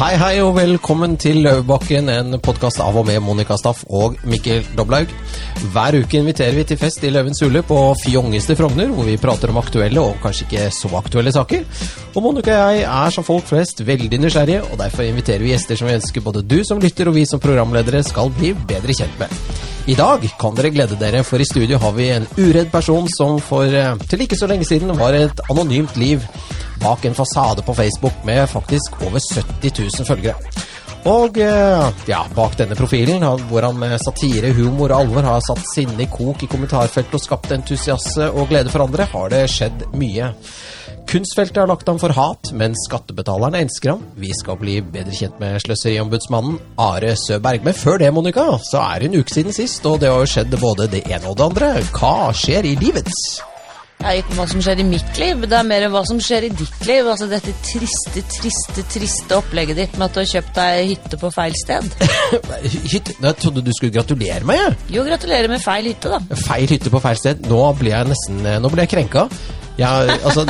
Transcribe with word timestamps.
Hei, 0.00 0.14
hei, 0.16 0.36
og 0.40 0.54
velkommen 0.56 1.18
til 1.20 1.42
Løvebakken, 1.44 2.06
en 2.08 2.38
podkast 2.40 2.78
av 2.80 2.94
og 2.96 3.04
med 3.04 3.18
Monica 3.20 3.52
Staff 3.60 3.82
og 3.92 4.14
Mikkel 4.24 4.64
Doblaug. 4.72 5.10
Hver 5.74 5.98
uke 6.00 6.22
inviterer 6.22 6.54
vi 6.56 6.62
til 6.70 6.78
fest 6.80 7.04
i 7.04 7.10
Løvens 7.12 7.42
hule 7.44 7.60
på 7.68 7.76
fjongeste 8.00 8.56
Frogner, 8.56 8.88
hvor 8.96 9.04
vi 9.04 9.18
prater 9.20 9.52
om 9.52 9.58
aktuelle 9.60 10.00
og 10.00 10.16
kanskje 10.22 10.46
ikke 10.46 10.70
så 10.72 10.88
aktuelle 10.96 11.34
saker. 11.36 11.66
Og 12.14 12.24
Monica 12.24 12.54
og 12.54 12.78
jeg 12.78 12.86
er 12.86 13.12
som 13.12 13.26
folk 13.28 13.44
flest 13.50 13.84
veldig 13.84 14.22
nysgjerrige, 14.22 14.62
og 14.70 14.80
derfor 14.80 15.04
inviterer 15.04 15.44
vi 15.44 15.52
gjester 15.52 15.76
som 15.76 15.90
vi 15.90 15.98
ønsker 15.98 16.24
både 16.24 16.46
du 16.48 16.62
som 16.64 16.80
lytter 16.80 17.12
og 17.12 17.18
vi 17.18 17.26
som 17.28 17.44
programledere 17.44 18.00
skal 18.08 18.32
bli 18.40 18.54
bedre 18.56 18.96
kjent 18.96 19.20
med. 19.20 19.36
I 19.84 19.98
dag 20.00 20.24
kan 20.40 20.56
dere 20.56 20.72
glede 20.72 20.96
dere, 20.96 21.20
for 21.28 21.44
i 21.44 21.50
studio 21.50 21.76
har 21.84 21.92
vi 22.00 22.08
en 22.14 22.30
uredd 22.40 22.72
person 22.72 23.04
som 23.18 23.36
for 23.44 23.68
eh, 23.68 24.00
til 24.08 24.24
ikke 24.24 24.40
så 24.40 24.48
lenge 24.48 24.64
siden 24.64 24.96
var 24.96 25.12
et 25.18 25.44
anonymt 25.52 26.00
liv 26.00 26.24
bak 26.80 27.04
en 27.04 27.14
fasade 27.14 27.62
på 27.62 27.74
Facebook 27.74 28.24
med 28.24 28.48
faktisk 28.50 29.02
over 29.06 29.20
70 29.34 29.72
000 29.98 30.06
følgere. 30.08 30.36
Og 31.08 31.38
eh, 31.40 31.86
ja, 32.10 32.24
bak 32.36 32.58
denne 32.58 32.76
profilen, 32.76 33.24
hvor 33.48 33.64
han 33.64 33.78
med 33.80 33.96
satire, 34.02 34.52
humor 34.52 34.92
og 34.92 35.06
alvor 35.06 35.24
har 35.24 35.40
satt 35.46 35.62
sinne 35.72 36.04
i 36.04 36.10
kok 36.12 36.44
i 36.44 36.50
kommentarfeltet 36.50 37.16
og 37.16 37.24
skapt 37.24 37.54
entusiasme 37.56 38.28
og 38.34 38.50
glede 38.52 38.72
for 38.72 38.84
andre, 38.84 39.08
har 39.08 39.32
det 39.32 39.46
skjedd 39.48 39.86
mye. 39.96 40.34
Kunstfeltet 41.10 41.56
har 41.58 41.66
lagt 41.66 41.88
ham 41.88 41.98
for 41.98 42.14
hat, 42.14 42.52
men 42.54 42.76
skattebetalerne 42.84 43.64
elsker 43.64 43.94
ham. 43.94 44.04
Vi 44.20 44.30
skal 44.36 44.60
bli 44.60 44.76
bedre 44.84 45.16
kjent 45.16 45.40
med 45.42 45.56
sløseriombudsmannen 45.64 46.60
Are 46.78 47.16
Søberg. 47.18 47.64
Men 47.66 47.74
før 47.74 47.98
det, 47.98 48.12
Monica, 48.14 48.46
så 48.70 48.84
er 48.84 49.00
det 49.00 49.10
en 49.10 49.22
uke 49.24 49.34
siden 49.34 49.56
sist, 49.56 49.86
og 49.88 50.02
det 50.04 50.12
har 50.12 50.20
jo 50.20 50.30
skjedd 50.36 50.60
både 50.60 50.90
det 50.92 51.06
ene 51.08 51.24
og 51.32 51.40
det 51.40 51.48
andre. 51.48 51.76
Hva 51.96 52.30
skjer 52.36 52.68
i 52.68 52.76
livet? 52.78 53.08
Det 54.00 54.08
er 54.08 54.18
ikke 54.22 54.36
hva 54.38 54.44
som 54.48 54.62
skjer 54.64 54.80
i 54.80 54.84
mitt 54.88 55.18
liv, 55.20 55.42
det 55.44 55.56
er 55.58 55.66
mer 55.68 55.84
hva 55.92 56.00
som 56.08 56.20
skjer 56.24 56.46
i 56.46 56.50
ditt 56.56 56.86
liv. 56.88 57.04
Altså 57.04 57.26
dette 57.28 57.52
triste, 57.66 58.22
triste, 58.32 58.84
triste 58.88 59.36
opplegget 59.36 59.76
ditt 59.76 59.98
med 60.00 60.06
at 60.06 60.16
du 60.16 60.22
har 60.22 60.30
kjøpt 60.30 60.54
deg 60.56 60.92
hytte 60.94 61.18
på 61.20 61.30
feil 61.34 61.58
sted. 61.60 61.90
Hytte? 62.94 63.16
Jeg 63.20 63.36
trodde 63.42 63.64
du 63.66 63.72
skulle 63.76 63.92
gratulere 63.92 64.48
meg, 64.48 64.62
jeg. 64.62 64.78
Jo, 64.96 65.04
gratulerer 65.04 65.52
med 65.52 65.60
feil 65.60 65.90
hytte, 65.92 66.14
da. 66.16 66.40
Feil 66.46 66.72
hytte 66.72 66.92
på 66.94 67.02
feil 67.04 67.20
sted. 67.20 67.44
Nå 67.50 67.60
blir 67.76 67.92
jeg 67.92 68.08
nesten 68.08 68.40
Nå 68.64 68.72
ble 68.72 68.86
jeg 68.86 68.94
krenka. 68.96 69.26
Jeg, 69.78 70.16
altså, 70.28 70.42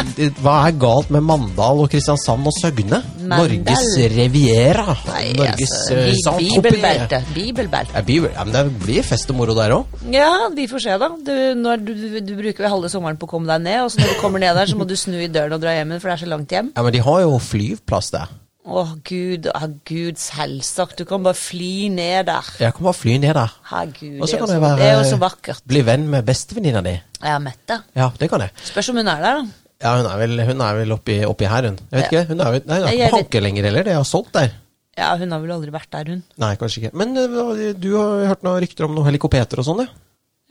hva 0.42 0.54
er 0.66 0.72
galt 0.80 1.10
med 1.14 1.22
Mandal 1.22 1.78
og 1.84 1.90
Kristiansand 1.92 2.48
og 2.50 2.54
Søgne? 2.56 2.98
Mandal? 3.20 3.52
Norges 3.60 3.84
Riviera. 4.16 4.96
Nei, 5.06 5.28
Norges 5.38 5.74
altså, 5.77 5.94
eh, 5.94 6.40
bi- 6.40 6.48
Bibelbelte. 6.56 7.20
Bibelbelte. 7.36 7.94
Ja, 7.94 8.02
bibel. 8.08 8.32
Ja, 8.34 8.44
men 8.48 8.56
det 8.56 8.64
blir 8.82 9.06
fest 9.06 9.30
og 9.30 9.38
moro 9.38 9.54
der 9.54 9.77
òg. 9.77 10.00
Ja, 10.10 10.32
vi 10.56 10.66
får 10.66 10.82
se, 10.86 10.96
da. 10.98 11.10
Du, 11.28 11.32
når 11.60 11.84
du, 11.86 11.92
du, 11.94 12.18
du 12.27 12.34
bruker 12.40 12.66
jo 12.66 12.72
halve 12.74 12.90
sommeren 12.90 13.20
på 13.20 13.28
å 13.28 13.34
komme 13.36 13.46
deg 13.52 13.62
ned, 13.68 13.84
og 13.84 13.92
så 13.94 14.02
når 14.02 14.16
du 14.16 14.20
kommer 14.24 14.42
ned 14.42 14.56
der, 14.58 14.66
så 14.72 14.80
må 14.80 14.88
du 14.88 14.96
snu 14.98 15.14
i 15.22 15.28
døren 15.30 15.55
og 15.55 15.62
dra 15.62 15.77
hjem 15.78 15.92
igjen, 15.94 16.02
for 16.02 16.10
det 16.10 16.16
er 16.18 16.24
så 16.27 16.30
langt 16.34 16.50
hjem. 16.56 16.72
Ja, 16.74 16.82
men 16.88 16.92
de 16.98 17.05
har 17.06 17.20
jo 17.28 17.38
flyplass 17.38 18.10
der. 18.16 18.34
Å, 18.61 18.83
gud, 19.08 19.47
å, 19.56 19.69
gud 19.89 20.19
selvsagt. 20.20 20.98
Du 21.00 21.06
kan 21.08 21.22
bare 21.25 21.34
fly 21.39 21.89
ned 21.89 22.27
der. 22.28 22.44
Jeg 22.61 22.75
kan 22.77 22.84
bare 22.84 22.98
fly 22.98 23.14
ned 23.22 23.33
der. 23.39 23.55
Herregud, 23.70 24.19
Og 24.20 24.27
det, 24.27 24.28
så 24.28 24.36
er 24.36 24.39
jo 24.39 24.42
kan 24.44 24.48
så- 24.50 24.52
jeg 24.58 24.62
være 24.67 24.77
det 24.83 24.89
er 24.91 24.98
jo 24.98 25.06
så 25.11 25.19
vakkert. 25.22 25.62
Bli 25.67 25.80
venn 25.86 26.05
med 26.12 26.27
bestevenninna 26.28 26.83
di. 26.84 27.00
Er 27.22 27.39
Mette. 27.41 27.83
Ja, 27.97 28.11
det 28.19 28.28
kan 28.30 28.41
jeg. 28.41 28.50
Spørs 28.64 28.91
om 28.91 28.97
hun 28.97 29.08
er 29.08 29.20
der, 29.25 29.41
da. 29.41 29.47
Ja, 29.83 29.97
hun 29.97 30.06
er 30.12 30.19
vel, 30.19 30.41
hun 30.44 30.61
er 30.61 30.75
vel 30.75 30.92
oppi, 30.92 31.25
oppi 31.25 31.47
her, 31.48 31.62
hun. 31.70 31.78
Jeg 31.91 32.02
vet 32.02 32.12
Ja. 32.12 32.20
ikke. 32.20 32.28
Hun 32.28 32.41
er, 32.41 32.50
vel- 32.52 32.67
nei, 32.67 32.78
hun 32.80 32.89
er 32.89 32.92
ikke 32.92 33.11
på 33.11 33.17
Hanke 33.22 33.41
lenger 33.41 33.62
heller. 33.64 33.83
Det 33.84 33.94
har 33.94 34.05
solgt 34.05 34.33
der. 34.33 34.52
Ja, 34.98 35.17
hun 35.17 35.30
har 35.33 35.41
vel 35.41 35.50
aldri 35.52 35.70
vært 35.72 35.91
der, 35.91 36.05
hun. 36.12 36.22
Nei, 36.36 36.55
kanskje 36.56 36.83
ikke. 36.84 36.95
Men 36.95 37.17
eh, 37.17 37.72
du 37.72 37.97
har 37.97 38.27
hørt 38.27 38.42
noen 38.42 38.61
rykter 38.61 38.84
om 38.84 38.95
noen 38.95 39.06
helikopeter 39.08 39.58
og 39.58 39.64
sånn, 39.64 39.80
ja? 39.86 39.86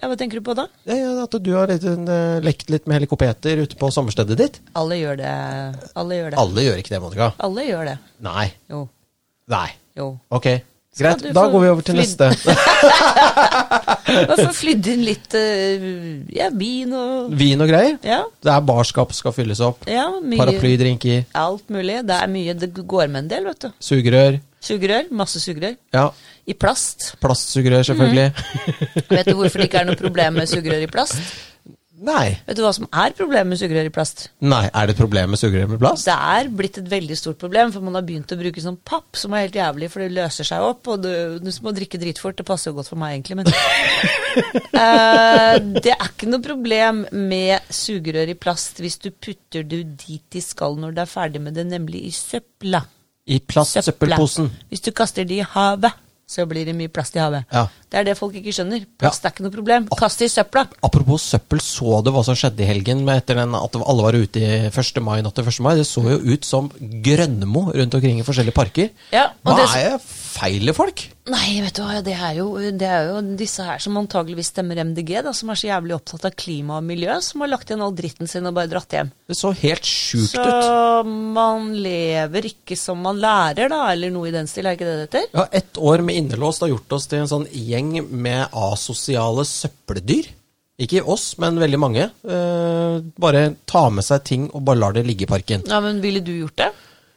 Ja, 0.02 0.08
Hva 0.08 0.16
tenker 0.16 0.40
du 0.40 0.46
på 0.46 0.54
da? 0.56 0.68
Ja, 0.88 1.10
at 1.26 1.34
du 1.44 1.50
har 1.58 1.72
eh, 1.74 2.40
lekt 2.46 2.70
litt 2.72 2.86
med 2.88 3.02
helikopeter 3.02 3.60
ute 3.66 3.76
på 3.80 3.90
sommerstedet 3.92 4.38
ditt? 4.40 4.60
Alle 4.80 4.96
gjør 5.02 5.20
det. 5.20 5.34
Alle 6.00 6.20
gjør 6.22 6.30
det. 6.32 6.40
Alle 6.40 6.64
gjør 6.70 6.80
ikke 6.80 6.94
det, 6.96 7.02
Monica. 7.04 7.28
Alle 7.44 7.66
gjør 7.68 7.90
det. 7.92 7.98
Nei. 8.24 8.46
Jo. 8.72 8.86
Nei. 9.52 9.68
Jo. 10.00 10.08
Ok, 10.32 10.48
greit. 11.00 11.26
Da 11.36 11.44
går 11.52 11.64
vi 11.66 11.72
over 11.74 11.84
til 11.84 11.96
flydd- 12.00 12.06
neste. 12.06 12.32
Hvorfor 14.10 14.54
flydde 14.58 14.94
inn 14.96 15.04
litt 15.06 15.36
eh, 15.38 15.84
ja, 16.38 16.48
vin 16.56 16.94
og 16.98 17.34
Vin 17.40 17.62
og 17.62 17.70
greier. 17.70 17.98
Ja, 18.06 18.22
Det 18.42 18.52
er 18.56 18.64
barskap 18.66 19.12
skal 19.14 19.36
fylles 19.36 19.60
opp. 19.66 19.84
ja 19.90 20.08
mye. 20.22 20.40
Paraplydrinker, 20.40 21.26
Alt 21.38 21.68
mulig. 21.74 22.00
Det 22.08 22.16
er 22.24 22.32
mye. 22.32 22.56
Det 22.58 22.72
går 22.80 23.08
med 23.12 23.26
en 23.26 23.32
del, 23.36 23.50
vet 23.52 23.68
du. 23.68 23.70
sugerør. 23.84 24.40
Sugerør. 24.64 25.12
Masse 25.16 25.40
sugerør. 25.44 25.76
Ja, 25.96 26.08
I 26.50 26.56
plast. 26.58 27.12
plastsugerør, 27.22 27.84
selvfølgelig. 27.92 28.32
Vet 29.12 29.30
du 29.30 29.36
hvorfor 29.38 29.62
det 29.62 29.70
ikke 29.70 29.84
er 29.84 29.92
noe 29.92 30.00
problem 30.00 30.42
med 30.42 30.50
sugerør 30.50 30.88
i 30.88 30.90
plast? 30.90 31.22
Nei. 32.00 32.30
Vet 32.48 32.56
du 32.56 32.62
hva 32.64 32.72
som 32.72 32.86
er 32.96 33.12
problemet 33.16 33.52
med 33.52 33.60
sugerør 33.60 33.90
i 33.90 33.92
plast? 33.92 34.30
Nei, 34.46 34.62
er 34.72 34.88
det 34.88 34.94
et 34.96 35.02
problem 35.02 35.34
med 35.34 35.42
sugerør 35.42 35.68
med 35.74 35.82
plast? 35.82 36.08
Det 36.08 36.16
er 36.16 36.50
blitt 36.62 36.80
et 36.80 36.88
veldig 36.92 37.18
stort 37.20 37.40
problem, 37.42 37.74
for 37.76 37.84
man 37.84 37.98
har 38.00 38.06
begynt 38.08 38.32
å 38.32 38.38
bruke 38.40 38.64
sånn 38.64 38.78
papp, 38.88 39.20
som 39.20 39.36
er 39.36 39.46
helt 39.46 39.58
jævlig, 39.60 39.90
for 39.92 40.06
det 40.06 40.16
løser 40.16 40.48
seg 40.48 40.64
opp, 40.64 40.88
og 40.94 41.04
du, 41.04 41.12
du 41.44 41.50
må 41.66 41.74
drikke 41.76 42.00
dritfort. 42.00 42.40
Det 42.40 42.48
passer 42.48 42.72
jo 42.72 42.80
godt 42.80 42.92
for 42.94 43.02
meg, 43.02 43.18
egentlig, 43.18 43.42
men 43.42 43.52
uh, 44.80 45.56
Det 45.84 45.92
er 45.92 46.08
ikke 46.08 46.30
noe 46.32 46.44
problem 46.46 47.04
med 47.12 47.68
sugerør 47.74 48.32
i 48.32 48.40
plast 48.40 48.80
hvis 48.80 49.00
du 49.04 49.12
putter 49.12 49.68
det 49.68 49.84
dit 50.00 50.24
de 50.32 50.44
skal 50.44 50.80
når 50.80 50.96
du 50.96 51.04
er 51.04 51.10
ferdig 51.12 51.44
med 51.44 51.60
det, 51.60 51.68
nemlig 51.68 52.06
i 52.08 52.14
søpla. 52.16 52.86
I 53.30 53.42
plastsøppelposen. 53.44 54.48
Hvis 54.72 54.88
du 54.88 54.94
kaster 54.96 55.28
det 55.28 55.44
i 55.44 55.50
havet, 55.52 55.92
så 56.30 56.46
blir 56.46 56.68
det 56.68 56.76
mye 56.78 56.92
plast 56.94 57.16
i 57.18 57.22
havet. 57.24 57.48
Ja. 57.50 57.64
Det 57.90 57.98
er 57.98 58.06
det 58.06 58.14
folk 58.20 58.36
ikke 58.38 58.54
skjønner. 58.54 58.84
Plast 59.02 59.24
er 59.26 59.32
ikke 59.34 59.48
noe 59.48 59.54
problem. 59.56 59.88
Kast 59.98 60.22
det 60.22 60.28
i 60.30 60.34
søpla. 60.36 60.68
Apropos 60.86 61.24
søppel, 61.26 61.62
så 61.66 62.04
du 62.06 62.12
hva 62.14 62.22
som 62.28 62.38
skjedde 62.38 62.62
i 62.62 62.68
helgen 62.70 63.02
med 63.08 63.24
etter 63.24 63.40
den, 63.42 63.56
at 63.58 63.78
alle 63.82 64.06
var 64.06 64.14
ute 64.20 64.44
i 64.44 64.52
1. 64.70 65.02
mai 65.02 65.24
natt 65.26 65.34
til 65.40 65.50
1. 65.50 65.60
mai? 65.66 65.74
Det 65.80 65.88
så 65.90 66.04
jo 66.06 66.20
ut 66.22 66.46
som 66.46 66.70
grønnmo 67.10 67.72
rundt 67.74 67.98
omkring 67.98 68.22
i 68.22 68.28
forskjellige 68.28 68.54
parker. 68.60 68.92
Ja, 69.12 69.32
og 69.44 69.56
Hva 69.56 69.58
det- 69.58 69.86
er 69.90 69.98
feilet 70.30 70.78
folk? 70.78 71.02
Nei, 71.30 71.60
vet 71.62 71.76
du 71.78 71.82
hva, 71.86 72.00
det 72.06 72.14
er, 72.16 72.32
jo, 72.40 72.46
det 72.74 72.88
er 72.90 73.10
jo 73.12 73.20
disse 73.38 73.66
her 73.66 73.82
som 73.84 73.98
antageligvis 74.00 74.50
stemmer 74.54 74.80
MDG, 74.82 75.12
da, 75.28 75.34
som 75.36 75.52
er 75.54 75.60
så 75.62 75.68
jævlig 75.70 75.94
opptatt 75.98 76.26
av 76.30 76.34
klima 76.40 76.80
og 76.80 76.88
miljø, 76.88 77.18
som 77.26 77.44
har 77.44 77.52
lagt 77.52 77.70
igjen 77.70 77.84
all 77.86 77.94
dritten 77.98 78.30
sin 78.32 78.50
og 78.50 78.56
bare 78.58 78.72
dratt 78.72 78.96
hjem. 78.98 79.12
Det 79.30 79.38
så 79.38 79.52
helt 79.62 79.86
sjukt 79.86 80.34
Så 80.34 80.46
ut. 80.48 81.12
man 81.36 81.70
lever 81.86 82.50
ikke 82.50 82.78
som 82.80 83.02
man 83.06 83.22
lærer, 83.22 83.70
da, 83.74 83.84
eller 83.94 84.14
noe 84.16 84.32
i 84.32 84.34
den 84.34 84.50
stil, 84.50 84.66
er 84.70 84.78
ikke 84.80 84.88
det 84.90 84.98
det 84.98 85.06
heter? 85.10 85.30
Ja, 85.38 85.48
Ett 85.62 85.78
år 85.78 86.02
med 86.08 86.18
innelåst 86.24 86.66
har 86.66 86.74
gjort 86.74 86.98
oss 86.98 87.08
til 87.12 87.22
en 87.24 87.30
sånn 87.32 87.48
gjeng 87.54 87.96
med 88.10 88.48
asosiale 88.56 89.46
søppeldyr. 89.46 90.36
Ikke 90.80 91.02
oss, 91.12 91.34
men 91.44 91.58
veldig 91.60 91.78
mange. 91.82 92.06
Eh, 92.24 93.00
bare 93.20 93.42
ta 93.68 93.90
med 93.92 94.06
seg 94.08 94.22
ting 94.24 94.46
og 94.56 94.64
bare 94.64 94.80
lar 94.80 94.94
det 94.96 95.04
ligge 95.06 95.26
i 95.26 95.30
parken. 95.30 95.66
Ja, 95.68 95.82
men 95.84 96.00
ville 96.00 96.22
du 96.24 96.32
gjort 96.38 96.56
det? 96.62 96.70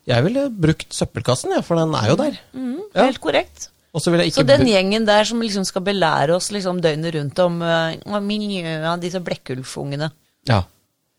Jeg 0.08 0.24
ville 0.26 0.48
brukt 0.50 0.94
søppelkassen, 0.94 1.52
ja, 1.54 1.60
for 1.62 1.78
den 1.78 1.94
er 1.94 2.08
jo 2.10 2.16
der. 2.18 2.38
Mm, 2.56 2.80
Helt 2.96 3.20
korrekt. 3.22 3.68
Så 3.92 4.08
Så 4.08 4.42
den 4.48 4.64
gjengen 4.64 5.04
der 5.06 5.24
som 5.28 5.40
liksom 5.44 5.66
skal 5.68 5.82
belære 5.84 6.32
oss 6.34 6.48
liksom 6.50 6.80
døgnet 6.80 7.12
rundt 7.14 7.38
om 7.44 7.60
uh, 7.60 8.20
miljøet, 8.24 9.02
disse 9.02 9.20
blekkulfungene, 9.20 10.08
ja. 10.48 10.62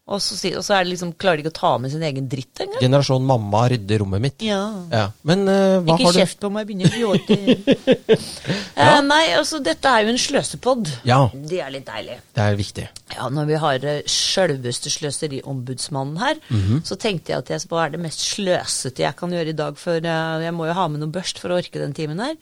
Og 0.03 0.19
så, 0.19 0.36
og 0.58 0.64
så 0.68 0.75
det 0.84 0.90
liksom, 0.91 1.14
klarer 1.16 1.40
de 1.40 1.46
ikke 1.46 1.53
å 1.53 1.56
ta 1.62 1.69
med 1.80 1.94
sin 1.94 2.02
egen 2.03 2.25
dritt 2.28 2.59
engang? 2.59 2.81
Generasjon 2.84 3.24
mamma 3.24 3.62
rydder 3.72 4.02
rommet 4.03 4.19
mitt. 4.25 4.44
Ja. 4.44 4.59
Ja. 4.91 5.06
Men 5.24 5.46
uh, 5.47 5.80
hva 5.80 5.96
Ikke 5.96 6.09
har 6.09 6.18
du 6.18 6.19
kjeft 6.19 6.41
på 6.44 6.50
meg, 6.52 6.68
begynner 6.68 6.91
å 6.91 7.14
gråte. 7.16 8.18
eh, 8.84 9.00
nei, 9.08 9.22
altså, 9.38 9.62
dette 9.64 9.88
er 9.96 10.03
jo 10.03 10.12
en 10.12 10.19
sløsepod. 10.19 10.91
Ja, 11.08 11.22
Det 11.34 11.62
er 11.64 11.72
litt 11.72 11.88
deilig. 11.88 12.18
det 12.36 12.44
er 12.50 12.59
viktig. 12.59 12.88
Ja, 13.16 13.30
når 13.31 13.47
vi 13.53 13.59
har 13.64 13.88
uh, 13.88 13.96
sjølveste 14.09 14.91
sløseriombudsmannen 14.91 16.20
her, 16.20 16.40
Mhm. 16.52 16.84
så 16.84 17.00
tenkte 17.00 17.31
jeg 17.31 17.40
at 17.46 17.53
jeg, 17.56 17.66
hva 17.72 17.85
er 17.85 17.96
det 17.96 18.03
mest 18.03 18.28
sløsete 18.28 19.06
jeg 19.08 19.16
kan 19.24 19.31
gjøre 19.31 19.56
i 19.56 19.59
dag, 19.64 19.78
for 19.80 20.03
uh, 20.03 20.41
jeg 20.44 20.53
må 20.59 20.68
jo 20.68 20.75
ha 20.81 20.88
med 20.91 21.00
noe 21.06 21.16
børst 21.16 21.40
for 21.40 21.53
å 21.56 21.62
orke 21.64 21.80
den 21.80 21.96
timen 21.96 22.20
her. 22.20 22.35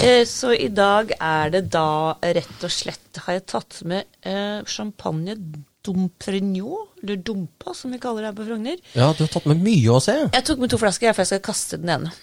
Eh, 0.00 0.24
så 0.28 0.52
i 0.56 0.68
dag 0.72 1.12
er 1.20 1.50
det 1.50 1.66
da 1.72 2.14
rett 2.22 2.64
og 2.64 2.72
slett 2.72 3.20
har 3.26 3.36
jeg 3.36 3.46
tatt 3.52 3.80
med 3.84 4.06
champagne 4.70 5.34
Domprignon, 5.86 6.86
eller 7.02 7.16
Dumpa, 7.24 7.72
som 7.74 7.92
vi 7.94 7.98
kaller 7.98 8.22
det 8.26 8.28
her 8.30 8.36
på 8.36 8.44
Frogner. 8.44 8.76
Ja, 8.92 9.06
du 9.16 9.22
har 9.24 9.30
tatt 9.32 9.46
med 9.48 9.62
mye 9.64 9.94
å 9.94 10.00
se. 10.04 10.16
Jeg 10.34 10.44
tok 10.44 10.60
med 10.60 10.72
to 10.72 10.78
flasker, 10.80 11.14
for 11.16 11.24
jeg 11.24 11.30
skal 11.30 11.42
kaste 11.46 11.78
den 11.80 11.94
ene. 11.94 12.12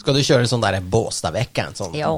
Skal 0.00 0.16
du 0.16 0.20
kjøre 0.24 0.48
sånn 0.48 0.62
der 0.64 0.78
båstadvekken? 0.80 1.74
Sånn, 1.76 1.94
Ja. 1.96 2.08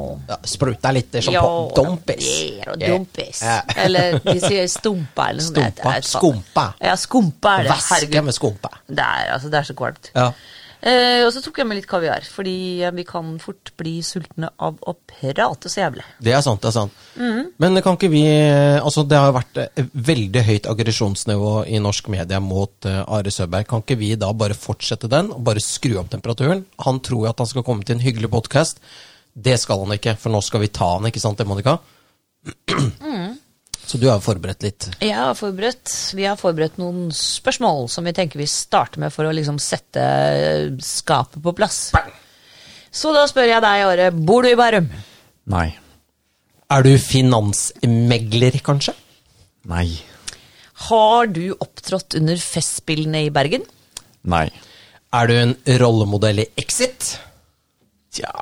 Spruta 0.46 0.92
litt 0.94 1.14
champagne? 1.18 1.74
Dompis. 1.76 2.28
Ja, 2.62 2.76
dompis. 2.78 3.42
Ja. 3.42 3.60
Eller 3.84 4.20
de 4.22 4.36
sier 4.42 4.66
stumpa, 4.70 5.28
eller 5.30 5.42
noe 5.42 5.70
sånt. 5.74 6.08
Skumpa. 6.10 6.66
Ja, 6.82 6.94
skumpa 6.98 7.56
er 7.60 7.68
det. 7.68 7.74
Væske 7.74 8.22
med 8.26 8.34
skumpa. 8.36 8.70
Det 8.86 9.02
er, 9.02 9.32
altså, 9.36 9.50
det 9.52 9.60
er 9.60 9.68
så 9.70 9.76
kvalmt. 9.78 10.10
Ja. 10.14 10.30
Eh, 10.80 11.22
og 11.24 11.30
så 11.32 11.40
tok 11.42 11.60
jeg 11.60 11.68
med 11.68 11.78
litt 11.78 11.88
kaviar, 11.88 12.24
fordi 12.28 12.82
eh, 12.84 12.92
vi 12.94 13.04
kan 13.08 13.36
fort 13.42 13.72
bli 13.80 13.94
sultne 14.04 14.50
av 14.62 14.76
å 14.84 14.94
prate 15.08 15.70
så 15.72 15.80
jævlig. 15.80 16.04
Det 16.22 16.34
er 16.36 16.44
sant, 16.44 16.60
det 16.62 16.70
er 16.70 16.76
sant. 16.76 17.00
Mhm. 17.16 17.42
Men 17.62 17.80
kan 17.82 17.96
ikke 17.96 18.12
vi 18.12 18.24
Altså, 18.26 19.06
det 19.08 19.18
har 19.18 19.34
vært 19.34 19.58
eh, 19.62 19.88
veldig 20.10 20.42
høyt 20.46 20.68
aggresjonsnivå 20.70 21.54
i 21.72 21.80
norsk 21.82 22.10
media 22.12 22.40
mot 22.42 22.88
uh, 22.88 23.02
Are 23.16 23.32
Søberg. 23.32 23.66
Kan 23.70 23.82
ikke 23.84 23.98
vi 24.00 24.12
da 24.20 24.30
bare 24.36 24.56
fortsette 24.58 25.10
den, 25.10 25.32
og 25.34 25.44
bare 25.46 25.64
skru 25.64 25.96
opp 26.00 26.12
temperaturen? 26.12 26.66
Han 26.84 27.00
tror 27.04 27.30
at 27.30 27.40
han 27.42 27.50
skal 27.50 27.64
komme 27.66 27.86
til 27.86 27.96
en 27.96 28.04
hyggelig 28.04 28.30
podkast. 28.34 28.82
Det 29.32 29.56
skal 29.60 29.84
han 29.84 29.96
ikke, 29.96 30.16
for 30.20 30.32
nå 30.32 30.40
skal 30.44 30.62
vi 30.62 30.72
ta 30.72 30.94
han, 30.96 31.08
ikke 31.08 31.22
sant 31.22 31.40
det, 31.40 31.48
Monica? 31.48 31.78
Så 33.86 34.00
du 34.02 34.08
har 34.10 34.18
forberedt 34.22 34.64
litt? 34.66 34.88
Jeg 34.98 35.14
har 35.14 35.34
forberedt, 35.38 35.92
Vi 36.18 36.24
har 36.26 36.38
forberedt 36.40 36.78
noen 36.82 37.10
spørsmål 37.14 37.86
som 37.92 38.06
vi 38.06 38.14
tenker 38.16 38.40
vi 38.40 38.48
starter 38.50 38.98
med 39.04 39.14
for 39.14 39.28
å 39.28 39.34
liksom 39.34 39.60
sette 39.62 40.02
skapet 40.82 41.38
på 41.42 41.54
plass. 41.54 41.92
Så 42.90 43.12
da 43.14 43.26
spør 43.30 43.46
jeg 43.52 43.62
deg, 43.62 43.84
Are, 43.86 44.10
bor 44.10 44.42
du 44.42 44.50
i 44.50 44.58
Bærum? 44.58 44.88
Nei. 45.52 45.68
Er 46.74 46.82
du 46.82 46.96
finansmegler, 46.98 48.58
kanskje? 48.66 48.96
Nei. 49.70 49.86
Har 50.88 51.30
du 51.30 51.54
opptrådt 51.54 52.18
under 52.18 52.40
Festspillene 52.42 53.22
i 53.28 53.30
Bergen? 53.30 53.62
Nei. 54.26 54.48
Er 55.14 55.30
du 55.30 55.36
en 55.38 55.54
rollemodell 55.80 56.42
i 56.42 56.48
Exit? 56.58 57.20
Tja 58.16 58.32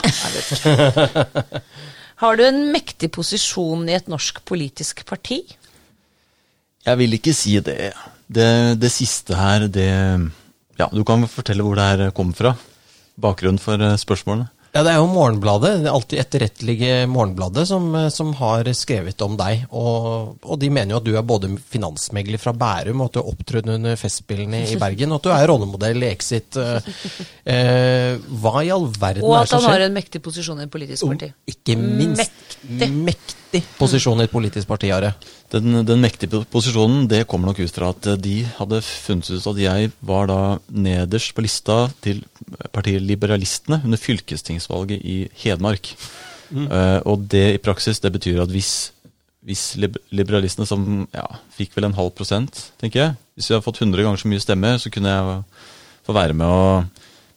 Har 2.20 2.36
du 2.36 2.42
en 2.44 2.66
mektig 2.68 3.08
posisjon 3.16 3.86
i 3.88 3.96
et 3.96 4.08
norsk 4.12 4.42
politisk 4.44 5.06
parti? 5.08 5.40
Jeg 6.84 7.00
vil 7.00 7.16
ikke 7.16 7.32
si 7.36 7.54
det. 7.64 7.94
Det, 8.28 8.76
det 8.80 8.90
siste 8.92 9.38
her, 9.38 9.68
det 9.72 9.88
Ja, 10.80 10.88
du 10.92 11.00
kan 11.04 11.24
fortelle 11.28 11.64
hvor 11.64 11.76
det 11.76 11.86
her 11.88 12.12
kommer 12.16 12.36
fra. 12.36 12.52
Bakgrunnen 13.20 13.60
for 13.60 13.80
eh, 13.80 13.96
spørsmålene. 14.00 14.48
Ja, 14.70 14.84
det 14.86 14.92
er 14.92 15.00
jo 15.00 15.08
Morgenbladet, 15.10 15.70
det 15.82 15.90
alltid 15.90 16.20
etterrettelige 16.22 17.06
Morgenbladet, 17.10 17.64
som, 17.66 17.88
som 18.14 18.30
har 18.38 18.68
skrevet 18.78 19.24
om 19.26 19.34
deg. 19.38 19.64
Og, 19.74 20.36
og, 20.44 20.54
de 20.62 20.70
mener 20.70 20.94
jo 20.94 21.00
at 21.00 21.08
du 21.08 21.10
er 21.18 21.26
både 21.26 21.50
finansmegler 21.72 22.38
fra 22.38 22.54
Bærum, 22.54 23.02
og 23.02 23.10
at 23.10 23.16
du 23.16 23.20
har 23.20 23.32
opptrådt 23.32 23.72
under 23.74 23.98
Festspillene 23.98 24.62
i 24.70 24.78
Bergen, 24.78 25.10
og 25.10 25.18
at 25.18 25.26
du 25.26 25.32
er 25.34 25.50
rollemodell 25.50 26.06
i 26.06 26.12
Exit. 26.12 26.60
Eh, 27.50 28.14
hva 28.42 28.60
i 28.62 28.70
all 28.70 28.86
verden 28.94 29.24
er 29.24 29.24
det 29.24 29.24
som 29.24 29.26
skjer? 29.26 29.34
Og 29.34 29.40
at 29.42 29.54
han 29.56 29.66
har 29.66 29.86
en 29.88 29.96
mektig 29.96 30.22
posisjon 30.22 30.62
i 30.62 30.68
et 30.68 30.72
politisk 30.72 31.08
parti. 31.08 31.32
Ikke 31.50 31.74
minst 31.80 32.58
Mektig. 32.68 32.90
mektig 33.10 33.39
posisjon 33.78 34.20
i 34.20 34.26
et 34.26 34.32
politisk 34.32 34.68
parti, 34.70 34.90
Are. 34.94 35.12
Den, 35.50 35.80
den 35.86 36.02
mektige 36.02 36.44
posisjonen 36.52 37.08
det 37.10 37.24
kommer 37.30 37.50
nok 37.50 37.60
ut 37.64 37.74
fra 37.74 37.90
at 37.94 38.06
de 38.22 38.36
hadde 38.58 38.82
funnet 38.86 39.30
ut 39.32 39.48
at 39.50 39.60
jeg 39.64 39.90
var 40.06 40.30
da 40.30 40.40
nederst 40.70 41.34
på 41.34 41.44
lista 41.44 41.82
til 42.04 42.22
partiet 42.70 43.02
Liberalistene 43.02 43.80
under 43.84 44.00
fylkestingsvalget 44.00 45.02
i 45.02 45.18
Hedmark. 45.42 45.94
Eh, 46.50 47.00
og 47.06 47.26
det 47.30 47.46
i 47.54 47.62
praksis 47.62 48.02
det 48.02 48.10
betyr 48.14 48.42
at 48.42 48.50
hvis, 48.50 48.90
hvis 49.46 49.64
liberalistene, 50.10 50.66
som 50.66 51.04
ja, 51.14 51.26
fikk 51.54 51.76
vel 51.76 51.90
en 51.90 51.98
halv 51.98 52.14
prosent, 52.16 52.72
tenker 52.80 53.00
jeg 53.00 53.18
Hvis 53.34 53.48
vi 53.48 53.54
hadde 53.54 53.64
fått 53.64 53.80
100 53.80 54.02
ganger 54.04 54.20
så 54.20 54.28
mye 54.28 54.42
stemmer, 54.42 54.78
så 54.78 54.90
kunne 54.92 55.14
jeg 55.14 55.42
få 56.06 56.12
være 56.16 56.34
med 56.36 56.46
å 56.46 56.82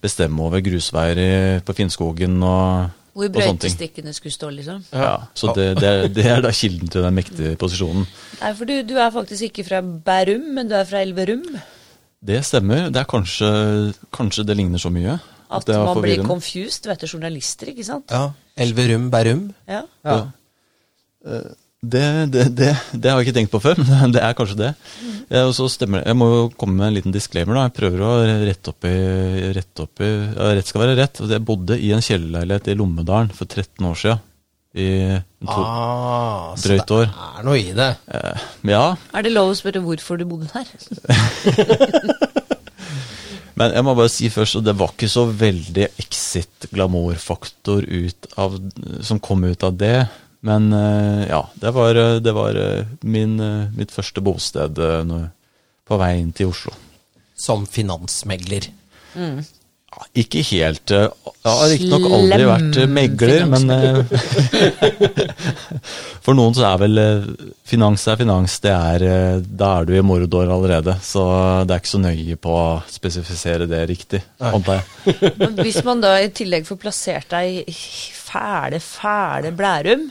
bestemme 0.04 0.44
over 0.44 0.59
grusveier 0.59 1.62
på 1.63 1.75
Finnskogen 1.77 2.42
og, 2.44 2.89
Hvor 3.13 3.30
brøytestikkene 3.30 4.13
skulle 4.13 4.33
stå, 4.33 4.50
liksom. 4.50 4.80
Ja, 4.92 5.15
så 5.38 5.51
det, 5.56 5.68
det, 5.77 5.89
er- 5.89 6.07
det 6.15 6.25
er 6.25 6.42
da 6.42 6.50
kilden 6.51 6.88
til 6.89 7.04
den 7.06 7.13
mektige 7.13 7.56
posisjonen. 7.62 8.07
Nei, 8.42 8.54
for 8.57 8.65
du, 8.65 8.74
du 8.89 8.95
er 8.98 9.12
faktisk 9.13 9.44
ikke 9.51 9.65
fra 9.68 9.81
Bærum, 9.81 10.48
men 10.56 10.68
du 10.71 10.74
er 10.80 10.88
fra 10.89 11.01
Elverum. 11.06 11.44
Det 12.25 12.39
stemmer. 12.48 12.88
Det 12.89 13.01
er 13.04 13.10
kanskje, 13.12 13.50
kanskje 14.15 14.45
det 14.48 14.56
ligner 14.57 14.81
så 14.81 14.89
mye. 14.89 15.19
At 15.54 15.69
er 15.69 15.83
man 15.86 16.01
blir 16.01 16.24
confused, 16.25 16.88
vet 16.89 17.01
du, 17.04 17.07
journalister, 17.12 17.69
ikke 17.69 17.83
sant? 17.86 18.10
Ja. 18.10 18.31
Elverum 18.57 19.12
Bærum. 19.13 19.44
Ja. 19.69 19.83
Ja. 20.06 20.18
Eh, 21.25 21.51
Det, 21.83 22.01
det, 22.31 22.44
det, 22.56 22.68
det 22.95 23.09
har 23.12 23.19
jeg 23.19 23.27
ikke 23.27 23.35
tenkt 23.41 23.51
på 23.51 23.59
før, 23.59 23.80
men 23.89 24.13
det 24.15 24.21
er 24.24 24.35
kanskje 24.38 24.56
det. 24.62 24.69
Jeg, 25.27 25.41
og 25.50 25.51
så 25.57 25.65
stemmer 25.71 26.00
det. 26.00 26.07
jeg 26.13 26.18
må 26.19 26.27
jo 26.31 26.44
komme 26.56 26.77
med 26.80 26.88
en 26.88 26.95
liten 27.00 27.15
disclaimer. 27.15 27.57
da. 27.59 27.65
Jeg 27.68 27.75
prøver 27.80 28.03
å 28.07 28.12
rette 28.47 28.71
opp 28.71 28.88
i, 28.88 28.94
rette 29.57 29.83
opp 29.83 30.03
i 30.06 30.12
ja, 30.12 30.51
Rett 30.56 30.69
skal 30.71 30.83
være 30.85 30.95
rett. 31.01 31.19
Jeg 31.33 31.44
bodde 31.47 31.75
i 31.83 31.89
en 31.95 32.03
kjellerleilighet 32.06 32.69
i 32.71 32.77
Lommedalen 32.80 33.33
for 33.35 33.50
13 33.51 33.89
år 33.89 34.00
siden. 34.00 34.24
I 34.74 34.88
to, 35.45 35.53
Ah, 35.53 36.56
så 36.57 36.71
drøyt 36.71 36.88
det 36.89 37.01
er 37.06 37.44
noe 37.45 37.59
i 37.59 37.75
det. 37.77 37.91
eh, 38.09 38.45
ja, 38.71 38.85
Er 39.13 39.21
det 39.27 39.33
lov 39.35 39.51
å 39.51 39.57
spørre 39.59 39.83
hvorfor 39.85 40.18
du 40.18 40.24
bodde 40.25 40.47
der? 40.50 40.65
Men 43.59 43.75
jeg 43.75 43.85
må 43.85 43.94
bare 43.94 44.09
si 44.09 44.31
først, 44.33 44.56
og 44.57 44.63
det 44.65 44.74
var 44.80 44.89
ikke 44.95 45.12
så 45.13 45.27
veldig 45.30 45.85
exit-glamour-faktor 46.01 47.85
som 49.06 49.19
kom 49.21 49.44
ut 49.45 49.62
av 49.68 49.75
det. 49.77 49.97
Men 50.44 50.74
eh, 50.74 51.28
ja, 51.30 51.50
det 51.54 51.72
var, 51.72 51.95
eh, 51.95 52.16
det 52.16 52.31
var 52.31 52.56
eh, 52.56 52.86
min, 53.00 53.38
mitt 53.78 53.92
første 53.95 54.22
bosted 54.22 54.80
på 55.88 56.00
vei 56.00 56.18
inn 56.19 56.34
til 56.36 56.51
Oslo. 56.51 56.74
Som 57.40 57.63
finansmegler. 57.63 58.68
Ja, 59.13 60.04
ikke 60.18 60.42
helt 60.48 60.90
Jeg 60.90 61.45
har 61.45 61.68
riktignok 61.69 62.16
aldri 62.18 62.48
vært 62.50 62.80
megler, 62.90 63.44
men 63.45 63.72
For 66.25 66.36
noen 66.36 66.56
så 66.57 66.66
er 66.72 66.81
vel 66.81 67.01
finans 67.68 68.04
er 68.10 68.19
finans. 68.19 68.56
Det 68.63 68.74
er, 68.74 69.06
da 69.44 69.69
er 69.78 69.88
du 69.88 69.94
i 69.95 70.01
mordår 70.04 70.51
allerede. 70.56 70.98
Så 71.04 71.24
det 71.68 71.75
er 71.75 71.84
ikke 71.84 71.94
så 71.94 72.01
nøye 72.01 72.40
på 72.42 72.57
å 72.57 72.66
spesifisere 72.92 73.69
det 73.69 73.84
riktig, 73.92 74.19
antar 74.44 74.81
jeg. 74.81 75.22
Hvis 75.62 75.80
man 75.88 76.04
da 76.04 76.18
i 76.19 76.34
tillegg 76.36 76.68
får 76.68 76.81
plassert 76.84 77.31
deg 77.31 77.63
i 77.63 77.78
fæle, 78.18 78.81
fæle 78.84 79.54
Blærum 79.56 80.10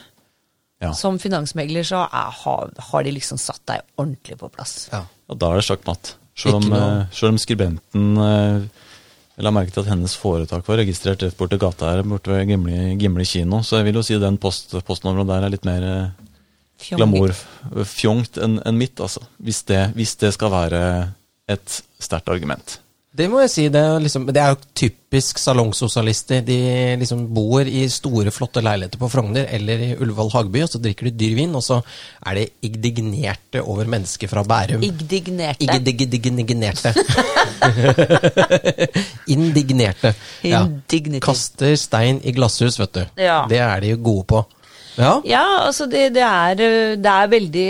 Ja. 0.83 0.91
som 0.99 1.19
finansmegler, 1.23 1.87
så 1.87 2.05
er, 2.09 2.33
har, 2.43 2.73
har 2.91 3.05
de 3.07 3.13
liksom 3.15 3.39
satt 3.39 3.63
deg 3.71 3.85
ordentlig 3.95 4.39
på 4.41 4.49
plass. 4.51 4.89
Ja. 4.91 5.05
Og 5.31 5.39
da 5.39 5.53
er 5.53 5.61
det 5.61 5.67
sjakk 5.69 5.85
matt. 5.87 6.17
Selv 6.35 6.73
eh, 6.75 7.05
selv 7.15 7.35
om 7.35 7.39
skribenten 7.39 8.17
eh, 8.19 8.65
la 9.43 9.53
merke 9.55 9.73
til 9.75 9.85
at 9.85 9.91
hennes 9.93 10.15
foretak 10.19 10.67
var 10.69 10.81
registrert 10.81 11.23
rett 11.25 11.37
borti 11.39 11.59
gata 11.61 11.93
her 11.93 12.03
borte 12.09 12.33
ved 12.33 12.51
Gimli, 12.51 12.97
Gimli 13.01 13.27
kino, 13.29 13.63
så 13.65 13.79
jeg 13.81 13.91
vil 13.91 14.01
jo 14.01 14.05
si 14.07 14.19
den 14.21 14.39
post, 14.43 14.75
postnummeret 14.87 15.31
der 15.31 15.47
er 15.47 15.55
litt 15.55 15.69
mer 15.69 15.87
eh, 15.89 16.29
Fjong. 16.83 16.99
glamourfjongt 16.99 18.41
enn 18.43 18.59
en 18.67 18.79
mitt, 18.79 18.99
altså. 19.01 19.23
Hvis 19.39 19.63
det, 19.69 19.85
hvis 19.95 20.17
det 20.19 20.33
skal 20.35 20.51
være 20.53 20.83
et 21.53 21.83
sterkt 22.03 22.33
argument. 22.33 22.81
Det 23.13 23.27
må 23.29 23.43
jeg 23.43 23.51
si. 23.53 23.65
Det 23.69 23.81
er, 23.81 23.99
liksom, 24.01 24.23
det 24.33 24.41
er 24.41 24.55
jo 24.55 24.59
typisk 24.73 25.37
salongsosialister. 25.41 26.41
De 26.47 26.57
liksom 26.97 27.27
bor 27.37 27.69
i 27.69 27.83
store, 27.93 28.33
flotte 28.33 28.63
leiligheter 28.65 29.01
på 29.01 29.11
Frogner 29.13 29.51
eller 29.53 29.83
i 29.85 29.91
Ullevål 29.99 30.33
Hageby, 30.33 30.63
og 30.65 30.71
så 30.73 30.81
drikker 30.81 31.11
de 31.11 31.13
dyr 31.21 31.35
vin, 31.37 31.53
og 31.59 31.65
så 31.67 31.83
er 32.25 32.41
de 32.41 32.47
indignerte 32.65 33.61
over 33.61 33.91
mennesker 33.93 34.33
fra 34.33 34.47
Bærum. 34.49 34.87
Indignerte. 34.89 35.69
Indignerte. 35.69 36.95
Indignerte. 39.37 40.15
Ja. 40.49 40.65
Kaster 41.21 41.77
stein 41.77 42.25
i 42.25 42.33
glasshus, 42.33 42.81
vet 42.81 42.97
du. 42.97 43.05
Ja. 43.21 43.43
Det 43.51 43.61
er 43.61 43.85
de 43.85 43.93
jo 43.93 44.01
gode 44.09 44.29
på. 44.33 44.45
Ja. 44.97 45.19
Ja, 45.25 45.45
altså 45.67 45.85
det, 45.89 46.15
det, 46.17 46.25
er, 46.25 46.53
øh, 46.65 46.97
det 46.97 47.13
er 47.13 47.29
veldig 47.33 47.69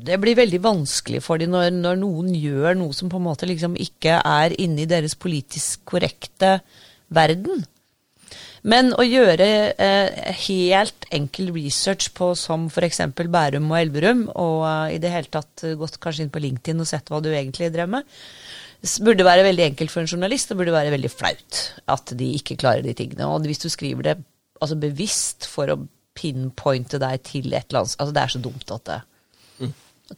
Det 0.00 0.16
blir 0.22 0.38
veldig 0.38 0.60
vanskelig 0.64 1.20
for 1.24 1.40
dem 1.40 1.52
når, 1.52 1.74
når 1.76 1.98
noen 2.00 2.30
gjør 2.36 2.78
noe 2.78 2.96
som 2.96 3.10
på 3.12 3.18
en 3.20 3.26
måte 3.26 3.48
liksom 3.48 3.76
ikke 3.80 4.20
er 4.24 4.54
inne 4.60 4.84
i 4.84 4.88
deres 4.88 5.16
politisk 5.18 5.84
korrekte 5.92 6.58
verden. 7.12 7.66
Men 8.62 8.92
å 8.92 9.04
gjøre 9.06 9.46
eh, 9.80 10.32
helt 10.46 11.06
enkel 11.16 11.50
research 11.54 12.10
på 12.16 12.32
som 12.36 12.68
f.eks. 12.68 13.00
Bærum 13.16 13.70
og 13.72 13.78
Elverum, 13.78 14.26
og 14.34 14.64
eh, 14.68 14.96
i 14.96 15.02
det 15.02 15.12
hele 15.14 15.32
tatt 15.32 15.64
gått 15.80 16.00
kanskje 16.02 16.26
inn 16.26 16.32
på 16.32 16.42
LinkedIn 16.44 16.82
og 16.82 16.88
sett 16.88 17.08
hva 17.10 17.22
du 17.24 17.30
egentlig 17.32 17.70
drev 17.72 17.92
med, 17.96 18.08
burde 19.04 19.26
være 19.26 19.44
veldig 19.48 19.64
enkelt 19.70 19.92
for 19.92 20.04
en 20.04 20.12
journalist, 20.12 20.52
og 20.52 20.60
burde 20.60 20.76
være 20.76 20.92
veldig 20.94 21.12
flaut 21.12 21.62
at 21.92 22.12
de 22.16 22.34
ikke 22.38 22.58
klarer 22.60 22.84
de 22.84 22.96
tingene. 22.96 23.28
Og 23.28 23.48
hvis 23.48 23.64
du 23.64 23.68
skriver 23.72 24.10
det 24.10 24.18
altså 24.60 24.76
bevisst 24.80 25.48
for 25.48 25.72
å 25.72 25.80
pinpointe 26.16 27.00
deg 27.00 27.22
til 27.24 27.52
et 27.52 27.70
eller 27.70 27.84
annet 27.84 27.96
Altså, 28.00 28.12
det 28.12 28.22
er 28.22 28.32
så 28.34 28.42
dumt 28.44 28.76
at 28.76 28.88
det 28.88 28.98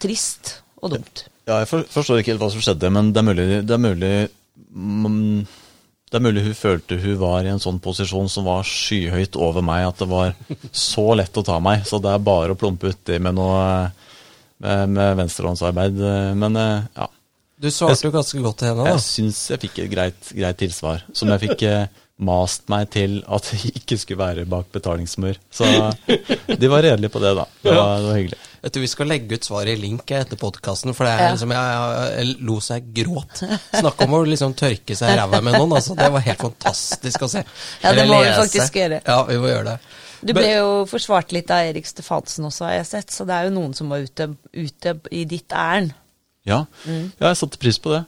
Trist 0.00 0.58
og 0.82 0.94
dumt. 0.94 1.26
Ja, 1.48 1.58
jeg 1.62 1.68
forstår 1.90 2.20
ikke 2.20 2.32
helt 2.34 2.42
hva 2.42 2.52
som 2.52 2.62
skjedde, 2.62 2.90
men 2.94 3.10
det 3.12 3.20
er 3.20 3.26
mulig, 3.26 3.46
det 3.66 3.74
er 3.74 3.82
mulig 3.82 4.14
mm, 4.70 5.42
det 6.12 6.18
er 6.18 6.24
mulig 6.26 6.44
hun 6.44 6.56
følte 6.56 6.98
hun 7.00 7.16
var 7.22 7.46
i 7.46 7.50
en 7.54 7.62
sånn 7.62 7.80
posisjon 7.82 8.28
som 8.28 8.44
var 8.44 8.66
skyhøyt 8.68 9.38
over 9.40 9.64
meg, 9.64 9.86
at 9.88 10.02
det 10.02 10.08
var 10.10 10.34
så 10.76 11.06
lett 11.16 11.38
å 11.40 11.44
ta 11.46 11.56
meg. 11.64 11.86
Så 11.88 12.02
det 12.04 12.12
er 12.12 12.20
bare 12.26 12.52
å 12.52 12.58
plumpe 12.60 12.92
uti 12.92 13.16
med 13.16 13.38
noe 13.38 13.62
med, 14.62 14.92
med 14.92 15.16
venstrehåndsarbeid. 15.22 16.04
Men 16.36 16.60
eh, 16.60 16.84
ja, 17.00 17.08
Du 17.56 17.70
svarte 17.72 18.06
jo 18.06 18.12
ganske 18.12 18.44
godt 18.44 18.60
til 18.60 18.70
henne, 18.70 18.84
da. 18.84 18.92
jeg 18.92 19.06
syns 19.06 19.40
jeg 19.54 19.64
fikk 19.64 19.82
et 19.86 19.92
greit, 19.94 20.30
greit 20.36 20.60
tilsvar. 20.60 21.02
Som 21.16 21.32
jeg 21.32 21.46
fikk 21.46 21.64
eh, 21.70 21.88
mast 22.22 22.68
meg 22.70 22.92
til 22.92 23.22
at 23.24 23.48
jeg 23.54 23.72
ikke 23.80 23.98
skulle 24.04 24.22
være 24.22 24.46
bak 24.52 24.68
betalingsmur. 24.76 25.40
Så 25.48 25.66
de 26.06 26.70
var 26.70 26.84
redelige 26.84 27.12
på 27.16 27.24
det, 27.24 27.32
da. 27.40 27.48
Det 27.64 27.72
var, 27.72 27.96
det 27.96 28.10
var 28.10 28.20
hyggelig. 28.20 28.42
Vet 28.62 28.76
du, 28.76 28.80
Vi 28.80 28.86
skal 28.90 29.08
legge 29.10 29.34
ut 29.34 29.44
svaret 29.48 29.72
i 29.74 29.80
link 29.80 30.10
etter 30.14 30.38
podkasten, 30.38 30.94
for 30.94 31.04
det 31.08 31.12
er 31.16 31.22
Ja. 31.24 31.30
liksom, 31.34 31.50
jeg, 31.50 31.78
jeg, 31.78 32.12
jeg 32.28 32.44
lo 32.46 32.58
seg 32.62 32.92
gråt. 32.94 33.40
Snakk 33.74 34.02
om 34.06 34.14
å 34.14 34.20
liksom 34.28 34.54
tørke 34.54 34.94
seg 34.98 35.10
i 35.10 35.16
ræva 35.18 35.40
med 35.42 35.56
noen. 35.58 35.72
altså 35.80 35.96
Det 35.98 36.10
var 36.14 36.22
helt 36.28 36.44
fantastisk 36.46 37.24
å 37.26 37.28
se. 37.32 37.42
Ja, 37.82 37.92
det 37.96 38.06
må 38.06 38.20
vi 38.22 38.30
faktisk 38.38 38.78
gjøre. 38.78 39.00
Ja, 39.06 39.16
vi 39.26 39.38
må 39.42 39.50
gjøre 39.50 39.72
det. 39.72 39.78
Du 40.22 40.30
ble 40.36 40.52
jo 40.52 40.68
forsvart 40.86 41.32
litt 41.34 41.50
av 41.50 41.66
Erik 41.72 41.88
Stefansen 41.90 42.46
også, 42.46 42.68
har 42.68 42.76
jeg 42.76 42.86
sett, 42.92 43.10
så 43.10 43.26
det 43.26 43.34
er 43.34 43.48
jo 43.48 43.56
noen 43.56 43.74
som 43.74 43.88
var 43.90 44.04
ute, 44.06 44.28
ute 44.54 44.94
i 45.10 45.24
ditt 45.26 45.50
ærend. 45.50 45.96
Ja. 46.46 46.60
ja, 46.86 47.26
jeg 47.32 47.40
satte 47.40 47.58
pris 47.58 47.78
på 47.82 47.90
det. 47.96 48.04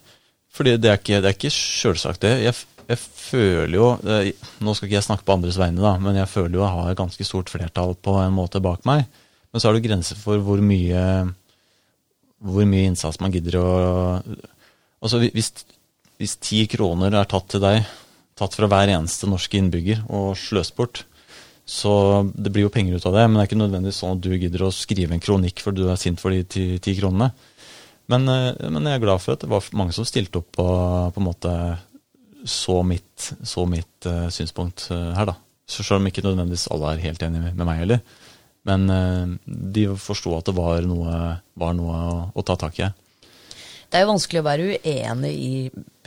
Fordi 0.54 0.76
det 0.78 0.90
er 0.92 1.00
ikke, 1.02 1.18
det 1.18 1.32
er 1.32 1.34
ikke 1.34 1.50
sjølsagt, 1.50 2.23
det. 2.23 2.37
Jeg, 2.44 2.54
jeg 2.87 2.99
føler 3.02 3.75
jo 3.75 3.88
Nå 4.62 4.75
skal 4.76 4.87
ikke 4.87 4.99
jeg 5.00 5.06
snakke 5.08 5.26
på 5.26 5.34
andres 5.34 5.58
vegne, 5.58 5.82
da, 5.82 5.96
men 5.99 6.14
jeg 6.20 6.30
føler 6.30 6.54
jo 6.61 6.62
jeg 6.62 6.75
har 6.78 6.90
et 6.94 6.99
ganske 7.02 7.26
stort 7.26 7.50
flertall 7.50 7.96
på 7.99 8.14
en 8.23 8.34
måte 8.38 8.62
bak 8.62 8.87
meg. 8.87 9.08
Men 9.54 9.62
så 9.62 9.70
er 9.70 9.76
det 9.76 9.87
grenser 9.87 10.18
for 10.18 10.42
hvor 10.42 10.58
mye 10.58 11.00
hvor 12.44 12.66
mye 12.68 12.90
innsats 12.90 13.20
man 13.23 13.32
gidder 13.34 13.61
å 13.61 13.68
Altså 15.04 15.20
hvis, 15.20 15.50
ti 16.40 16.62
kroner 16.73 17.12
er 17.12 17.26
tatt 17.28 17.50
til 17.52 17.61
deg, 17.61 17.82
tatt 18.40 18.54
fra 18.56 18.68
hver 18.73 18.88
eneste 18.88 19.28
norske 19.28 19.58
innbygger 19.61 19.99
og 20.08 20.30
sløst 20.40 20.73
bort, 20.78 21.02
så 21.68 21.92
det 22.32 22.49
blir 22.54 22.64
jo 22.64 22.70
penger 22.73 22.96
ut 22.96 23.04
av 23.11 23.18
det, 23.18 23.26
men 23.26 23.37
det 23.37 23.42
er 23.42 23.50
ikke 23.50 23.58
nødvendigvis 23.61 23.99
sånn 24.00 24.16
at 24.16 24.23
du 24.25 24.30
gidder 24.32 24.64
å 24.64 24.73
skrive 24.73 25.12
en 25.12 25.20
kronikk 25.20 25.61
fordi 25.61 25.84
du 25.84 25.90
er 25.92 26.00
sint 26.00 26.23
for 26.23 26.32
de 26.32 26.40
ti, 26.49 26.64
ti 26.80 26.96
kronene. 26.96 27.28
Men, 28.12 28.25
eh, 28.32 28.56
men, 28.64 28.88
jeg 28.88 28.96
er 28.96 29.04
glad 29.04 29.20
for 29.20 29.37
at 29.37 29.44
det 29.44 29.52
var 29.52 29.68
mange 29.76 29.92
som 29.96 30.08
stilte 30.08 30.40
opp 30.40 30.61
og 30.64 31.12
på 31.12 31.20
en 31.20 31.28
måte 31.28 31.54
så 32.49 32.80
mitt, 32.84 33.30
så 33.44 33.64
mitt 33.68 34.08
uh, 34.08 34.28
synspunkt 34.32 34.90
uh, 34.92 35.12
her, 35.16 35.30
da. 35.30 35.37
Så 35.68 35.84
selv 35.84 36.02
om 36.02 36.08
ikke 36.11 36.25
nødvendigvis 36.25 36.66
alle 36.73 36.90
er 36.92 37.04
helt 37.06 37.23
enig 37.25 37.44
med 37.46 37.64
meg 37.64 37.80
heller. 37.80 38.02
Men 38.68 38.87
uh, 38.90 39.33
de 39.44 39.88
forsto 40.00 40.35
at 40.38 40.49
det 40.49 40.56
var 40.56 40.85
noe, 40.88 41.16
var 41.61 41.75
noe 41.76 41.97
å, 42.11 42.21
å, 42.33 42.44
ta 42.47 42.56
tak 42.61 42.80
i. 42.80 42.88
Det 43.90 44.00
er 44.00 44.06
jo 44.06 44.14
vanskelig 44.14 44.40
å 44.40 44.47
være 44.47 44.68
uenig 44.75 45.33
i 45.35 45.50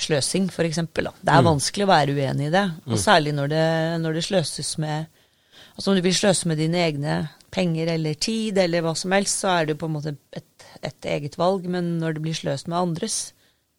sløsing, 0.01 0.49
f.eks. 0.51 0.81
Det 0.91 1.05
er 1.05 1.43
mm. 1.43 1.49
vanskelig 1.51 1.85
å 1.85 1.91
være 1.91 2.17
uenig 2.17 2.49
i 2.49 2.55
det. 2.55 2.65
Og 2.89 2.97
mm. 2.97 3.03
særlig 3.03 3.35
når 3.37 3.53
det, 3.53 3.67
når 4.03 4.19
det 4.19 4.25
sløses 4.31 4.73
med 4.81 5.13
Altså 5.77 5.91
om 5.91 5.97
du 5.97 6.01
vil 6.01 6.15
sløse 6.17 6.49
med 6.49 6.57
dine 6.57 6.79
egne 6.81 7.15
penger 7.53 7.91
eller 7.93 8.15
tid 8.17 8.57
eller 8.57 8.81
hva 8.81 8.95
som 8.97 9.13
helst, 9.13 9.43
så 9.43 9.51
er 9.51 9.67
det 9.67 9.75
jo 9.75 9.81
på 9.83 9.89
en 9.91 9.93
måte 9.93 10.15
et, 10.33 10.65
et 10.81 11.07
eget 11.13 11.37
valg. 11.37 11.67
Men 11.69 11.99
når 12.01 12.17
det 12.17 12.23
blir 12.25 12.37
sløst 12.37 12.65
med 12.65 12.79
andres 12.79 13.17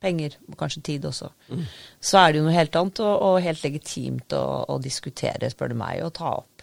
penger, 0.03 0.37
og 0.47 0.59
kanskje 0.61 0.85
tid 0.87 1.09
også, 1.09 1.31
mm. 1.51 1.65
så 2.11 2.21
er 2.21 2.33
det 2.33 2.41
jo 2.41 2.47
noe 2.47 2.55
helt 2.55 2.79
annet 2.79 3.03
og, 3.03 3.15
og 3.29 3.41
helt 3.43 3.65
legitimt 3.67 4.37
å, 4.37 4.45
å, 4.71 4.79
diskutere, 4.83 5.51
spør 5.51 5.75
du 5.75 5.79
meg, 5.81 6.05
og 6.07 6.15
ta 6.19 6.37
opp. 6.39 6.58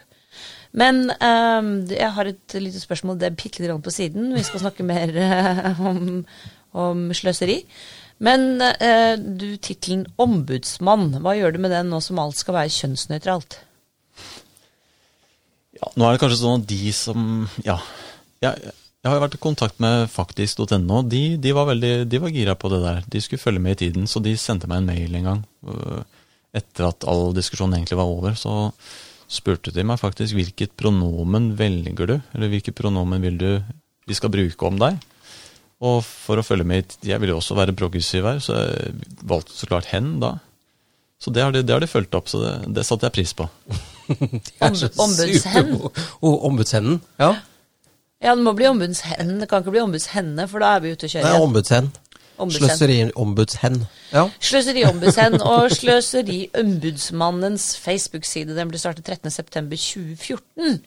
Men 0.75 1.05
um, 1.13 1.69
jeg 1.87 2.11
har 2.17 2.29
et 2.29 2.55
lite 2.59 2.81
spørsmål, 2.81 3.19
det 3.19 3.29
er 3.29 3.37
bitte 3.39 3.63
litt 3.63 3.83
på 3.85 3.93
siden. 3.93 4.33
Vi 4.35 4.43
skal 4.43 4.65
snakke 4.65 4.85
mer 4.87 5.13
uh, 5.15 5.79
om, 5.91 6.01
om, 6.75 7.05
sløseri. 7.15 7.61
Men 8.23 8.59
uh, 8.59 9.15
du, 9.15 9.55
tittelen 9.55 10.05
ombudsmann, 10.21 11.13
hva 11.23 11.35
gjør 11.37 11.55
du 11.55 11.61
med 11.63 11.71
den 11.75 11.91
nå 11.93 12.01
som 12.03 12.19
alt 12.19 12.39
skal 12.39 12.59
være 12.59 12.75
kjønnsnøytralt? 12.75 13.59
Ja, 15.75 15.91
nå 15.95 16.07
er 16.07 16.15
det 16.15 16.23
kanskje 16.23 16.41
sånn 16.43 16.63
at 16.63 16.67
de 16.71 16.95
som 16.95 17.29
Ja. 17.65 17.79
Jeg, 18.43 18.71
jeg 19.05 19.13
har 19.13 19.21
vært 19.21 19.35
i 19.37 19.41
kontakt 19.41 19.77
med 19.83 20.07
faktisk.no. 20.09 21.03
De, 21.05 21.23
de, 21.37 21.51
var 21.53 21.67
veldig, 21.69 21.93
de 22.09 22.19
var 22.23 22.31
gira 22.33 22.55
på 22.57 22.71
det 22.73 22.79
der. 22.81 23.03
De 23.13 23.19
skulle 23.21 23.41
følge 23.41 23.61
med 23.61 23.75
i 23.75 23.85
tiden, 23.85 24.07
så 24.09 24.17
de 24.23 24.33
sendte 24.39 24.67
meg 24.69 24.81
en 24.81 24.87
mail 24.89 25.17
en 25.19 25.27
gang. 25.29 25.43
Øh, 25.69 25.99
etter 26.57 26.87
at 26.87 27.05
all 27.05 27.29
diskusjonen 27.37 27.77
egentlig 27.77 27.99
var 27.99 28.09
over, 28.09 28.33
så 28.39 28.55
spurte 29.31 29.73
de 29.73 29.83
meg 29.87 29.99
faktisk 30.01 30.37
hvilket 30.37 30.75
pronomen 30.77 31.53
velger 31.57 32.09
du, 32.09 32.15
eller 32.35 32.51
hvilket 32.51 32.77
pronomen 32.77 33.23
vil 33.25 33.37
du 33.41 33.49
vi 34.05 34.17
skal 34.17 34.29
bruke 34.33 34.67
om 34.67 34.77
deg. 34.81 34.99
Og 35.85 35.99
for 36.05 36.39
å 36.39 36.45
følge 36.45 36.63
med 36.67 36.93
Jeg 37.03 37.19
ville 37.19 37.33
jo 37.33 37.39
også 37.41 37.57
være 37.57 37.75
progressiv 37.75 38.25
her, 38.27 38.37
så 38.39 38.55
jeg 38.61 38.93
valgte 39.27 39.57
så 39.57 39.67
klart 39.69 39.89
hen 39.91 40.19
da. 40.21 40.37
Så 41.19 41.33
det 41.33 41.43
har 41.43 41.51
de, 41.55 41.63
det 41.65 41.73
har 41.73 41.81
de 41.81 41.89
fulgt 41.89 42.15
opp, 42.17 42.29
så 42.29 42.41
det, 42.43 42.53
det 42.75 42.85
satte 42.85 43.07
jeg 43.07 43.15
pris 43.15 43.33
på. 43.35 43.47
Ombudshen. 44.61 45.75
Ombudshennen, 46.21 47.01
ja. 47.19 47.33
Ja, 48.23 48.33
det 48.33 48.45
må 48.45 48.53
bli 48.57 48.67
ombudshen. 48.69 49.35
Det 49.41 49.47
kan 49.51 49.61
ikke 49.61 49.73
bli 49.75 49.83
ombudshenne, 49.83 50.47
for 50.49 50.63
da 50.63 50.75
er 50.75 50.83
vi 50.83 50.93
ute 50.95 51.07
å 51.07 51.11
kjøre. 51.11 51.27
Nei, 51.27 51.41
ombudshen. 51.43 51.89
Sløseriombudshen. 52.37 53.85
Ja. 54.11 54.27
Sløseriombudshen 54.39 55.39
og 55.41 55.71
Sløseriombudsmannens 55.71 57.69
Facebook-side. 57.81 58.57
Den 58.57 58.71
ble 58.71 58.81
startet 58.81 59.09
13.9.2014. 59.09 60.81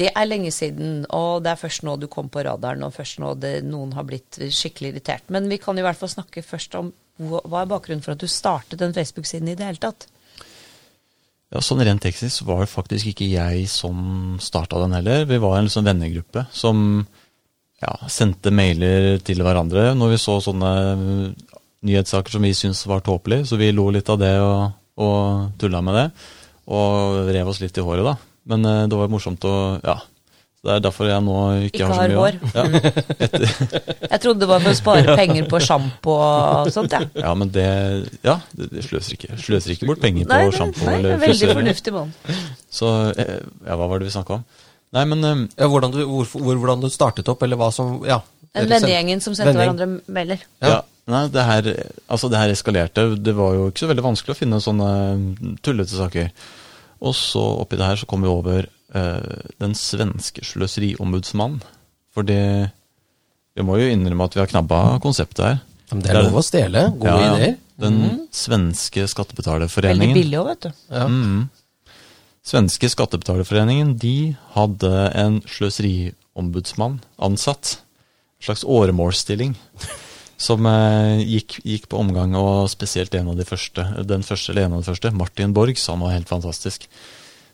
Det 0.00 0.08
er 0.14 0.28
lenge 0.28 0.52
siden, 0.54 1.04
og 1.12 1.42
det 1.44 1.52
er 1.52 1.60
først 1.60 1.84
nå 1.84 1.96
du 2.00 2.06
kom 2.08 2.30
på 2.32 2.44
radaren, 2.46 2.84
og 2.86 2.94
først 2.94 3.18
nå 3.20 3.34
det, 3.42 3.58
noen 3.66 3.92
har 3.98 4.06
blitt 4.08 4.38
skikkelig 4.54 4.94
irritert. 4.94 5.26
Men 5.28 5.50
vi 5.50 5.58
kan 5.60 5.78
i 5.78 5.84
hvert 5.84 5.98
fall 5.98 6.12
snakke 6.12 6.46
først 6.46 6.78
om 6.78 6.92
hva 7.20 7.60
er 7.60 7.68
bakgrunnen 7.68 8.04
for 8.04 8.14
at 8.14 8.22
du 8.22 8.30
startet 8.30 8.80
den 8.80 8.96
Facebook-siden 8.96 9.50
i 9.50 9.58
det 9.58 9.66
hele 9.66 9.82
tatt? 9.82 10.06
Ja, 11.50 11.58
Sånn 11.64 11.82
rent 11.82 12.04
teknisk 12.04 12.44
var 12.46 12.62
det 12.62 12.70
faktisk 12.70 13.10
ikke 13.10 13.26
jeg 13.26 13.66
som 13.68 14.38
starta 14.40 14.78
den 14.84 14.94
heller. 14.94 15.26
Vi 15.26 15.40
var 15.42 15.58
en 15.58 15.66
liksom 15.66 15.84
vennegruppe 15.84 16.46
som 16.54 17.02
ja, 17.80 17.94
sendte 18.12 18.52
mailer 18.52 19.18
til 19.24 19.40
hverandre 19.44 19.90
når 19.96 20.14
vi 20.14 20.20
så 20.20 20.36
sånne 20.44 20.72
nyhetssaker 21.86 22.34
som 22.34 22.44
vi 22.44 22.52
syntes 22.56 22.84
var 22.88 23.02
tåpelige. 23.04 23.48
Så 23.48 23.58
vi 23.60 23.72
lo 23.72 23.88
litt 23.92 24.08
av 24.12 24.20
det 24.20 24.34
og, 24.44 24.70
og 25.00 25.50
tulla 25.60 25.80
med 25.84 25.96
det. 25.96 26.06
Og 26.70 27.30
rev 27.32 27.50
oss 27.50 27.62
litt 27.62 27.78
i 27.80 27.84
håret, 27.84 28.04
da. 28.06 28.16
Men 28.50 28.66
uh, 28.66 28.86
det 28.88 28.98
var 28.98 29.12
morsomt 29.12 29.44
å 29.48 29.58
Ja. 29.84 30.00
Det 30.60 30.74
er 30.74 30.80
derfor 30.84 31.08
jeg 31.08 31.24
nå 31.24 31.34
ikke, 31.64 31.68
ikke 31.70 31.86
har 31.88 31.94
så 31.96 32.02
mye 32.04 32.16
hår. 32.20 32.34
Ja, 32.52 32.64
jeg 34.12 34.20
trodde 34.20 34.42
det 34.42 34.48
var 34.50 34.60
for 34.60 34.68
å 34.68 34.76
spare 34.76 35.14
penger 35.16 35.46
på 35.48 35.60
sjampo 35.64 36.16
og 36.20 36.68
sånt, 36.74 36.92
ja. 36.92 37.06
ja. 37.16 37.30
Men 37.32 37.48
det 37.54 37.64
Ja, 38.20 38.34
det 38.52 38.84
sløser 38.84 39.16
ikke, 39.16 39.38
sløser 39.40 39.72
ikke 39.72 39.88
bort 39.88 40.02
penger 40.04 40.28
på 40.28 40.50
sjampo 40.58 40.84
eller 40.84 41.16
frisør. 41.16 41.24
Veldig 41.24 41.56
fornuftig 41.62 41.94
mann. 41.96 42.12
Så 42.68 42.92
eh, 43.14 43.38
Ja, 43.64 43.78
hva 43.80 43.88
var 43.88 44.04
det 44.04 44.10
vi 44.10 44.12
snakka 44.12 44.36
om? 44.36 44.44
Nei, 44.96 45.04
men 45.06 45.22
ja, 45.22 45.68
hvordan, 45.70 45.92
du, 45.94 46.00
hvor, 46.08 46.26
hvordan, 46.34 46.82
du, 46.82 46.88
startet 46.90 47.28
opp, 47.30 47.42
eller 47.46 47.60
hva 47.60 47.70
som 47.74 48.00
Ja. 48.08 48.22
En 48.50 48.66
vennegjengen 48.66 49.20
som 49.22 49.34
sendte 49.38 49.54
hverandre 49.54 49.86
melder. 50.10 50.40
Ja. 50.58 50.70
ja. 50.72 50.78
Nei, 51.10 51.20
det 51.30 51.44
her, 51.46 51.68
altså 52.10 52.28
det 52.30 52.40
her 52.40 52.52
eskalerte. 52.52 53.04
Det 53.18 53.34
var 53.38 53.54
jo 53.54 53.68
ikke 53.70 53.84
så 53.84 53.90
veldig 53.90 54.04
vanskelig 54.04 54.34
å 54.34 54.38
finne 54.38 54.58
sånne 54.62 54.90
tullete 55.64 55.94
saker. 55.94 56.32
Og 57.00 57.14
så 57.16 57.42
oppi 57.62 57.78
det 57.80 57.86
her 57.88 58.00
så 58.00 58.08
kom 58.10 58.24
vi 58.24 58.30
over 58.30 58.66
eh, 58.66 59.46
den 59.62 59.76
svenske 59.78 60.44
sløseriombudsmannen. 60.46 61.62
For 62.14 62.26
det 62.26 62.42
Vi 63.54 63.64
må 63.66 63.76
jo 63.78 63.90
innrømme 63.90 64.26
at 64.26 64.34
vi 64.36 64.40
har 64.42 64.50
knabba 64.50 64.98
konseptet 65.02 65.44
her. 65.44 65.58
Men 65.90 66.02
det 66.04 66.12
er 66.12 66.22
lov 66.28 66.38
å 66.38 66.44
stjele. 66.46 66.84
Gode 66.98 67.16
ja, 67.16 67.32
ideer. 67.34 67.56
Den 67.80 67.96
mm. 67.98 68.18
svenske 68.34 69.06
skattebetalerforeningen. 69.10 70.10
Veldig 70.10 70.18
billig 70.20 70.38
òg, 70.38 70.50
vet 70.52 70.68
du. 70.68 70.84
Ja. 70.92 71.06
Mm. 71.10 71.48
Svenske 72.50 72.88
skattebetalerforeningen 72.90 73.92
de 74.02 74.34
hadde 74.56 74.90
en 75.14 75.36
sløseriombudsmann 75.46 76.96
ansatt. 77.22 77.76
En 78.40 78.48
slags 78.48 78.64
åremålsstilling 78.66 79.52
som 80.40 80.66
eh, 80.66 81.20
gikk, 81.22 81.60
gikk, 81.62 81.86
på 81.92 82.00
omgang, 82.00 82.34
og 82.34 82.66
spesielt 82.72 83.14
en 83.14 83.30
av 83.30 83.38
de 83.38 83.46
første, 83.46 83.84
den 84.08 84.26
første, 84.26 84.50
eller 84.50 84.66
en 84.66 84.78
av 84.78 84.82
de 84.82 84.88
første, 84.88 85.12
Martin 85.14 85.54
Borg, 85.54 85.78
sa 85.78 85.94
han 85.94 86.02
var 86.02 86.16
helt 86.16 86.32
fantastisk. 86.32 86.88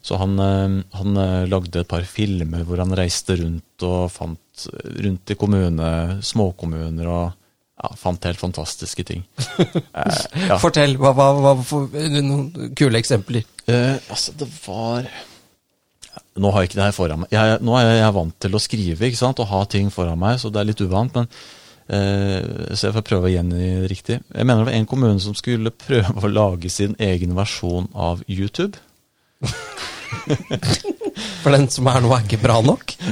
Så 0.07 0.17
han, 0.23 0.39
eh, 0.41 0.79
han, 0.97 1.21
eh, 1.21 1.49
lagde 1.51 1.83
et 1.83 1.91
par 1.91 2.07
filmer 2.09 2.65
hvor 2.65 2.81
han 2.81 2.97
reiste 2.97 3.37
rundt 3.43 3.85
og 3.85 4.07
fant 4.15 4.69
rundt 5.05 5.35
i 5.35 5.37
kommune, 5.37 5.91
småkommuner 6.25 7.11
og 7.13 7.37
ja, 7.77 7.93
fant 8.01 8.29
helt 8.29 8.41
fantastiske 8.41 9.05
ting. 9.07 9.25
eh, 10.01 10.21
ja. 10.49 10.59
Fortell, 10.63 10.97
hva, 11.01 11.13
hva, 11.17 11.31
hva, 11.43 11.55
for, 11.67 11.91
noen 11.93 12.75
kule 12.79 13.03
eksempler. 13.03 13.47
Eh, 13.69 13.97
altså, 14.09 14.37
det 14.39 14.51
var 14.67 15.09
Nå 16.37 16.51
har 16.53 16.63
jeg 16.63 16.69
ikke 16.69 16.77
det 16.77 16.85
her 16.85 16.93
foran 16.97 17.21
meg. 17.23 17.31
Jeg, 17.33 17.61
nå 17.65 17.77
er 17.79 17.95
jeg 17.97 18.13
vant 18.13 18.35
til 18.45 18.57
å 18.57 18.61
skrive 18.61 19.09
ikke 19.09 19.21
sant, 19.23 19.39
og 19.41 19.49
ha 19.49 19.63
ting 19.73 19.87
foran 19.93 20.21
meg, 20.21 20.37
så 20.41 20.51
det 20.53 20.61
er 20.61 20.69
litt 20.69 20.83
uvant. 20.85 21.15
men 21.17 21.31
Eh, 21.87 22.75
så 22.75 22.89
jeg 22.89 22.97
får 22.97 23.05
prøve 23.07 23.29
å 23.29 23.31
gjengi 23.31 23.87
riktig. 23.87 24.19
Jeg 24.19 24.47
mener 24.47 24.65
det 24.65 24.71
var 24.73 24.79
en 24.79 24.89
kommune 24.91 25.23
som 25.23 25.37
skulle 25.39 25.71
prøve 25.71 26.19
å 26.19 26.33
lage 26.33 26.71
sin 26.73 26.97
egen 26.99 27.37
versjon 27.39 27.87
av 27.95 28.25
YouTube. 28.27 28.79
For 31.17 31.55
den 31.55 31.69
som 31.73 31.87
er 31.89 32.03
nå, 32.05 32.11
er 32.13 32.25
ikke 32.27 32.43
bra 32.43 32.59
nok? 32.65 32.93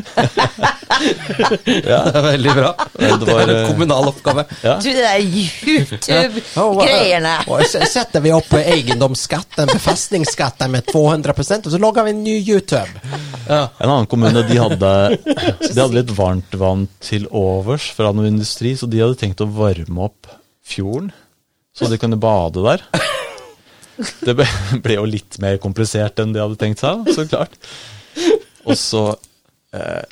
ja, 1.92 2.00
det 2.04 2.18
er 2.18 2.24
veldig 2.26 2.54
bra. 2.56 2.70
Det, 2.98 3.10
var, 3.24 3.42
er 3.42 3.52
en 3.54 3.68
kommunal 3.70 4.10
oppgave. 4.10 4.44
Ja. 4.64 4.74
Du, 4.82 4.88
det 4.90 5.06
er 5.08 5.22
YouTube-greiene! 5.24 7.34
Så 7.70 7.78
setter 7.90 8.20
vi 8.24 8.30
opp 8.36 8.52
eiendomsskatten, 8.58 9.66
befestningsskatten 9.72 10.74
med 10.74 10.82
200% 10.90 11.68
og 11.68 11.74
så 11.74 11.80
logger 11.80 12.02
vi 12.08 12.14
en 12.14 12.24
ny 12.26 12.36
YouTube. 12.42 12.92
Ja. 13.48 13.68
En 13.78 13.90
annen 13.90 14.10
kommune 14.10 14.44
de 14.48 14.60
hadde, 14.60 14.92
de 15.24 15.72
hadde 15.72 15.96
litt 15.96 16.14
varmt 16.16 16.54
vann 16.60 16.86
til 17.04 17.28
overs 17.30 17.90
fra 17.94 18.12
noe 18.16 18.30
industri, 18.30 18.70
så 18.76 18.84
de 18.90 19.02
hadde 19.04 19.20
tenkt 19.20 19.44
å 19.44 19.50
varme 19.50 20.08
opp 20.08 20.22
fjorden, 20.64 21.12
så 21.74 21.90
de 21.90 21.98
kunne 22.00 22.20
bade 22.20 22.60
der. 22.64 22.80
Det 23.96 24.34
ble 24.84 24.96
jo 24.96 25.04
litt 25.08 25.38
mer 25.42 25.60
komplisert 25.62 26.18
enn 26.22 26.34
de 26.34 26.42
hadde 26.42 26.58
tenkt 26.60 26.82
seg, 26.82 27.06
så 27.14 27.26
klart. 27.30 27.54
Og 28.64 28.78
så 28.80 29.04
eh, 29.76 30.02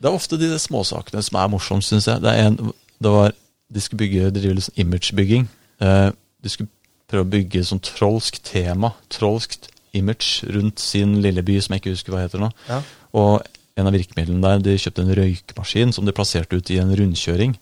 Det 0.00 0.08
er 0.08 0.16
ofte 0.16 0.38
de 0.40 0.50
småsakene 0.58 1.22
som 1.24 1.38
er 1.40 1.52
morsomme, 1.52 1.84
syns 1.84 2.08
jeg. 2.08 2.22
Det, 2.24 2.34
en, 2.46 2.72
det 3.02 3.14
var, 3.14 3.34
de 3.70 3.82
skulle 3.84 4.04
bygge, 4.04 4.32
drive 4.36 4.56
litt 4.56 4.68
sånn 4.68 4.82
imagebygging. 4.84 5.48
Eh, 5.84 6.08
de 6.40 6.52
skulle 6.52 6.72
prøve 7.10 7.26
å 7.26 7.32
bygge 7.34 7.66
sånn 7.66 7.82
trolsk 7.84 8.40
tema, 8.46 8.94
trolskt 9.12 9.70
image, 9.96 10.46
rundt 10.54 10.80
sin 10.80 11.18
lille 11.22 11.42
by, 11.42 11.58
som 11.60 11.74
jeg 11.74 11.82
ikke 11.82 11.94
husker 11.96 12.14
hva 12.14 12.24
heter 12.24 12.42
nå. 12.42 12.50
Ja. 12.70 12.80
Og 13.18 13.42
en 13.80 13.90
av 13.90 13.96
virkemidlene 13.96 14.42
der, 14.44 14.62
de 14.64 14.76
kjøpte 14.80 15.04
en 15.04 15.14
røykmaskin 15.18 15.94
som 15.96 16.06
de 16.06 16.14
plasserte 16.16 16.58
ut 16.58 16.72
i 16.72 16.78
en 16.82 16.92
rundkjøring. 17.00 17.56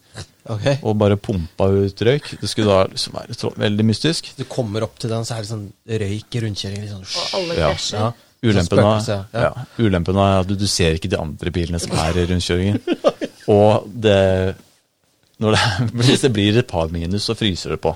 Okay. 0.48 0.78
Og 0.80 0.96
bare 0.96 1.18
pumpa 1.20 1.68
ut 1.68 2.04
røyk. 2.08 2.30
Det 2.40 2.48
skulle 2.48 2.72
da 2.72 2.86
liksom 2.88 3.18
være 3.18 3.52
veldig 3.64 3.84
mystisk. 3.90 4.32
Du 4.38 4.46
kommer 4.48 4.86
opp 4.86 4.96
til 5.00 5.12
den, 5.12 5.26
så 5.28 5.36
er 5.36 5.44
det 5.44 5.50
sånn 5.50 5.66
røyk 6.04 6.38
i 6.38 6.42
rundkjøringen. 6.44 6.88
Liksom. 6.88 7.04
Og 7.04 7.36
alle 7.40 7.58
krasjer. 7.58 8.06
Ja. 8.06 8.14
Ulempen 8.38 8.78
er, 8.78 9.06
ja. 9.10 9.46
ja. 9.48 9.64
ulempen 9.82 10.18
er 10.22 10.36
at 10.44 10.46
du, 10.46 10.54
du 10.54 10.68
ser 10.70 10.94
ikke 10.94 11.10
de 11.10 11.18
andre 11.18 11.50
bilene 11.50 11.80
som 11.82 11.94
er 11.98 12.20
i 12.20 12.26
rundkjøringen. 12.30 12.78
Og 13.54 13.88
det 13.88 14.54
Når 15.42 15.56
det, 15.56 15.62
hvis 16.04 16.22
det 16.22 16.32
blir 16.34 16.60
et 16.60 16.68
par 16.70 16.92
minus, 16.92 17.26
så 17.26 17.34
fryser 17.38 17.74
det 17.74 17.80
på. 17.82 17.94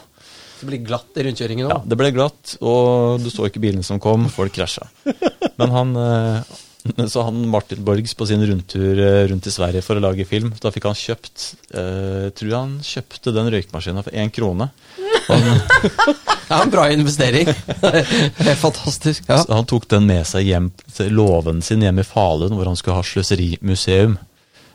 Det 0.62 0.68
blir 0.68 0.82
glatt 0.86 1.18
i 1.18 1.24
rundkjøringen 1.26 1.70
Ja. 1.70 1.80
Det 1.82 1.98
ble 1.98 2.12
glatt, 2.14 2.56
og 2.62 3.18
du 3.22 3.30
så 3.34 3.48
ikke 3.48 3.62
bilene 3.64 3.82
som 3.82 3.98
kom. 4.02 4.28
Folk 4.30 4.54
krasja. 4.54 4.86
Men 5.58 5.74
han 5.74 5.96
eh, 5.98 6.52
så 7.12 7.22
han 7.22 7.48
Martin 7.48 7.84
Borgs 7.84 8.14
på 8.18 8.26
sin 8.26 8.42
rundtur 8.46 8.98
eh, 8.98 9.22
rundt 9.30 9.46
i 9.46 9.54
Sverige 9.54 9.82
for 9.86 9.98
å 9.98 10.02
lage 10.02 10.26
film. 10.28 10.52
Da 10.62 10.72
fikk 10.74 10.88
han 10.90 10.98
kjøpt 10.98 11.44
eh, 11.78 12.28
Tror 12.34 12.56
han 12.56 12.76
kjøpte 12.86 13.34
den 13.34 13.50
røykmaskina 13.54 14.04
for 14.04 14.18
én 14.18 14.32
krone. 14.34 14.70
Ja, 16.52 16.58
en 16.66 16.70
bra 16.70 16.82
investering. 16.92 17.48
Helt 18.36 18.58
fantastisk. 18.60 19.24
Ja. 19.24 19.38
Han 19.48 19.64
tok 19.64 19.86
den 19.88 20.04
med 20.04 20.26
seg 20.28 20.50
hjem 20.50 20.66
til 20.92 21.14
låven 21.16 21.62
sin 21.64 21.80
hjemme 21.80 22.04
i 22.04 22.04
Falun, 22.04 22.52
hvor 22.58 22.68
han 22.68 22.76
skulle 22.76 22.98
ha 22.98 23.06
sløserimuseum. 23.06 24.18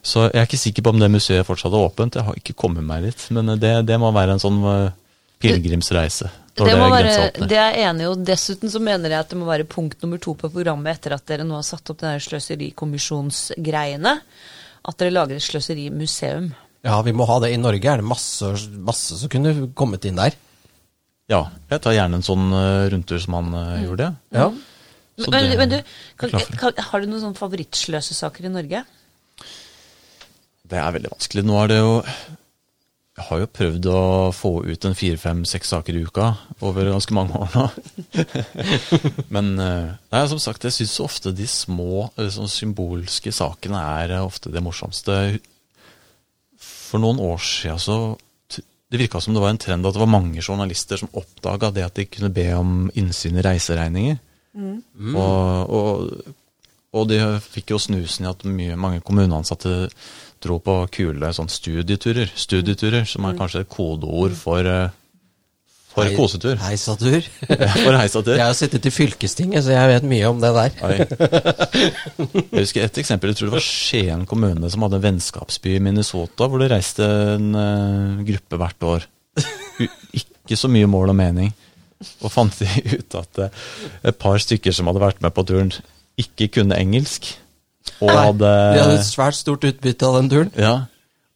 Så 0.02 0.24
jeg 0.26 0.40
er 0.40 0.48
ikke 0.48 0.58
sikker 0.58 0.86
på 0.88 0.96
om 0.96 1.04
det 1.04 1.12
museet 1.14 1.46
fortsatt 1.46 1.76
er 1.76 1.86
åpent. 1.86 2.18
Jeg 2.18 2.26
har 2.26 2.40
ikke 2.40 2.56
kommet 2.58 2.88
meg 2.88 3.06
litt. 3.06 3.28
Men 3.36 3.54
det, 3.62 3.76
det 3.86 4.00
må 4.02 4.10
være 4.16 4.34
en 4.34 4.42
sånn 4.42 4.58
eh, 4.72 4.96
pilegrimsreise. 5.44 6.32
Det, 6.58 6.74
må 6.80 6.88
være, 6.90 7.32
det 7.48 7.58
er 7.58 7.76
jeg 7.76 7.90
enig 7.90 8.06
i, 8.06 8.10
og 8.10 8.24
dessuten 8.26 8.72
så 8.74 8.82
mener 8.84 9.14
jeg 9.14 9.26
at 9.26 9.34
det 9.34 9.38
må 9.38 9.46
være 9.50 9.68
punkt 9.70 10.02
nummer 10.02 10.22
to 10.22 10.34
på 10.40 10.50
programmet 10.54 10.98
etter 10.98 11.14
at 11.14 11.26
dere 11.30 11.46
nå 11.46 11.60
har 11.60 11.66
satt 11.68 11.92
opp 11.94 12.00
denne 12.02 12.22
sløserikommisjonsgreiene. 12.24 14.14
At 14.88 14.98
dere 15.02 15.14
lager 15.14 15.38
et 15.38 15.46
sløserimuseum. 15.46 16.52
ja, 16.88 16.98
vi 17.04 17.14
må 17.14 17.28
ha 17.30 17.40
det. 17.44 17.52
I 17.54 17.62
Norge 17.62 17.92
er 17.92 18.02
det 18.02 18.08
masse, 18.08 18.54
masse 18.80 19.20
som 19.20 19.32
kunne 19.32 19.70
kommet 19.78 20.08
inn 20.08 20.18
der. 20.20 20.38
Ja, 21.28 21.44
jeg 21.68 21.84
tar 21.84 21.96
gjerne 21.98 22.22
en 22.22 22.26
sånn 22.26 22.48
eh, 22.56 22.88
rundtur 22.94 23.20
som 23.20 23.36
han 23.36 23.56
eh, 23.60 23.84
gjorde. 23.84 24.12
Ja. 24.32 24.48
Men, 25.18 25.34
det 25.34 25.58
men 25.60 25.72
du, 25.74 25.78
kan, 26.22 26.36
kan, 26.62 26.78
har 26.78 27.02
du 27.02 27.10
noen 27.10 27.24
sånne 27.24 27.40
favorittsløsesaker 27.40 28.48
i 28.48 28.54
Norge? 28.54 28.84
Det 30.68 30.78
er 30.80 30.94
veldig 30.96 31.12
vanskelig. 31.16 31.44
Nå 31.48 31.58
er 31.64 31.72
det 31.72 31.80
jo 31.82 31.92
Jeg 33.18 33.26
har 33.32 33.40
jo 33.42 33.48
prøvd 33.50 33.88
å 33.90 34.02
få 34.36 34.52
ut 34.68 34.86
en 34.86 34.96
fire, 34.98 35.18
fem, 35.18 35.40
seks 35.50 35.72
saker 35.74 35.96
i 35.98 36.04
uka 36.06 36.28
over 36.62 36.92
ganske 36.92 37.16
mange 37.18 37.34
år 37.34 37.56
nå. 37.56 37.64
Men 39.34 39.50
eh, 39.58 39.96
nei, 40.14 40.22
som 40.30 40.42
sagt, 40.42 40.68
jeg 40.68 40.76
syns 40.76 41.00
ofte 41.02 41.34
de 41.34 41.48
små, 41.50 42.12
eh, 42.14 42.30
sånn 42.36 42.52
symbolske 42.52 43.34
sakene 43.34 43.82
er 43.98 44.14
eh, 44.20 44.26
ofte 44.26 44.54
det 44.54 44.62
morsomste. 44.62 45.18
For 46.62 47.02
noen 47.02 47.22
år 47.26 47.42
siden 47.42 47.82
så 47.82 47.98
Det 48.88 49.02
virka 49.02 49.20
som 49.20 49.34
det 49.36 49.42
var 49.44 49.52
en 49.52 49.58
trend 49.60 49.84
at 49.84 49.98
det 49.98 50.00
var 50.00 50.08
mange 50.08 50.40
journalister 50.40 51.02
som 51.02 51.10
oppdaga 51.12 51.74
det 51.76 51.84
at 51.84 51.98
de 51.98 52.06
kunne 52.08 52.30
be 52.32 52.46
om 52.56 52.86
innsyn 52.96 53.36
i 53.36 53.44
reiseregninger. 53.44 54.22
Og, 55.12 55.74
og, 55.76 56.30
og 56.96 57.10
de 57.10 57.18
fikk 57.44 57.74
jo 57.74 57.82
snusen 57.84 58.24
i 58.24 58.30
at 58.32 58.46
mye, 58.48 58.78
mange 58.80 59.04
kommuneansatte 59.04 59.90
dro 60.44 60.60
på 60.63 60.75
kule 60.94 61.29
sånn 61.34 61.50
studieturer. 61.51 62.29
Studieturer, 62.38 63.06
som 63.10 63.25
er 63.29 63.38
kanskje 63.39 63.63
et 63.65 63.70
kodeord 63.74 64.36
for, 64.38 64.65
eh, 64.67 64.89
for 65.94 66.06
Hei- 66.06 66.15
kosetur. 66.17 66.58
Heisatur. 66.62 67.25
For 67.86 67.96
heisatur. 67.98 68.36
Jeg 68.38 68.46
har 68.46 68.53
sittet 68.58 68.86
i 68.86 68.91
fylkestinget, 68.94 69.63
så 69.65 69.74
jeg 69.74 69.89
vet 69.96 70.03
mye 70.06 70.27
om 70.29 70.41
det 70.44 70.51
der. 70.53 70.75
Jeg 70.84 72.62
husker 72.62 72.84
et 72.86 73.00
eksempel. 73.01 73.32
Jeg 73.34 73.39
tror 73.39 73.50
det 73.50 73.56
var 73.58 73.65
Skien 73.65 74.25
kommune 74.29 74.70
som 74.70 74.86
hadde 74.86 75.00
en 75.00 75.06
vennskapsby 75.08 75.75
i 75.77 75.82
Minnesota, 75.84 76.46
hvor 76.50 76.62
det 76.62 76.70
reiste 76.74 77.08
en 77.38 77.50
uh, 77.58 78.22
gruppe 78.27 78.60
hvert 78.62 78.88
år. 78.94 79.08
U 79.82 79.88
ikke 80.22 80.56
så 80.58 80.70
mye 80.72 80.88
mål 80.88 81.12
og 81.12 81.17
mening. 81.20 81.50
Og 82.22 82.29
fant 82.32 82.53
de 82.62 82.70
ut 83.00 83.17
at 83.20 83.41
uh, 83.41 83.65
et 84.08 84.22
par 84.22 84.38
stykker 84.41 84.72
som 84.77 84.88
hadde 84.91 85.01
vært 85.03 85.25
med 85.25 85.34
på 85.36 85.44
turen, 85.50 85.74
ikke 86.22 86.48
kunne 86.60 86.77
engelsk. 86.77 87.34
Og 88.03 88.12
hadde, 88.13 88.51
De 88.75 88.84
hadde 88.84 89.00
et 89.00 89.08
svært 89.08 89.38
stort 89.39 89.65
utbytte 89.67 90.06
av 90.08 90.20
den 90.22 90.29
turen. 90.34 90.53
ja, 90.58 90.75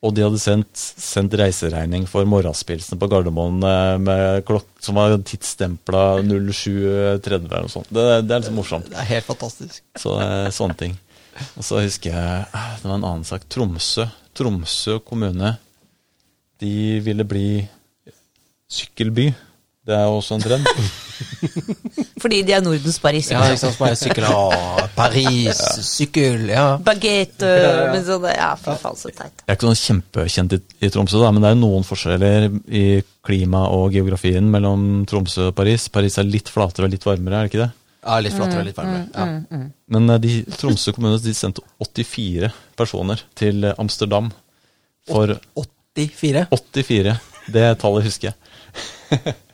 og 0.02 0.16
de 0.18 0.24
hadde 0.26 0.40
sendt, 0.42 0.74
sendt 0.82 1.36
reiseregning 1.38 2.08
for 2.10 2.26
morgenspilsen 2.26 2.98
på 2.98 3.06
Gardermoen 3.12 3.60
eh, 3.62 3.98
med 4.02 4.42
klokk 4.48 4.66
som 4.82 4.98
var 4.98 5.14
tidsstempla 5.30 6.06
07.30 6.26 7.36
eller 7.36 7.68
noe 7.68 7.70
sånt. 7.70 7.92
Det, 7.94 8.06
det 8.26 8.34
er 8.34 8.42
liksom 8.42 8.58
morsomt. 8.58 8.90
Det 8.90 8.98
er 8.98 9.10
helt 9.12 9.28
fantastisk. 9.30 9.84
Så 10.02 10.16
eh, 10.24 10.48
sånne 10.58 10.78
ting. 10.80 10.96
Og 11.54 11.64
så 11.68 11.84
husker 11.84 12.16
jeg 12.16 12.48
eh, 12.48 12.72
Det 12.82 12.90
var 12.90 12.96
en 12.98 13.06
annen 13.12 13.28
sak. 13.30 13.46
Tromsø. 13.54 14.08
Tromsø 14.34 14.98
kommune. 15.06 15.54
De 16.62 16.74
ville 17.06 17.28
bli 17.30 17.46
sykkelby. 18.74 19.30
Det 19.92 19.98
er 19.98 20.08
også 20.08 20.38
en 20.38 20.44
trend. 20.46 20.70
Fordi 22.24 22.40
de 22.48 22.54
er 22.56 22.64
Nordens 22.64 22.98
Paris. 23.04 23.30
Ja, 23.34 23.42
ikke 23.50 23.60
sant? 23.62 23.78
Bare 23.82 23.98
sykkel 24.00 24.26
Å, 24.32 24.46
Paris, 24.96 25.60
sykkel, 25.86 26.48
ja. 26.54 26.66
Bagett 26.86 27.44
med 27.44 28.08
sånn 28.08 28.30
Ja, 28.32 28.54
fy 28.60 28.78
faen, 28.80 28.98
så 28.98 29.12
teit. 29.12 29.44
Jeg 29.44 29.50
er 29.50 29.60
ikke 29.60 29.70
sånn 29.70 29.82
kjempekjent 29.82 30.56
i, 30.56 30.62
i 30.82 30.92
Tromsø, 30.94 31.20
da, 31.22 31.34
men 31.36 31.44
det 31.44 31.52
er 31.52 31.60
noen 31.60 31.86
forskjeller 31.88 32.48
i 32.72 32.86
klima 33.26 33.68
og 33.76 33.92
geografien 33.94 34.48
mellom 34.54 35.04
Tromsø 35.10 35.52
og 35.52 35.56
Paris. 35.60 35.90
Paris 35.94 36.18
er 36.22 36.30
litt 36.30 36.50
flatere 36.50 36.88
og 36.88 36.96
litt 36.96 37.06
varmere, 37.06 37.44
er 37.44 37.50
det 37.50 37.54
ikke 37.54 37.64
det? 37.66 37.72
ja 38.02 38.18
litt 38.22 38.34
flatere 38.36 38.64
og 38.64 38.68
litt 38.70 38.80
varmere. 38.80 39.04
Ja. 39.14 39.62
Men 39.94 40.10
eh, 40.10 40.22
de, 40.24 40.38
Tromsø 40.58 40.94
kommune 40.96 41.20
de 41.22 41.36
sendte 41.38 41.64
84 41.84 42.50
personer 42.80 43.22
til 43.38 43.68
eh, 43.68 43.78
Amsterdam 43.82 44.32
for 45.10 45.36
84. 45.98 46.48
84. 46.50 47.16
Det 47.52 47.68
tallet 47.82 48.08
husker 48.08 48.32
jeg. 48.32 48.38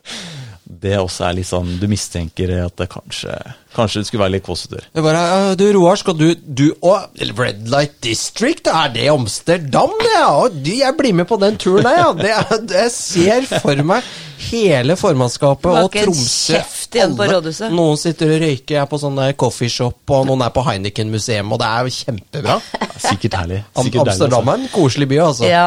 det 0.67 0.97
også 0.99 1.23
er 1.29 1.35
litt 1.37 1.47
sånn 1.47 1.69
Du 1.79 1.85
mistenker 1.87 2.51
at 2.65 2.75
det 2.81 2.89
kanskje 2.91 3.31
Kanskje 3.77 4.01
det 4.01 4.07
skulle 4.09 4.23
være 4.25 4.33
litt 4.35 4.43
kåsetur. 4.47 4.83
Det 4.91 5.03
bare, 5.05 5.19
«Ja, 5.21 5.55
du 5.55 5.65
Roar, 5.75 5.95
skal 6.01 6.15
du 6.17 6.31
Du 6.35 6.65
og 6.81 7.13
Red 7.37 7.67
Light 7.71 7.99
District, 8.03 8.67
er 8.67 8.89
det 8.95 9.05
Amsterdam? 9.13 9.93
Ja, 10.15 10.31
jeg 10.65 10.95
blir 10.97 11.13
med 11.13 11.27
på 11.29 11.37
den 11.39 11.57
turen 11.61 11.85
der, 11.85 11.99
ja. 12.01 12.11
Det, 12.17 12.31
er- 12.33 12.81
jeg 12.83 12.91
ser 12.95 13.47
for 13.61 13.83
meg 13.85 14.03
hele 14.37 14.95
formannskapet 14.99 15.79
og 15.81 15.93
Tromsø. 15.93 16.59
alle. 17.01 17.69
Noen 17.73 17.99
sitter 17.99 18.33
og 18.35 18.43
røyker, 18.43 18.81
er 18.81 18.89
på 18.89 18.99
sånn 19.01 19.17
der 19.19 19.33
coffeeshop, 19.39 19.99
og 20.13 20.27
noen 20.29 20.43
er 20.45 20.53
på 20.55 20.63
Heineken-museum, 20.67 21.51
og 21.55 21.61
det 21.61 21.69
er 21.69 21.87
jo 21.87 21.95
kjempebra. 21.97 22.57
Sikkert 22.97 23.37
herlig. 23.41 23.59
Am 23.73 23.87
Sikkert 23.87 23.99
deilig, 23.99 24.13
Amsterdam 24.13 24.51
er 24.51 24.61
en 24.61 24.69
koselig 24.73 25.09
by, 25.11 25.17
altså. 25.25 25.47
Ja, 25.49 25.65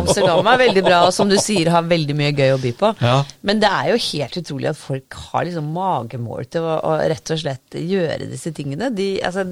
Amsterdam 0.00 0.52
er 0.52 0.62
veldig 0.62 0.84
bra, 0.86 1.00
og 1.08 1.16
som 1.16 1.30
du 1.30 1.36
sier, 1.42 1.72
har 1.74 1.88
veldig 1.90 2.16
mye 2.18 2.30
gøy 2.38 2.54
å 2.54 2.60
by 2.62 2.72
på. 2.78 2.92
Ja. 3.02 3.18
Men 3.46 3.62
det 3.62 3.72
er 3.72 3.90
jo 3.92 3.98
helt 4.06 4.38
utrolig 4.42 4.70
at 4.72 4.80
folk 4.80 5.18
har 5.28 5.48
liksom 5.48 5.68
magemål 5.74 6.48
til 6.52 6.68
å, 6.68 6.78
å 6.92 6.96
rett 7.12 7.34
og 7.34 7.42
slett 7.42 7.78
gjøre 7.78 8.30
disse 8.30 8.54
tingene. 8.56 8.92
De, 8.94 9.10
altså, 9.26 9.46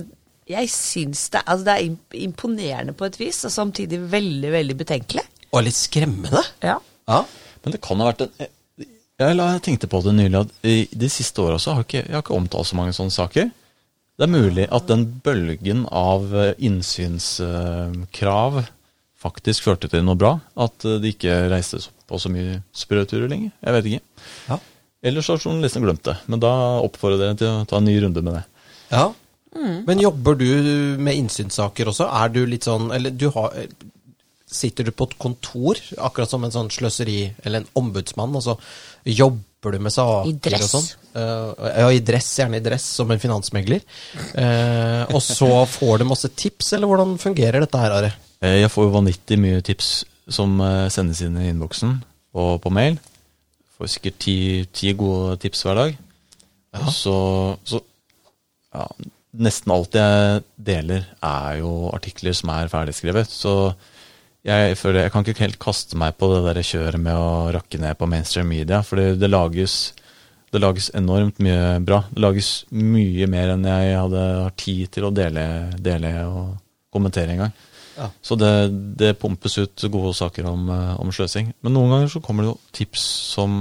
jeg 0.51 0.71
syns 0.73 1.27
det, 1.35 1.43
altså, 1.45 1.67
det 1.69 1.77
er 1.77 2.23
imponerende 2.25 2.95
på 2.97 3.07
et 3.11 3.21
vis, 3.21 3.43
og 3.47 3.55
samtidig 3.55 4.01
veldig, 4.11 4.55
veldig 4.57 4.79
betenkelig. 4.85 5.27
Og 5.51 5.67
litt 5.67 5.79
skremmende. 5.79 6.43
Ja. 6.63 6.79
Ja. 7.11 7.25
Men 7.65 7.75
det 7.75 7.83
kan 7.85 8.01
ha 8.01 8.09
vært 8.09 8.25
en 8.25 8.51
Jeg 9.21 9.37
jeg 9.37 9.63
tenkte 9.67 9.89
på 9.91 10.01
det 10.01 10.15
nylig 10.17 10.39
at 10.39 10.53
i 10.65 10.77
de 10.97 11.09
siste 11.13 11.43
åra 11.45 11.59
så 11.61 11.75
har 11.77 11.85
ikke, 11.85 12.07
jeg 12.07 12.15
har 12.15 12.23
ikke 12.25 12.39
omtalt 12.39 12.71
så 12.71 12.77
mange 12.79 12.95
sånne 12.97 13.13
saker. 13.13 13.51
Det 14.17 14.25
er 14.25 14.33
mulig 14.33 14.65
at 14.73 14.87
den 14.89 15.05
bølgen 15.25 15.83
av 15.93 16.33
eh, 16.37 16.55
innsynskrav 16.57 18.63
faktisk 19.21 19.67
førte 19.69 19.91
til 19.93 20.07
noe 20.07 20.17
bra. 20.17 20.39
At 20.57 20.87
eh, 20.89 20.97
de 21.03 21.13
ikke 21.13 21.37
reiste 21.53 21.83
på 22.09 22.21
så 22.21 22.33
mye 22.33 22.63
sprøturer 22.77 23.29
lenger. 23.29 23.53
Jeg 23.61 23.77
vet 23.77 23.91
ikke. 23.91 24.25
Ja. 24.49 24.59
Ellers 25.11 25.29
har 25.33 25.41
journalisten 25.41 25.85
glemt 25.85 26.05
det. 26.09 26.17
Men 26.29 26.41
da 26.41 26.53
oppfordrer 26.81 27.21
jeg 27.21 27.29
dere 27.29 27.41
til 27.43 27.53
å 27.53 27.69
ta 27.69 27.81
en 27.81 27.89
ny 27.89 27.97
runde 28.05 28.25
med 28.25 28.39
det. 28.39 28.45
Ja. 28.91 29.07
Men 29.89 30.01
jobber 30.01 30.37
du 30.39 30.49
med 31.03 31.19
innsynssaker 31.19 31.91
også? 31.91 32.07
Er 32.09 32.33
du 32.33 32.45
litt 32.47 32.69
sånn 32.69 32.93
Eller 32.95 33.11
du 33.11 33.27
har 33.35 33.57
Sitter 34.51 34.87
du 34.87 34.93
på 34.95 35.07
et 35.07 35.17
kontor, 35.19 35.79
akkurat 35.99 36.31
som 36.31 36.45
en 36.47 36.55
sånn 36.55 36.71
sløseri 36.71 37.33
Eller 37.43 37.63
en 37.63 37.73
ombudsmann, 37.79 38.35
og 38.39 38.45
så 38.47 38.55
jobber 39.05 39.73
du 39.77 39.79
med 39.85 39.93
saker 39.93 40.29
I 40.31 40.33
dress. 40.41 40.63
og 40.67 40.71
sånn? 40.75 40.89
Eh, 41.21 41.69
ja, 41.83 41.89
i 41.93 42.01
dress, 42.07 42.29
gjerne 42.39 42.61
i 42.61 42.65
dress, 42.65 42.85
som 43.01 43.11
en 43.11 43.21
finansmegler. 43.23 43.83
Eh, 44.39 45.03
og 45.15 45.21
så 45.25 45.49
får 45.69 45.99
du 45.99 46.05
masse 46.09 46.31
tips, 46.39 46.73
eller 46.77 46.87
hvordan 46.91 47.17
fungerer 47.21 47.61
dette 47.65 47.81
her, 47.83 47.91
Are? 47.99 48.13
Eh, 48.41 48.61
Jeg 48.63 48.71
får 48.73 48.87
jo 48.89 48.95
vanvittig 48.95 49.39
mye 49.43 49.61
tips 49.67 49.91
som 50.31 50.61
sendes 50.95 51.21
inn 51.27 51.37
i 51.43 51.49
innboksen 51.51 51.97
og 52.39 52.61
på 52.63 52.71
mail. 52.71 52.99
Får 53.77 53.89
sikkert 53.97 54.19
ti, 54.23 54.37
ti 54.73 54.93
gode 54.95 55.39
tips 55.43 55.65
hver 55.67 55.75
dag. 55.81 55.97
Og 56.79 56.93
så, 56.95 57.17
så 57.67 57.81
ja, 58.75 58.85
Nesten 59.41 59.71
alt 59.71 59.95
jeg 59.95 60.41
deler, 60.59 61.05
er 61.23 61.59
jo 61.61 61.89
artikler 61.95 62.35
som 62.35 62.51
er 62.51 62.67
ferdigskrevet. 62.71 63.31
Så 63.31 63.53
jeg 64.47 64.77
føler 64.81 65.05
jeg 65.05 65.13
kan 65.13 65.27
ikke 65.27 65.45
helt 65.45 65.61
kaste 65.61 65.99
meg 66.01 66.17
på 66.17 66.31
det 66.33 66.41
der 66.47 66.61
kjøret 66.65 67.03
med 67.03 67.17
å 67.17 67.51
rakke 67.53 67.81
ned 67.81 67.99
på 68.01 68.09
mainstream 68.09 68.49
media. 68.49 68.81
For 68.87 69.01
det, 69.01 69.19
det, 69.21 69.29
lages, 69.29 69.75
det 70.53 70.63
lages 70.63 70.89
enormt 70.97 71.43
mye 71.45 71.77
bra. 71.85 72.03
Det 72.09 72.23
lages 72.25 72.53
mye 72.73 73.29
mer 73.31 73.55
enn 73.55 73.69
jeg 73.69 73.99
hadde 73.99 74.23
har 74.47 74.55
tid 74.61 74.95
til 74.97 75.09
å 75.09 75.13
dele, 75.15 75.45
dele 75.77 76.15
og 76.29 76.55
kommentere 76.93 77.37
engang. 77.37 77.53
Ja. 78.01 78.09
Så 78.25 78.39
det, 78.41 78.53
det 78.97 79.19
pumpes 79.21 79.59
ut 79.61 79.85
gode 79.93 80.15
saker 80.17 80.49
om, 80.49 80.71
eh, 80.73 80.95
om 81.03 81.13
sløsing. 81.13 81.53
Men 81.61 81.77
noen 81.77 81.93
ganger 81.93 82.15
så 82.15 82.25
kommer 82.25 82.47
det 82.47 82.55
jo 82.55 82.59
tips 82.81 83.05
som 83.35 83.61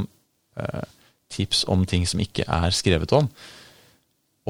eh, 0.56 0.86
tips 1.30 1.66
om 1.70 1.84
ting 1.90 2.08
som 2.08 2.24
ikke 2.24 2.48
er 2.48 2.76
skrevet 2.76 3.12
om. 3.18 3.28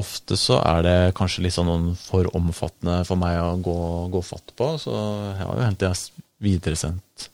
Ofte 0.00 0.38
så 0.40 0.58
er 0.64 0.82
det 0.86 0.96
kanskje 1.18 1.44
litt 1.44 1.56
sånn 1.56 1.92
for 2.00 2.28
omfattende 2.36 3.02
for 3.08 3.20
meg 3.20 3.38
å 3.42 3.52
gå, 3.62 3.76
gå 4.12 4.24
fatt 4.24 4.54
på, 4.58 4.72
så 4.80 4.96
jeg 4.96 5.44
har 5.44 5.60
jo 5.60 5.68
hentet 5.68 6.24
videresendt, 6.40 7.28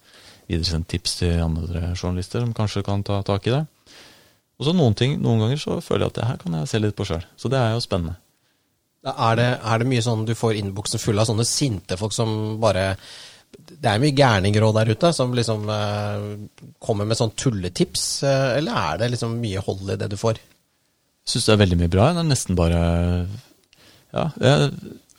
videresendt 0.51 0.91
tips 0.91 1.21
til 1.23 1.41
andre 1.43 1.93
journalister 1.95 2.43
som 2.43 2.55
kanskje 2.57 2.85
kan 2.87 3.07
ta 3.07 3.23
tak 3.27 3.49
i 3.49 3.55
det. 3.55 3.65
Og 4.57 4.69
så 4.69 4.73
noen 4.73 4.97
ting, 4.97 5.19
noen 5.21 5.43
ganger 5.45 5.61
så 5.61 5.81
føler 5.85 6.07
jeg 6.07 6.15
at 6.15 6.19
det 6.19 6.29
her 6.31 6.41
kan 6.41 6.57
jeg 6.61 6.71
se 6.71 6.81
litt 6.81 6.97
på 6.97 7.07
sjøl. 7.09 7.25
Så 7.37 7.51
det 7.53 7.61
er 7.61 7.75
jo 7.75 7.85
spennende. 7.85 8.17
Er 9.07 9.39
det, 9.39 9.51
er 9.63 9.79
det 9.79 9.87
mye 9.87 10.03
sånn 10.03 10.25
du 10.27 10.35
får 10.35 10.57
innboksen 10.59 10.99
full 10.99 11.21
av 11.23 11.29
sånne 11.29 11.47
sinte 11.47 11.99
folk 12.01 12.15
som 12.17 12.57
bare 12.59 12.97
Det 13.55 13.87
er 13.87 14.01
mye 14.03 14.17
gærningråd 14.17 14.75
der 14.81 14.91
ute, 14.91 15.13
som 15.15 15.35
liksom 15.37 15.69
eh, 15.71 16.25
kommer 16.83 17.07
med 17.07 17.19
sånn 17.19 17.31
tulletips, 17.39 18.25
eh, 18.27 18.57
eller 18.59 18.81
er 18.81 18.99
det 19.01 19.13
liksom 19.15 19.37
mye 19.39 19.63
hold 19.63 19.93
i 19.95 19.99
det 20.01 20.11
du 20.11 20.17
får? 20.19 20.41
Syns 21.27 21.49
det 21.49 21.55
er 21.55 21.63
veldig 21.65 21.79
mye 21.81 21.93
bra. 21.93 22.11
Det 22.15 22.23
er 22.23 22.31
nesten 22.31 22.59
bare 22.59 22.81
Ja, 24.15 24.29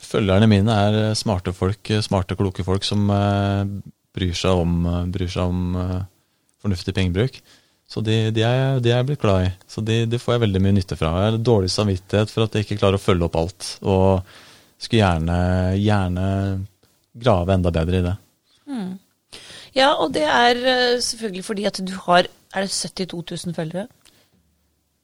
følgerne 0.07 0.47
mine 0.49 0.73
er 0.87 1.15
smarte 1.19 1.51
folk, 1.53 1.91
smarte, 2.05 2.37
kloke 2.39 2.63
folk 2.63 2.85
som 2.87 3.09
eh, 3.11 3.63
bryr 4.15 4.35
seg 4.37 4.61
om, 4.63 4.85
bryr 5.11 5.29
seg 5.29 5.51
om 5.51 5.75
eh, 5.81 5.97
fornuftig 6.63 6.95
pengebruk. 6.95 7.41
Så 7.87 8.03
de, 8.03 8.17
de, 8.35 8.43
er, 8.43 8.81
de 8.83 8.91
er 8.91 8.99
jeg 8.99 9.07
blitt 9.07 9.21
glad 9.23 9.45
i. 9.45 9.51
Så 9.71 9.83
de, 9.85 10.01
de, 10.11 10.19
får 10.19 10.35
jeg 10.35 10.43
veldig 10.43 10.61
mye 10.63 10.75
nytte 10.75 10.97
fra. 10.99 11.13
Jeg 11.21 11.31
har 11.31 11.43
dårlig 11.49 11.71
samvittighet 11.71 12.33
for 12.33 12.43
at 12.43 12.55
jeg 12.55 12.65
ikke 12.65 12.79
klarer 12.81 12.99
å 12.99 13.03
følge 13.03 13.27
opp 13.29 13.37
alt. 13.39 13.67
Og 13.87 14.33
skulle 14.77 15.03
gjerne, 15.03 15.37
gjerne 15.79 16.25
grave 17.17 17.55
enda 17.55 17.71
bedre 17.73 18.01
i 18.01 18.05
det. 18.05 18.15
Mm. 18.67 18.89
Ja, 19.77 19.93
og 19.95 20.11
det 20.17 20.25
er 20.27 20.59
eh, 20.59 20.97
selvfølgelig 21.03 21.45
fordi 21.45 21.67
at 21.69 21.79
du 21.83 21.93
har 22.07 22.27
Er 22.55 22.63
det 22.63 22.71
72 22.71 23.45
000 23.45 23.55
følgere? 23.55 23.87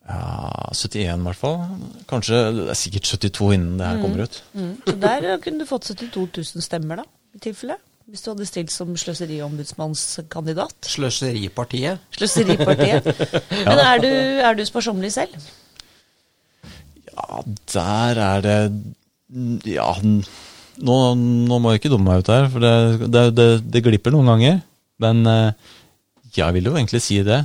Ja, 0.04 0.70
71 0.76 1.00
i 1.00 1.24
hvert 1.30 1.40
fall. 1.40 1.62
Kanskje 2.10 2.40
det 2.58 2.68
er 2.74 2.78
sikkert 2.80 3.08
72 3.08 3.54
innen 3.56 3.80
det 3.80 3.88
her 3.88 4.00
mm. 4.00 4.04
kommer 4.04 4.26
ut. 4.28 4.40
Mm. 4.52 4.76
Så 4.84 4.96
der 5.00 5.28
kunne 5.44 5.64
du 5.64 5.70
fått 5.70 5.88
72 5.88 6.28
000 6.58 6.66
stemmer, 6.66 7.04
da, 7.04 7.06
i 7.36 7.44
tilfelle? 7.44 7.80
Hvis 8.12 8.26
du 8.26 8.34
hadde 8.34 8.46
stilt 8.46 8.72
som 8.74 8.90
sløseriombudsmannskandidat? 9.00 10.90
Sløseripartiet. 10.92 12.04
Sløseripartiet. 12.18 13.08
Men 13.70 13.80
er 13.80 14.04
du, 14.04 14.10
er 14.44 14.58
du 14.60 14.66
sparsommelig 14.68 15.14
selv? 15.16 15.38
Ja, 17.14 17.40
der 17.74 18.20
er 18.26 18.44
det 18.44 18.58
Ja, 19.70 19.88
nå, 20.04 20.98
nå 21.16 21.62
må 21.62 21.72
jeg 21.72 21.80
ikke 21.80 21.94
dumme 21.94 22.12
meg 22.12 22.26
ut 22.26 22.34
her, 22.34 22.50
for 22.52 22.66
det, 22.66 23.08
det, 23.08 23.24
det, 23.38 23.48
det 23.72 23.84
glipper 23.86 24.12
noen 24.14 24.34
ganger. 24.34 24.60
Men 25.02 25.24
eh, 25.30 25.74
jeg 26.36 26.58
vil 26.58 26.68
jo 26.68 26.76
egentlig 26.76 27.02
si 27.06 27.22
det. 27.24 27.40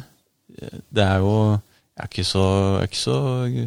Det 0.58 1.04
er 1.06 1.22
jo 1.22 1.34
Jeg 1.98 2.04
er 2.04 2.10
ikke 2.12 2.24
så, 2.24 2.46
jeg 2.78 2.78
er 2.78 2.88
ikke 2.88 3.00
så 3.02 3.18
ja. 3.50 3.66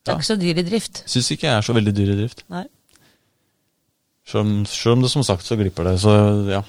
Det 0.00 0.10
er 0.10 0.18
ikke 0.18 0.26
så 0.26 0.36
dyr 0.40 0.58
i 0.58 0.66
drift? 0.66 1.02
Syns 1.12 1.28
ikke 1.30 1.46
jeg 1.46 1.54
er 1.54 1.64
så 1.66 1.74
veldig 1.76 1.92
dyr 1.94 2.12
i 2.14 2.18
drift. 2.18 2.44
Nei. 2.50 2.64
Selv 4.26 4.94
om, 4.94 5.02
det 5.02 5.10
som 5.12 5.24
sagt 5.26 5.46
så 5.46 5.58
glipper 5.60 5.86
det. 5.86 5.96
Så 6.02 6.14
ja. 6.50 6.62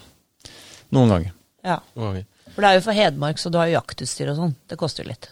Noen 0.94 1.14
ganger. 1.14 1.36
Ja. 1.66 1.78
For 1.96 2.60
det 2.60 2.70
er 2.70 2.78
jo 2.78 2.84
for 2.86 2.98
Hedmark, 2.98 3.40
så 3.40 3.50
du 3.50 3.58
har 3.62 3.70
jo 3.70 3.78
jaktutstyr 3.78 4.34
og 4.34 4.42
sånn. 4.42 4.58
Det 4.70 4.78
koster 4.80 5.06
jo 5.06 5.14
litt. 5.14 5.30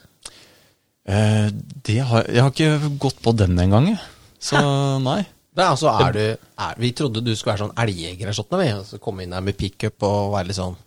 Eh, 1.09 1.49
har, 1.49 2.29
jeg 2.29 2.43
har 2.45 2.53
ikke 2.53 2.93
gått 3.01 3.19
på 3.25 3.33
den 3.35 3.59
engang, 3.59 3.91
jeg. 3.91 3.99
Så 4.39 4.61
nei. 5.03 5.21
Det, 5.49 5.65
altså, 5.65 5.91
er 5.91 6.15
du, 6.15 6.25
er, 6.63 6.75
vi 6.79 6.91
trodde 6.95 7.23
du 7.25 7.33
skulle 7.35 7.55
være 7.55 7.65
sånn 7.65 7.79
elgjeger 7.83 8.31
sånt, 8.37 8.53
altså, 8.55 8.99
komme 9.03 9.25
inn 9.25 9.33
her 9.35 9.43
med 9.43 9.57
pickup 9.59 10.05
og 10.07 10.35
være 10.37 10.51
litt 10.51 10.59
sånn, 10.59 10.77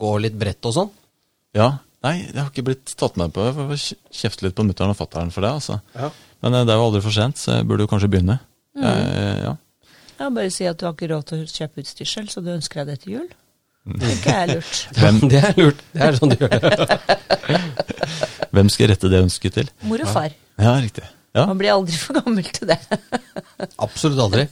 gå 0.00 0.12
litt 0.22 0.38
bredt 0.38 0.70
og 0.70 0.76
sånn. 0.78 0.92
Ja. 1.58 1.68
Nei, 2.02 2.14
jeg 2.26 2.38
har 2.40 2.48
ikke 2.50 2.64
blitt 2.66 2.94
tatt 2.98 3.18
med 3.20 3.30
på 3.34 3.44
det. 3.44 3.52
Jeg 3.52 3.68
får 3.70 4.22
kjefte 4.22 4.46
litt 4.46 4.56
på 4.58 4.64
mutter'n 4.66 4.90
og 4.90 4.98
fatter'n 4.98 5.30
for 5.34 5.46
det. 5.46 5.52
altså. 5.60 5.78
Ja. 5.94 6.08
Men 6.42 6.56
eh, 6.58 6.64
det 6.66 6.74
er 6.74 6.80
jo 6.80 6.88
aldri 6.88 7.02
for 7.04 7.14
sent, 7.14 7.38
så 7.38 7.60
jeg 7.60 7.68
burde 7.70 7.86
jo 7.86 7.90
kanskje 7.92 8.10
begynne. 8.10 8.40
Mm. 8.74 8.86
Jeg, 8.88 9.36
ja. 9.44 9.52
Ja, 10.18 10.28
Bare 10.30 10.50
si 10.54 10.66
at 10.66 10.80
du 10.80 10.86
har 10.88 10.96
ikke 10.96 11.10
råd 11.12 11.28
til 11.30 11.44
å 11.44 11.48
kjøpe 11.50 11.82
utstyr 11.84 12.08
selv, 12.08 12.32
så 12.34 12.42
du 12.42 12.50
ønsker 12.54 12.82
deg 12.82 12.92
det 12.92 13.04
til 13.04 13.16
jul. 13.18 13.30
Det 14.02 14.12
er 14.30 14.52
lurt. 14.52 14.82
Hvem? 14.98 15.16
det 15.30 15.40
er 15.42 15.56
lurt. 15.58 15.80
Det 15.94 16.04
er 16.06 16.18
sånn 16.18 16.34
du 16.34 16.36
gjør 16.38 16.52
det. 16.62 16.88
Hvem 18.54 18.70
skal 18.70 18.92
rette 18.92 19.10
det 19.10 19.22
ønsket 19.24 19.56
til? 19.58 19.70
Mor 19.90 20.02
og 20.04 20.10
far. 20.12 20.34
Ja, 20.60 20.76
riktig. 20.82 21.06
Ja. 21.32 21.46
Man 21.48 21.58
blir 21.58 21.72
aldri 21.72 21.96
for 21.96 22.18
gammel 22.20 22.44
til 22.52 22.68
det. 22.68 22.76
Absolutt 23.86 24.20
aldri. 24.20 24.44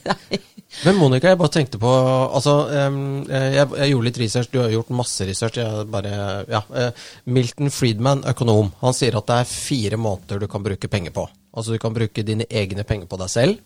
Men 0.85 0.95
Monica, 0.97 1.27
jeg 1.27 1.37
bare 1.37 1.51
tenkte 1.51 1.79
på 1.81 1.89
Altså, 1.91 2.53
jeg, 2.71 3.65
jeg, 3.75 3.89
gjorde 3.91 4.05
litt 4.07 4.19
research. 4.21 4.49
Du 4.53 4.61
har 4.61 4.71
gjort 4.71 4.93
masse 4.95 5.27
research. 5.27 5.59
Bare, 5.91 6.13
ja. 6.49 6.61
Eh, 6.79 7.03
Milton 7.35 7.73
Friedman, 7.73 8.23
økonom, 8.31 8.71
han 8.79 8.95
sier 8.95 9.17
at 9.19 9.27
det 9.27 9.41
er 9.41 9.51
fire 9.51 9.99
måneder 9.99 10.41
du 10.41 10.47
kan 10.51 10.63
bruke 10.65 10.89
penger 10.91 11.13
på. 11.15 11.27
Altså, 11.51 11.75
du 11.75 11.83
kan 11.83 11.93
bruke 11.95 12.23
dine 12.25 12.47
egne 12.47 12.87
penger 12.87 13.11
på 13.11 13.19
deg 13.19 13.33
selv. 13.33 13.61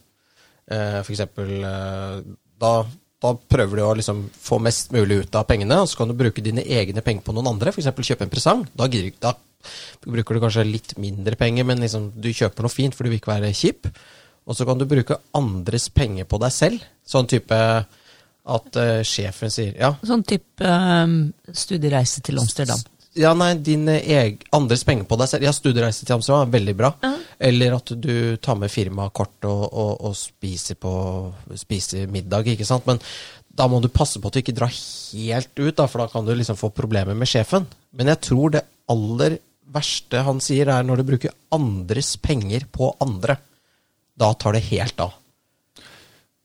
Eh, 0.66 1.00
for 1.06 1.14
eksempel 1.14 1.52
eh, 1.62 2.22
da, 2.58 2.72
da, 3.22 3.34
prøver 3.38 3.78
du 3.78 3.84
å 3.86 3.96
liksom 4.00 4.24
få 4.34 4.58
mest 4.66 4.94
mulig 4.96 5.22
ut 5.22 5.38
av 5.38 5.46
pengene, 5.50 5.84
og 5.84 5.92
så 5.92 6.02
kan 6.02 6.10
du 6.10 6.18
bruke 6.18 6.44
dine 6.46 6.66
egne 6.66 7.06
penger 7.06 7.28
på 7.28 7.36
noen 7.38 7.54
andre. 7.54 7.74
F.eks. 7.74 7.92
kjøpe 7.94 8.26
en 8.26 8.34
presang. 8.34 8.66
Da, 8.74 8.90
da, 9.22 9.36
bruker 10.06 10.38
du 10.38 10.44
kanskje 10.44 10.66
litt 10.68 10.98
mindre 11.02 11.38
penger, 11.40 11.68
men 11.70 11.86
liksom, 11.86 12.12
du 12.18 12.32
kjøper 12.34 12.66
noe 12.66 12.74
fint 12.74 12.98
for 12.98 13.06
du 13.06 13.14
vil 13.14 13.22
ikke 13.22 13.36
være 13.36 13.54
kjip. 13.56 13.92
Og 14.46 14.58
så 14.58 14.66
kan 14.68 14.78
du 14.78 14.86
bruke 14.90 15.18
andres 15.38 15.88
penger 15.90 16.28
på 16.30 16.40
deg 16.42 16.54
selv. 16.54 16.84
Sånn 17.06 17.30
type 17.30 17.60
at 18.46 18.78
uh, 18.78 19.00
sjefen 19.06 19.54
sier 19.54 19.78
ja. 19.80 19.96
Sånn 20.06 20.26
type 20.28 20.70
um, 20.70 21.16
studiereise 21.50 22.22
til 22.26 22.38
Amsterdam. 22.42 22.84
Ja, 23.16 23.32
nei, 23.38 23.54
din 23.64 23.88
eg, 23.88 24.44
andres 24.54 24.84
penger 24.86 25.08
på 25.08 25.18
deg 25.18 25.32
selv. 25.32 25.46
Ja, 25.48 25.54
studiereise 25.56 26.04
til 26.04 26.18
Amsterdam 26.18 26.50
er 26.50 26.58
veldig 26.58 26.76
bra. 26.76 26.90
Uh 27.00 27.08
-huh. 27.10 27.22
Eller 27.40 27.76
at 27.76 27.92
du 27.96 28.38
tar 28.38 28.56
med 28.56 28.72
firmakort 28.72 29.46
og, 29.46 29.74
og, 29.74 30.02
og 30.02 30.16
spiser, 30.16 30.76
på, 30.76 31.34
spiser 31.56 32.08
middag, 32.08 32.48
ikke 32.48 32.66
sant. 32.66 32.86
Men 32.86 33.00
da 33.56 33.68
må 33.68 33.80
du 33.82 33.88
passe 33.88 34.20
på 34.20 34.28
at 34.28 34.34
du 34.34 34.40
ikke 34.40 34.56
drar 34.56 34.74
helt 35.14 35.60
ut, 35.60 35.76
da, 35.78 35.88
for 35.88 36.00
da 36.00 36.08
kan 36.08 36.26
du 36.26 36.36
liksom 36.36 36.58
få 36.60 36.70
problemer 36.70 37.16
med 37.16 37.28
sjefen. 37.28 37.66
Men 37.94 38.08
jeg 38.08 38.22
tror 38.22 38.50
det 38.50 38.66
aller 38.88 39.38
verste 39.74 40.22
han 40.22 40.42
sier, 40.44 40.68
er 40.68 40.84
når 40.84 40.98
du 40.98 41.04
bruker 41.04 41.36
andres 41.56 42.18
penger 42.18 42.68
på 42.72 42.96
andre. 43.00 43.38
Da 44.16 44.34
tar 44.40 44.56
det 44.56 44.66
helt 44.70 45.00
av. 45.04 45.14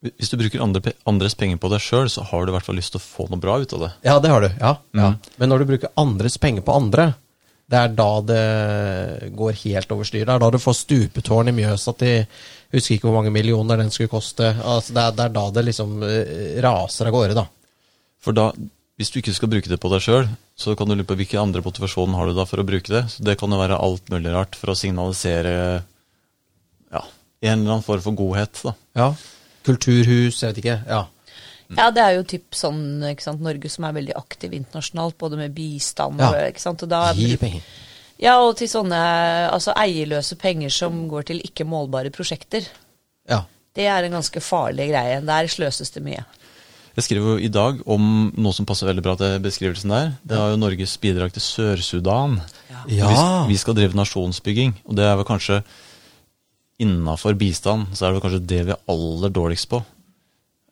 Hvis 0.00 0.30
du 0.32 0.38
bruker 0.40 0.62
andre, 0.64 0.94
andres 1.08 1.36
penger 1.36 1.58
på 1.60 1.68
deg 1.70 1.82
sjøl, 1.84 2.08
så 2.08 2.24
har 2.24 2.44
du 2.44 2.50
i 2.50 2.54
hvert 2.54 2.64
fall 2.64 2.78
lyst 2.80 2.94
til 2.94 3.02
å 3.02 3.04
få 3.04 3.26
noe 3.28 3.40
bra 3.40 3.58
ut 3.60 3.74
av 3.76 3.82
det. 3.84 3.90
Ja, 4.08 4.14
det 4.22 4.30
har 4.32 4.40
du. 4.44 4.48
ja. 4.48 4.76
Mm. 4.96 5.02
ja. 5.02 5.10
Men 5.36 5.52
når 5.52 5.60
du 5.60 5.72
bruker 5.74 5.92
andres 6.00 6.38
penger 6.40 6.64
på 6.64 6.76
andre, 6.76 7.10
det 7.70 7.78
er 7.78 7.92
da 7.94 8.08
det 8.26 9.30
går 9.36 9.60
helt 9.62 9.92
over 9.94 10.08
styr. 10.08 10.24
Det 10.24 10.34
er 10.34 10.42
da 10.42 10.48
du 10.50 10.58
får 10.58 10.78
stupetårn 10.80 11.52
i 11.52 11.54
Mjøsa 11.54 11.94
til 12.00 12.24
Husker 12.70 12.94
ikke 12.96 13.08
hvor 13.08 13.16
mange 13.18 13.32
millioner 13.34 13.80
den 13.80 13.88
skulle 13.90 14.10
koste. 14.10 14.46
Altså, 14.46 14.94
det, 14.94 15.02
er, 15.02 15.14
det, 15.18 15.24
er, 15.24 15.32
da 15.34 15.46
det 15.54 15.64
liksom 15.66 15.94
eh, 16.06 16.58
raser 16.62 17.08
av 17.10 17.14
gårde, 17.16 17.34
da. 17.34 17.42
For 18.22 18.36
da, 18.36 18.44
hvis 19.00 19.10
du 19.10 19.18
ikke 19.18 19.34
skal 19.34 19.50
bruke 19.50 19.70
det 19.70 19.80
på 19.82 19.90
deg 19.90 20.04
sjøl, 20.04 20.28
så 20.54 20.76
kan 20.78 20.86
du 20.86 20.94
lure 20.94 21.08
på 21.08 21.16
hvilken 21.18 21.42
andre 21.42 21.64
motivasjon 21.64 22.14
har 22.14 22.30
du 22.30 22.38
da 22.38 22.46
for 22.46 22.62
å 22.62 22.66
bruke 22.68 22.92
det. 22.92 23.08
Så 23.10 23.26
det 23.26 23.34
kan 23.40 23.50
jo 23.50 23.58
være 23.58 23.78
alt 23.82 24.06
mulig 24.14 24.34
rart 24.34 24.58
for 24.58 24.70
å 24.70 24.78
signalisere 24.78 25.54
ja, 27.40 27.52
en 27.52 27.62
eller 27.62 27.76
annen 27.76 27.86
form 27.86 28.04
for 28.04 28.18
godhet. 28.18 28.60
da. 28.64 28.74
Ja, 28.96 29.08
Kulturhus, 29.66 30.42
jeg 30.42 30.52
vet 30.52 30.62
ikke. 30.64 30.82
ja. 30.88 31.06
Ja, 31.78 31.86
det 31.94 32.02
er 32.02 32.16
jo 32.16 32.24
typ 32.26 32.56
sånn 32.58 33.04
ikke 33.12 33.22
sant, 33.22 33.42
Norge 33.46 33.70
som 33.70 33.84
er 33.86 33.94
veldig 33.94 34.16
aktiv 34.18 34.56
internasjonalt, 34.56 35.14
både 35.20 35.38
med 35.38 35.52
bistand 35.54 36.18
og 36.18 36.34
ja. 36.34 36.48
ikke 36.50 36.62
sant, 36.64 36.82
og 36.82 36.90
da, 36.90 37.04
Gi 37.14 37.36
penger. 37.38 37.62
Ja, 38.20 38.34
og 38.42 38.56
til 38.58 38.68
sånne 38.68 38.98
altså 39.48 39.72
eierløse 39.78 40.36
penger 40.40 40.72
som 40.74 41.06
går 41.08 41.30
til 41.30 41.38
ikke 41.46 41.64
målbare 41.64 42.10
prosjekter. 42.12 42.66
Ja. 43.30 43.44
Det 43.76 43.86
er 43.88 44.04
en 44.04 44.18
ganske 44.18 44.42
farlig 44.44 44.90
greie. 44.90 45.22
Der 45.24 45.48
sløses 45.48 45.94
det 45.94 46.02
mye. 46.04 46.26
Jeg 46.98 47.06
skriver 47.06 47.36
jo 47.36 47.40
i 47.40 47.48
dag 47.48 47.78
om 47.88 48.02
noe 48.34 48.52
som 48.52 48.66
passer 48.68 48.90
veldig 48.90 49.04
bra 49.06 49.14
til 49.16 49.38
beskrivelsen 49.40 49.94
der. 49.94 50.10
Det 50.26 50.36
er 50.36 50.52
jo 50.52 50.58
Norges 50.60 50.96
bidrag 51.00 51.32
til 51.32 51.44
Sør-Sudan. 51.44 52.40
Ja. 52.68 52.82
Vi, 52.90 53.54
vi, 53.54 53.60
skal 53.60 53.78
drive 53.78 53.96
nasjonsbygging, 53.96 54.74
og 54.84 54.98
det 54.98 55.06
er 55.06 55.16
vel 55.16 55.28
kanskje 55.28 55.62
innafor 56.80 57.36
bistand 57.38 57.92
så 57.96 58.06
er 58.06 58.14
det 58.14 58.22
kanskje 58.24 58.46
det 58.52 58.60
vi 58.68 58.74
er 58.74 58.84
aller 58.90 59.32
dårligst 59.34 59.68
på. 59.70 59.82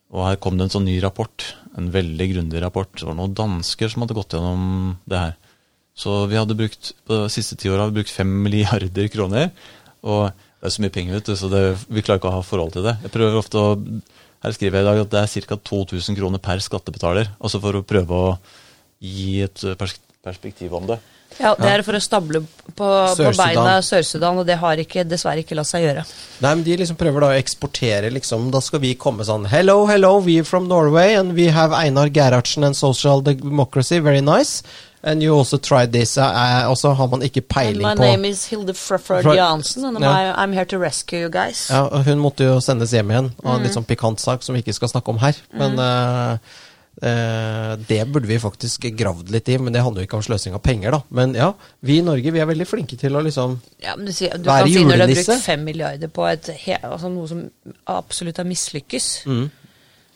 Og 0.08 0.24
her 0.24 0.38
kom 0.40 0.56
det 0.56 0.68
en 0.68 0.74
sånn 0.78 0.86
ny 0.88 0.96
rapport, 1.04 1.44
en 1.76 1.90
veldig 1.92 2.28
grundig 2.32 2.62
rapport. 2.64 2.90
Det 2.96 3.06
var 3.06 3.16
noen 3.18 3.36
dansker 3.36 3.92
som 3.92 4.04
hadde 4.04 4.16
gått 4.16 4.36
gjennom 4.36 4.96
det 5.08 5.20
her. 5.20 5.34
Så 5.98 6.22
vi 6.30 6.38
hadde 6.38 6.56
brukt, 6.56 6.92
på 7.04 7.24
de 7.24 7.32
siste 7.32 7.58
ti 7.58 7.70
åra 7.72 7.90
brukt 7.92 8.12
fem 8.12 8.30
milliarder 8.46 9.10
kroner. 9.12 9.50
Og 10.06 10.30
det 10.30 10.70
er 10.70 10.74
så 10.74 10.82
mye 10.82 10.94
penger, 10.94 11.18
vet 11.18 11.28
du, 11.28 11.34
så 11.38 11.50
det, 11.52 11.62
vi 11.90 12.02
klarer 12.02 12.22
ikke 12.22 12.30
å 12.30 12.38
ha 12.38 12.46
forhold 12.46 12.72
til 12.76 12.86
det. 12.86 12.96
Jeg 13.04 13.14
prøver 13.14 13.42
ofte 13.42 13.60
å 13.60 13.76
Her 14.38 14.54
skriver 14.54 14.78
jeg 14.78 14.84
i 14.84 14.86
dag 14.86 15.00
at 15.02 15.10
det 15.10 15.20
er 15.20 15.46
ca. 15.50 15.56
2000 15.66 16.14
kroner 16.14 16.38
per 16.38 16.60
skattebetaler. 16.62 17.32
Altså 17.42 17.58
for 17.58 17.74
å 17.74 17.82
prøve 17.82 18.14
å 18.14 18.34
gi 19.02 19.40
et 19.42 19.64
perspektiv 20.22 20.76
om 20.78 20.86
det. 20.86 21.00
Ja, 21.38 21.54
Det 21.54 21.68
er 21.70 21.82
for 21.86 21.94
å 21.94 22.00
stable 22.02 22.40
på, 22.42 22.72
på 22.78 22.88
Sør-Sudan. 23.16 23.36
beina 23.54 23.76
Sør-Sudan, 23.82 24.38
og 24.38 24.46
det 24.46 24.56
har 24.58 24.76
ikke, 24.82 25.04
dessverre 25.08 25.42
ikke 25.44 25.54
latt 25.58 25.66
seg 25.70 25.84
gjøre. 25.86 26.04
Nei, 26.40 26.54
men 26.54 26.64
De 26.66 26.76
liksom 26.76 26.96
prøver 26.98 27.20
da 27.20 27.30
å 27.32 27.38
eksportere 27.38 28.10
liksom 28.14 28.50
Da 28.54 28.60
skal 28.62 28.80
vi 28.80 28.92
komme 28.94 29.24
sånn 29.26 29.46
Hello, 29.50 29.86
hello, 29.86 30.18
we 30.20 30.38
are 30.38 30.44
from 30.44 30.68
Norway, 30.68 31.14
and 31.14 31.34
we 31.34 31.48
have 31.54 31.72
Einar 31.72 32.08
Gerhardsen 32.10 32.64
and 32.64 32.76
social 32.76 33.20
democracy, 33.22 33.98
very 33.98 34.20
nice. 34.20 34.62
And 35.00 35.22
you 35.22 35.32
also 35.32 35.58
tried 35.58 35.92
this. 35.92 36.16
Uh, 36.18 36.66
og 36.68 36.74
så 36.76 36.90
har 36.98 37.06
man 37.06 37.22
ikke 37.22 37.40
peiling 37.46 37.84
my 37.86 37.94
på 37.94 38.02
name 38.02 38.26
is 38.32 38.46
Hilde 38.50 38.74
Frøfford 38.74 39.22
Fra- 39.22 39.34
Jansen, 39.36 39.84
and 39.86 40.00
Ja. 40.02 40.34
I'm 40.34 40.52
here 40.52 40.64
to 40.66 40.76
rescue 40.78 41.20
you 41.20 41.28
guys. 41.30 41.68
Ja, 41.70 41.84
Hun 42.02 42.18
måtte 42.18 42.42
jo 42.44 42.56
sendes 42.60 42.90
hjem 42.90 43.10
igjen, 43.14 43.30
og 43.44 43.54
en 43.54 43.62
litt 43.62 43.70
Mm. 43.70 43.76
sånn 43.78 43.86
pikant 43.86 44.18
sak 44.18 44.42
som 44.42 44.54
vi 44.56 44.62
ikke 44.62 44.74
skal 44.74 44.88
snakke 44.88 45.08
om 45.14 45.18
her. 45.18 45.36
Men 45.54 45.78
eh, 45.78 46.32
eh, 46.32 46.38
det 46.98 48.00
burde 48.10 48.26
vi 48.26 48.40
faktisk 48.42 48.88
gravd 48.98 49.30
litt 49.30 49.48
i, 49.52 49.58
men 49.62 49.74
det 49.74 49.84
handler 49.84 50.02
jo 50.02 50.08
ikke 50.08 50.18
om 50.18 50.24
sløsing 50.26 50.56
av 50.56 50.62
penger, 50.64 50.96
da. 50.96 51.02
Men 51.14 51.36
ja, 51.38 51.52
vi 51.86 52.00
i 52.00 52.06
Norge 52.06 52.32
vi 52.34 52.42
er 52.42 52.48
veldig 52.50 52.66
flinke 52.66 52.98
til 52.98 53.14
å 53.14 53.22
liksom 53.22 53.54
Ja, 53.84 53.94
men 53.94 54.08
du, 54.08 54.12
sier, 54.16 54.34
du 54.34 54.50
Være 54.50 54.66
kan 54.66 54.74
si 54.74 54.82
når 54.82 54.98
du 54.98 55.04
har 55.04 55.14
brukt 55.14 55.46
fem 55.46 55.64
milliarder 55.68 56.10
på 56.10 56.26
et, 56.26 56.50
altså 56.80 57.12
noe 57.12 57.30
som 57.30 57.46
absolutt 57.94 58.42
har 58.42 58.48
mislykkes. 58.48 59.08
mm. 59.30 59.48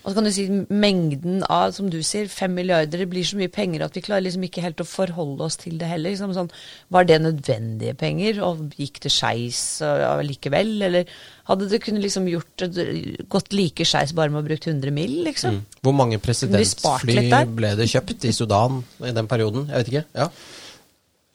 Og 0.03 0.11
så 0.11 0.17
kan 0.17 0.27
du 0.27 0.33
si 0.35 0.45
mengden 0.67 1.45
av, 1.47 1.71
som 1.77 1.87
du 1.91 2.01
sier, 2.03 2.27
fem 2.31 2.51
milliarder, 2.59 3.05
det 3.05 3.09
blir 3.11 3.27
så 3.27 3.39
mye 3.39 3.51
penger 3.53 3.85
at 3.87 3.95
vi 3.95 4.03
klarer 4.03 4.25
liksom 4.27 4.47
ikke 4.49 4.65
helt 4.65 4.83
å 4.83 4.87
forholde 4.89 5.47
oss 5.47 5.61
til 5.61 5.77
det 5.79 5.91
heller. 5.93 6.11
Liksom 6.11 6.33
sånn, 6.35 6.51
var 6.95 7.07
det 7.07 7.21
nødvendige 7.23 7.95
penger, 7.99 8.41
og 8.43 8.75
gikk 8.79 8.99
det 9.05 9.13
skeis 9.15 9.61
uh, 9.87 10.19
likevel? 10.27 10.75
Eller 10.89 11.13
hadde 11.51 11.71
det 11.71 11.83
kunne 11.85 12.03
liksom 12.03 12.27
gjort 12.31 12.67
det- 12.75 13.29
gått 13.31 13.55
like 13.55 13.87
skeis 13.87 14.15
bare 14.19 14.35
med 14.35 14.43
å 14.43 14.49
bruke 14.51 14.73
100 14.73 14.95
mill., 14.95 15.21
liksom? 15.29 15.61
Mm. 15.61 15.79
Hvor 15.87 15.97
mange 16.03 16.19
presidentfly 16.23 17.29
ble 17.55 17.75
det 17.79 17.91
kjøpt 17.95 18.27
i 18.27 18.35
Sudan 18.35 18.83
i 19.07 19.15
den 19.15 19.31
perioden? 19.31 19.69
Jeg 19.71 19.85
vet 19.85 19.93
ikke. 19.95 20.07
Ja. 20.19 20.31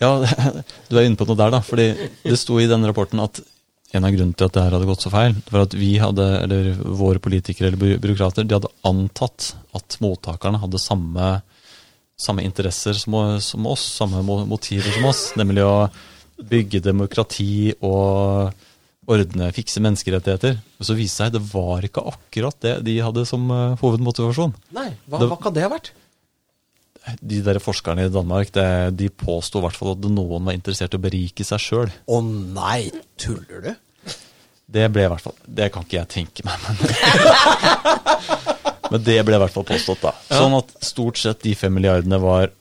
Ja, 0.03 0.11
du 0.89 0.97
er 0.97 1.07
inne 1.07 1.17
på 1.17 1.25
noe 1.25 1.39
der, 1.39 1.55
da. 1.55 1.63
fordi 1.65 1.87
det 2.21 2.37
sto 2.37 2.59
i 2.61 2.67
denne 2.69 2.91
rapporten 2.91 3.23
at 3.23 3.39
en 3.95 4.03
av 4.03 4.11
grunnene 4.11 4.35
til 4.35 4.49
at 4.49 4.53
det 4.57 4.63
her 4.65 4.73
hadde 4.75 4.87
gått 4.89 5.05
så 5.05 5.11
feil, 5.13 5.35
var 5.51 5.61
at 5.63 5.73
vi 5.79 5.93
hadde, 6.01 6.25
eller 6.43 6.73
våre 6.99 7.21
politikere 7.23 7.69
eller 7.71 7.99
byråkrater, 8.03 8.43
de 8.43 8.57
hadde 8.57 8.71
antatt 8.87 9.53
at 9.77 9.97
mottakerne 10.03 10.59
hadde 10.59 10.81
samme, 10.81 11.29
samme 12.19 12.43
interesser 12.43 12.97
som, 12.99 13.15
som 13.39 13.67
oss, 13.71 13.85
samme 14.01 14.23
motiver 14.27 14.91
som 14.97 15.05
oss, 15.07 15.21
nemlig 15.39 15.63
å 15.63 15.87
bygge 16.37 16.81
demokrati 16.85 17.71
og 17.81 18.51
ordne, 19.07 19.47
fikse 19.55 19.79
menneskerettigheter. 19.81 20.57
Og 20.81 20.85
så 20.89 20.95
viste 20.97 21.23
det 21.23 21.31
seg 21.31 21.37
det 21.37 21.45
var 21.53 21.85
ikke 21.87 22.03
akkurat 22.11 22.57
det 22.65 22.73
de 22.85 22.97
hadde 22.99 23.23
som 23.29 23.45
eh, 23.55 23.77
hovedmotivasjon. 23.79 24.51
Nei, 24.75 24.89
hva, 25.07 25.21
Det- 25.23 25.29
hva 25.31 25.37
kan 25.45 25.55
det 25.55 25.63
ha 25.63 25.71
vært? 25.71 25.93
De 27.21 27.41
der 27.45 27.59
forskerne 27.63 28.07
i 28.07 28.11
Danmark 28.11 28.51
det, 28.55 28.67
de 28.99 29.09
påsto 29.09 29.61
i 29.61 29.65
hvert 29.65 29.77
fall 29.77 29.93
at 29.95 30.07
noen 30.11 30.47
var 30.47 30.57
interessert 30.57 30.95
i 30.95 30.99
å 30.99 31.03
berike 31.03 31.43
seg 31.47 31.63
sjøl. 31.63 31.89
Å 32.07 32.21
nei, 32.25 32.91
tuller 33.19 33.59
du? 33.63 33.71
Det 34.67 34.89
ble 34.91 35.05
i 35.05 35.07
hvert 35.07 35.23
fall 35.23 35.37
Det 35.47 35.69
kan 35.71 35.85
ikke 35.85 35.95
jeg 35.95 36.09
tenke 36.11 36.43
meg, 36.43 36.59
men 36.65 36.75
Men 38.91 39.03
det 39.03 39.17
ble 39.27 39.35
i 39.35 39.41
hvert 39.41 39.51
fall 39.51 39.65
påstått, 39.67 40.03
da. 40.03 40.13
Sånn 40.31 40.55
at 40.57 40.71
stort 40.85 41.19
sett 41.19 41.41
de 41.43 41.53
fem 41.59 41.73
milliardene 41.75 42.19
var 42.23 42.51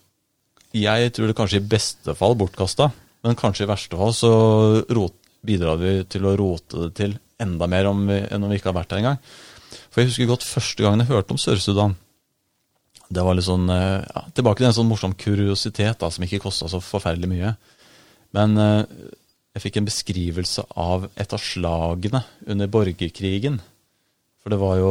Jeg 0.77 1.13
tror 1.15 1.31
det 1.31 1.37
kanskje 1.39 1.61
i 1.61 1.69
beste 1.75 2.15
fall 2.19 2.35
bortkasta, 2.39 2.91
men 3.27 3.39
kanskje 3.39 3.67
i 3.67 3.71
verste 3.71 3.99
fall 3.99 4.15
så 4.15 4.33
rot, 4.93 5.15
bidrar 5.47 5.79
vi 5.81 5.99
til 6.11 6.27
å 6.27 6.35
rote 6.39 6.87
det 6.87 6.91
til 6.99 7.15
enda 7.43 7.69
mer 7.71 7.89
om 7.91 8.03
vi, 8.09 8.19
enn 8.33 8.45
om 8.45 8.51
vi 8.51 8.59
ikke 8.59 8.73
har 8.73 8.81
vært 8.81 8.93
der 8.93 9.03
engang. 9.03 9.21
For 9.91 10.03
jeg 10.03 10.11
husker 10.11 10.29
godt 10.29 10.47
første 10.47 10.85
gangen 10.85 11.03
jeg 11.03 11.11
hørte 11.11 11.35
om 11.35 11.41
Sør-Sudan. 11.41 11.97
Det 13.09 13.23
var 13.23 13.37
litt 13.39 13.47
sånn 13.47 13.69
eh, 13.71 14.03
ja, 14.03 14.25
Tilbake 14.35 14.61
til 14.61 14.69
en 14.71 14.75
sånn 14.75 14.89
morsom 14.91 15.15
kuriositet 15.19 16.01
da, 16.03 16.11
som 16.11 16.25
ikke 16.27 16.43
kosta 16.43 16.69
så 16.71 16.81
forferdelig 16.83 17.31
mye. 17.31 17.53
Men 18.37 18.59
eh, 18.59 18.83
jeg 19.57 19.65
fikk 19.65 19.79
en 19.81 19.89
beskrivelse 19.89 20.67
av 20.77 21.07
et 21.15 21.33
av 21.33 21.41
slagene 21.41 22.21
under 22.51 22.69
borgerkrigen. 22.69 23.61
For 24.43 24.53
det 24.53 24.59
var 24.61 24.77
jo 24.79 24.91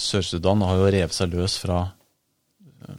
Sør-Sudan 0.00 0.62
har 0.64 0.78
jo 0.78 0.90
revet 0.94 1.16
seg 1.16 1.32
løs 1.34 1.56
fra 1.60 1.80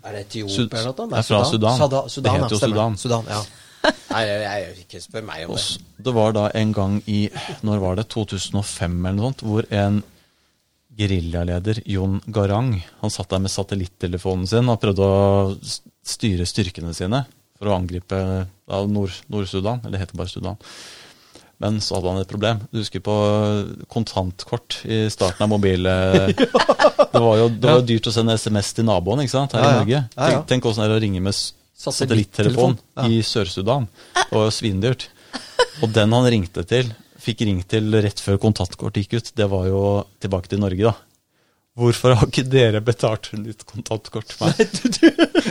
Er 0.03 0.17
det 0.17 0.25
Etiopia 0.25 0.81
eller 0.81 0.91
noe? 0.91 1.07
Nei, 1.13 1.21
fra 1.25 1.39
Sudan. 1.49 1.79
Sudan, 1.79 2.09
Det 2.09 2.33
heter 2.35 2.57
jo. 2.57 2.59
Sudan. 2.61 2.97
Sudan 2.99 3.31
ja. 3.31 3.39
Nei, 4.11 4.21
jeg, 4.25 4.43
jeg, 4.43 4.75
ikke 4.85 5.01
spør 5.01 5.25
meg 5.25 5.45
om 5.47 5.55
det. 5.57 5.87
det 6.05 6.13
var 6.17 6.35
da 6.35 6.45
en 6.57 6.71
gang 6.73 6.99
i 7.05 7.19
Når 7.65 7.81
var 7.83 7.97
det? 7.99 8.07
2005 8.13 8.99
eller 9.05 9.17
noe 9.17 9.31
sånt, 9.31 9.45
hvor 9.45 9.67
en 9.69 10.01
geriljaleder, 10.97 11.81
Jon 11.91 12.19
Garang, 12.31 12.73
han 13.01 13.11
satt 13.13 13.29
der 13.33 13.41
med 13.43 13.51
satellittelefonen 13.51 14.47
sin 14.47 14.69
og 14.71 14.79
prøvde 14.83 15.03
å 15.03 15.55
styre 16.05 16.45
styrkene 16.47 16.93
sine 16.95 17.23
for 17.59 17.71
å 17.71 17.75
angripe 17.77 18.17
da, 18.67 18.81
Nord- 18.87 19.23
Nord-Sudan, 19.31 19.81
eller 19.83 19.95
det 19.97 20.05
heter 20.05 20.19
bare 20.19 20.31
Sudan. 20.31 20.57
Men 21.63 21.77
så 21.79 21.95
hadde 21.95 22.11
han 22.11 22.19
et 22.19 22.27
problem. 22.27 22.57
Du 22.71 22.81
husker 22.81 22.99
på 22.99 23.13
kontantkort 23.91 24.81
i 24.91 25.05
starten 25.13 25.45
av 25.45 25.51
mobile 25.53 25.93
Det 27.15 27.21
var 27.23 27.37
jo 27.39 27.45
det 27.53 27.69
var 27.77 27.85
dyrt 27.87 28.09
å 28.11 28.13
sende 28.15 28.35
SMS 28.35 28.73
til 28.75 28.87
naboen 28.89 29.23
ikke 29.23 29.35
sant, 29.37 29.55
her 29.55 29.63
Ja, 29.63 29.69
ja. 29.69 29.75
i 29.75 29.79
Norge. 29.85 30.01
Tenk, 30.17 30.47
tenk 30.51 30.67
hvordan 30.67 30.83
det 30.83 30.89
er 30.89 30.97
å 30.97 31.03
ringe 31.05 31.21
med 31.23 31.37
satellittelefon 31.85 32.75
i 33.07 33.21
Sør-Sudan. 33.23 33.87
Det 34.17 34.27
var 34.35 34.49
jo 34.49 34.53
svindyrt. 34.57 35.07
Og 35.83 35.91
den 35.95 36.11
han 36.15 36.27
ringte 36.31 36.63
til, 36.67 36.91
fikk 37.25 37.41
ringt 37.47 37.67
til 37.73 37.89
rett 38.05 38.21
før 38.21 38.37
kontantkortet 38.41 39.03
gikk 39.05 39.17
ut, 39.19 39.31
det 39.35 39.47
var 39.51 39.67
jo 39.69 39.81
tilbake 40.23 40.51
til 40.51 40.61
Norge, 40.63 40.91
da. 40.91 40.93
Hvorfor 41.75 42.13
har 42.15 42.29
ikke 42.29 42.45
dere 42.47 42.79
betalt 42.85 43.31
nytt 43.35 43.65
kontantkort 43.67 44.29
til 44.31 44.45
meg? 44.45 44.53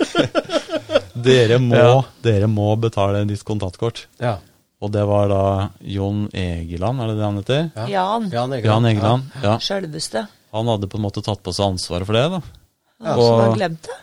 dere, 1.26 1.58
må, 1.60 1.76
Ja. 1.76 1.98
dere 2.24 2.48
må 2.48 2.70
betale 2.80 3.24
nytt 3.28 3.44
kontantkort. 3.44 4.06
Ja. 4.22 4.38
Og 4.84 4.90
det 4.92 5.04
var 5.08 5.28
da 5.30 5.42
Jon 5.80 6.26
Egeland, 6.32 7.00
er 7.00 7.06
det 7.12 7.16
det 7.18 7.24
han 7.28 7.36
heter? 7.40 7.60
Ja. 7.76 7.86
Jan, 7.88 8.30
Jan 8.32 8.52
Egeland. 8.56 8.64
Jan 8.72 8.88
Egeland. 8.90 9.22
Ja. 9.42 9.58
sjølveste. 9.62 10.26
Han 10.54 10.66
hadde 10.70 10.88
på 10.88 10.98
en 11.00 11.04
måte 11.06 11.22
tatt 11.24 11.42
på 11.44 11.52
seg 11.56 11.72
ansvaret 11.74 12.06
for 12.08 12.16
det, 12.16 12.24
da. 12.36 12.40
Ja, 13.04 13.14
Og- 13.16 13.24
som 13.28 13.40
har 13.44 13.56
glemt 13.58 13.82
det. 13.82 14.00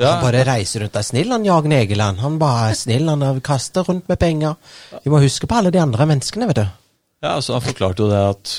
Ja, 0.00 0.12
Han 0.16 0.22
bare 0.24 0.44
reiser 0.46 0.80
rundt 0.80 0.94
og 0.96 1.00
er 1.00 1.04
snill, 1.04 1.28
han 1.30 1.44
Jagen 1.44 1.72
Egeland. 1.76 2.18
Han 2.20 2.38
bare 2.38 2.70
er 2.70 2.74
snill, 2.74 3.06
han 3.08 3.22
er- 3.22 3.40
kaster 3.40 3.84
rundt 3.84 4.08
med 4.08 4.18
penger. 4.18 4.56
Vi 5.04 5.10
må 5.10 5.20
huske 5.20 5.46
på 5.46 5.56
alle 5.58 5.70
de 5.70 5.78
andre 5.78 6.06
menneskene, 6.06 6.46
vet 6.46 6.56
du. 6.56 6.66
Ja, 7.20 7.34
altså 7.36 7.56
Han 7.58 7.64
forklarte 7.64 8.04
jo 8.04 8.10
det 8.10 8.20
at 8.30 8.52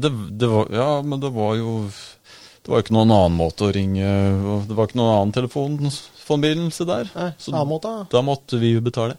det, 0.00 0.10
det 0.38 0.48
var, 0.48 0.68
Ja, 0.72 0.88
men 1.02 1.20
det 1.20 1.30
var 1.34 1.54
jo 1.58 1.70
Det 1.90 2.68
var 2.70 2.78
jo 2.80 2.84
ikke 2.84 2.94
noen 2.94 3.10
annen 3.14 3.38
måte 3.38 3.66
å 3.66 3.72
ringe 3.74 4.10
Det 4.68 4.76
var 4.76 4.86
ikke 4.88 5.00
noen 5.00 5.14
annen 5.16 5.32
telefonforbindelse 5.34 6.86
der. 6.86 7.08
Nei, 7.16 7.30
Så 7.40 7.64
måte. 7.66 7.94
da 8.12 8.22
måtte 8.22 8.60
vi 8.60 8.74
jo 8.76 8.82
betale. 8.84 9.16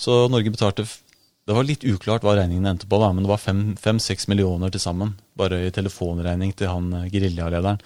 Så 0.00 0.24
Norge 0.32 0.50
betalte 0.50 0.86
Det 0.88 1.54
var 1.56 1.64
litt 1.68 1.84
uklart 1.86 2.24
hva 2.26 2.34
regningen 2.36 2.66
endte 2.66 2.88
på, 2.90 2.98
da, 3.00 3.12
men 3.12 3.24
det 3.24 3.30
var 3.30 3.40
fem-seks 3.40 4.26
millioner 4.28 4.72
til 4.74 4.82
sammen. 4.82 5.14
Bare 5.38 5.62
i 5.68 5.70
telefonregning 5.72 6.50
til 6.56 6.68
han 6.68 6.90
eh, 6.92 7.06
geriljalederen. 7.08 7.78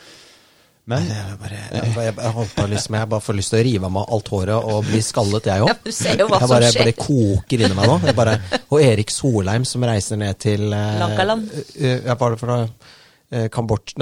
Men 0.91 1.05
Jeg, 1.07 1.35
bare, 1.39 1.59
jeg, 1.71 1.91
jeg, 1.95 2.15
jeg, 2.19 2.31
holdt 2.35 2.55
på 2.57 2.65
liksom, 2.73 2.97
jeg 2.99 3.09
bare 3.13 3.23
får 3.23 3.37
lyst 3.39 3.53
til 3.55 3.61
å 3.61 3.67
rive 3.69 3.87
av 3.87 3.93
meg 3.95 4.09
alt 4.17 4.31
håret 4.33 4.71
og 4.73 4.89
bli 4.89 5.03
skallet, 5.07 5.45
jeg 5.47 5.63
òg. 5.63 5.69
Ja, 5.71 5.77
jeg 6.11 6.27
bare, 6.27 6.71
bare 6.75 6.95
koker 6.99 7.63
inni 7.63 7.77
meg 7.79 7.87
nå. 7.87 8.01
Jeg 8.09 8.17
bare, 8.19 8.35
og 8.67 8.83
Erik 8.83 9.13
Solheim 9.15 9.67
som 9.69 9.87
reiser 9.87 10.19
ned 10.19 10.41
til 10.43 10.67
eh, 10.75 10.97
Lankaland. 10.99 11.47
eh, 11.79 12.11
bare 12.19 12.41
for 12.41 12.51
å 12.51 12.59
eh, 12.67 13.47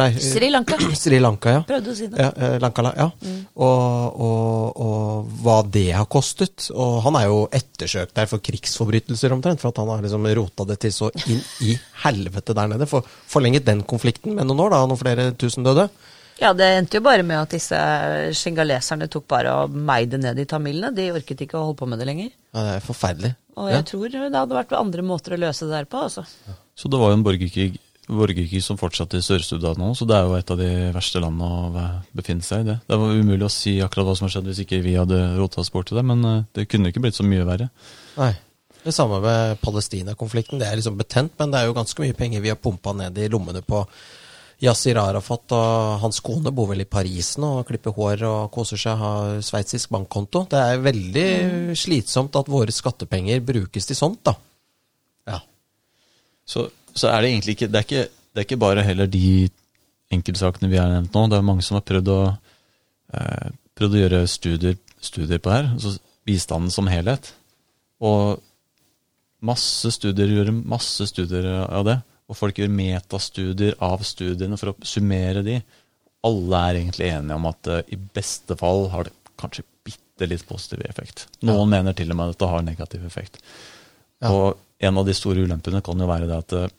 Nei. 0.00 0.08
eh, 0.14 0.18
Sri 0.24 0.48
Lanka. 0.48 0.78
Sri 1.02 1.20
Lanka, 1.20 1.52
ja. 1.58 1.62
Prøvde 1.68 1.92
å 1.92 1.98
si 1.98 2.08
det. 2.08 2.16
Ja, 2.16 2.30
eh, 2.32 2.56
Lankala, 2.64 2.92
ja. 2.96 3.10
Og, 3.60 4.16
og, 4.26 4.80
og 4.80 5.34
hva 5.44 5.58
det 5.68 5.90
har 5.98 6.08
kostet. 6.08 6.70
Og 6.72 7.02
han 7.04 7.18
er 7.20 7.28
jo 7.28 7.42
ettersøkt 7.60 8.16
der 8.16 8.30
for 8.30 8.40
krigsforbrytelser 8.40 9.36
omtrent, 9.36 9.60
for 9.60 9.74
at 9.74 9.82
han 9.82 9.92
har 9.92 10.00
liksom 10.06 10.24
rota 10.40 10.64
det 10.72 10.80
til 10.86 10.96
så 10.96 11.12
inn 11.26 11.44
i 11.68 11.76
helvete 12.06 12.56
der 12.56 12.72
nede. 12.72 12.88
For, 12.88 13.04
forlenget 13.04 13.68
den 13.68 13.84
konflikten 13.84 14.32
med 14.38 14.48
noen 14.48 14.64
år, 14.64 14.78
da, 14.78 14.86
noen 14.88 15.04
flere 15.04 15.28
tusen 15.36 15.68
døde. 15.68 15.90
Ja, 16.40 16.55
det 16.57 16.64
endte 16.79 16.96
jo 16.96 17.05
bare 17.05 17.22
med 17.26 17.37
at 17.37 17.53
disse 17.53 17.76
shingaleserne 18.37 19.09
tok 19.12 19.26
bare 19.29 19.53
og 19.64 19.74
meide 19.76 20.16
ned 20.20 20.38
i 20.40 20.46
tamilene. 20.48 20.88
De 20.96 21.11
orket 21.12 21.42
ikke 21.44 21.59
å 21.59 21.66
holde 21.66 21.79
på 21.83 21.88
med 21.90 22.00
det 22.00 22.07
lenger. 22.09 22.31
Ja, 22.55 22.62
det 22.64 22.72
er 22.79 22.87
forferdelig. 22.87 23.35
Og 23.61 23.68
Ja. 23.68 23.76
jeg 23.76 23.87
tror 23.90 24.09
det 24.09 24.33
hadde 24.33 24.57
vært 24.57 24.72
andre 24.79 25.03
måter 25.05 25.37
å 25.37 25.40
løse 25.42 25.66
det 25.68 25.74
der 25.76 25.85
på, 25.90 26.00
altså. 26.07 26.24
Så 26.74 26.88
det 26.88 26.98
var 26.98 27.11
jo 27.12 27.18
en 27.18 27.24
borgerkrig, 27.26 27.79
borgerkrig 28.09 28.62
som 28.64 28.79
fortsatte 28.81 29.18
i 29.20 29.20
Sør-Sudan 29.26 29.76
nå, 29.76 29.90
så 29.94 30.07
det 30.09 30.16
er 30.16 30.24
jo 30.24 30.35
et 30.38 30.50
av 30.50 30.57
de 30.57 30.70
verste 30.96 31.20
landene 31.20 31.44
å 31.44 32.03
befinne 32.16 32.42
seg 32.42 32.61
i. 32.64 32.64
Det 32.70 32.81
Det 32.88 32.98
var 32.98 33.12
umulig 33.20 33.44
å 33.44 33.50
si 33.53 33.76
akkurat 33.85 34.07
hva 34.09 34.16
som 34.16 34.24
har 34.29 34.33
skjedd 34.40 34.48
hvis 34.48 34.64
ikke 34.64 34.83
vi 34.83 34.94
hadde 34.96 35.37
rota 35.37 35.61
oss 35.61 35.68
bort 35.70 35.87
til 35.88 35.98
det, 36.00 36.05
men 36.07 36.24
eh, 36.24 36.44
det 36.55 36.68
kunne 36.70 36.88
ikke 36.88 37.03
blitt 37.05 37.14
så 37.20 37.22
mye 37.26 37.44
verre. 37.44 37.68
Nei. 38.16 38.33
Det 38.83 38.94
samme 38.96 39.20
med 39.20 39.61
Palestina-konflikten. 39.61 40.59
Det 40.59 40.66
er 40.66 40.76
liksom 40.81 40.96
betent, 40.96 41.33
men 41.38 41.50
det 41.50 41.61
er 41.61 41.66
jo 41.66 41.74
ganske 41.76 42.00
mye 42.00 42.16
penger 42.16 42.40
vi 42.40 42.48
har 42.48 42.57
pumpa 42.57 42.94
ned 42.96 43.18
i 43.18 43.29
lommene 43.29 43.61
på 43.61 43.85
Yasir 44.61 44.99
Arafat 45.01 45.55
og 45.57 46.03
hans 46.03 46.20
kone 46.20 46.53
bor 46.53 46.68
vel 46.68 46.83
i 46.85 46.88
Paris 46.88 47.33
nå 47.40 47.49
og 47.61 47.68
klipper 47.70 47.94
hår 47.96 48.25
og 48.29 48.51
koser 48.53 48.81
seg, 48.81 48.99
har 49.01 49.38
sveitsisk 49.44 49.92
bankkonto. 49.94 50.44
Det 50.53 50.61
er 50.61 50.83
veldig 50.85 51.29
slitsomt 51.81 52.37
at 52.37 52.51
våre 52.53 52.75
skattepenger 52.75 53.40
brukes 53.44 53.88
til 53.88 53.96
sånt, 53.96 54.20
da. 54.29 54.35
Ja. 55.31 55.40
Så, 56.44 56.66
så 56.92 57.09
er 57.09 57.23
det 57.23 57.33
egentlig 57.33 57.57
ikke 57.57 57.70
det, 57.70 57.81
er 57.81 57.88
ikke 57.88 58.05
det 58.11 58.42
er 58.42 58.49
ikke 58.49 58.61
bare 58.61 58.85
heller 58.85 59.09
de 59.11 59.49
enkeltsakene 60.12 60.70
vi 60.70 60.79
har 60.81 60.92
nevnt 60.92 61.16
nå. 61.16 61.25
Det 61.31 61.38
er 61.38 61.49
mange 61.49 61.64
som 61.64 61.79
har 61.79 61.87
prøvd 61.87 62.12
å, 62.12 62.20
eh, 63.16 63.49
prøvd 63.79 63.96
å 63.96 64.05
gjøre 64.05 64.23
studier, 64.29 64.79
studier 65.01 65.40
på 65.40 65.51
det 65.51 65.57
her. 65.57 65.73
Altså 65.79 65.96
bistanden 66.29 66.75
som 66.75 66.90
helhet. 66.90 67.33
Og 68.05 68.42
masse 69.40 69.88
studier 69.96 70.31
gjør 70.37 70.53
masse 70.53 71.09
studier 71.09 71.49
av 71.64 71.88
det. 71.88 71.99
Og 72.30 72.38
folk 72.38 72.60
gjør 72.60 72.70
metastudier 72.72 73.76
av 73.82 74.04
studiene 74.06 74.58
for 74.60 74.72
å 74.72 74.86
summere 74.86 75.42
de. 75.46 75.58
Alle 76.26 76.62
er 76.68 76.80
egentlig 76.82 77.10
enige 77.10 77.38
om 77.38 77.48
at 77.50 77.70
eh, 77.70 77.94
i 77.96 77.98
beste 77.98 78.56
fall 78.60 78.86
har 78.92 79.08
det 79.08 79.14
kanskje 79.40 79.64
bitte 79.86 80.28
litt 80.28 80.44
positiv 80.46 80.84
effekt. 80.86 81.26
Noen 81.48 81.72
mener 81.72 81.96
til 81.96 82.12
og 82.12 82.20
med 82.20 82.34
at 82.34 82.42
det 82.42 82.50
har 82.52 82.66
negativ 82.66 83.06
effekt. 83.08 83.40
Ja. 84.20 84.30
Og 84.30 84.60
en 84.80 85.00
av 85.00 85.08
de 85.08 85.16
store 85.16 85.42
ulempene 85.46 85.82
kan 85.84 86.00
jo 86.00 86.08
være 86.08 86.28
det 86.28 86.38
at 86.44 86.56
eh, 86.58 86.70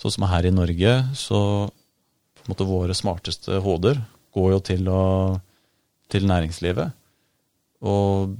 sånn 0.00 0.14
som 0.18 0.28
her 0.30 0.46
i 0.46 0.54
Norge, 0.54 0.94
så 1.16 1.40
på 1.66 2.46
en 2.46 2.52
måte 2.52 2.68
våre 2.68 2.94
smarteste 2.94 3.58
hoder 3.64 3.98
går 4.36 4.52
jo 4.52 4.62
til, 4.70 4.88
å, 4.92 5.02
til 6.12 6.28
næringslivet. 6.28 6.94
Og, 7.86 8.36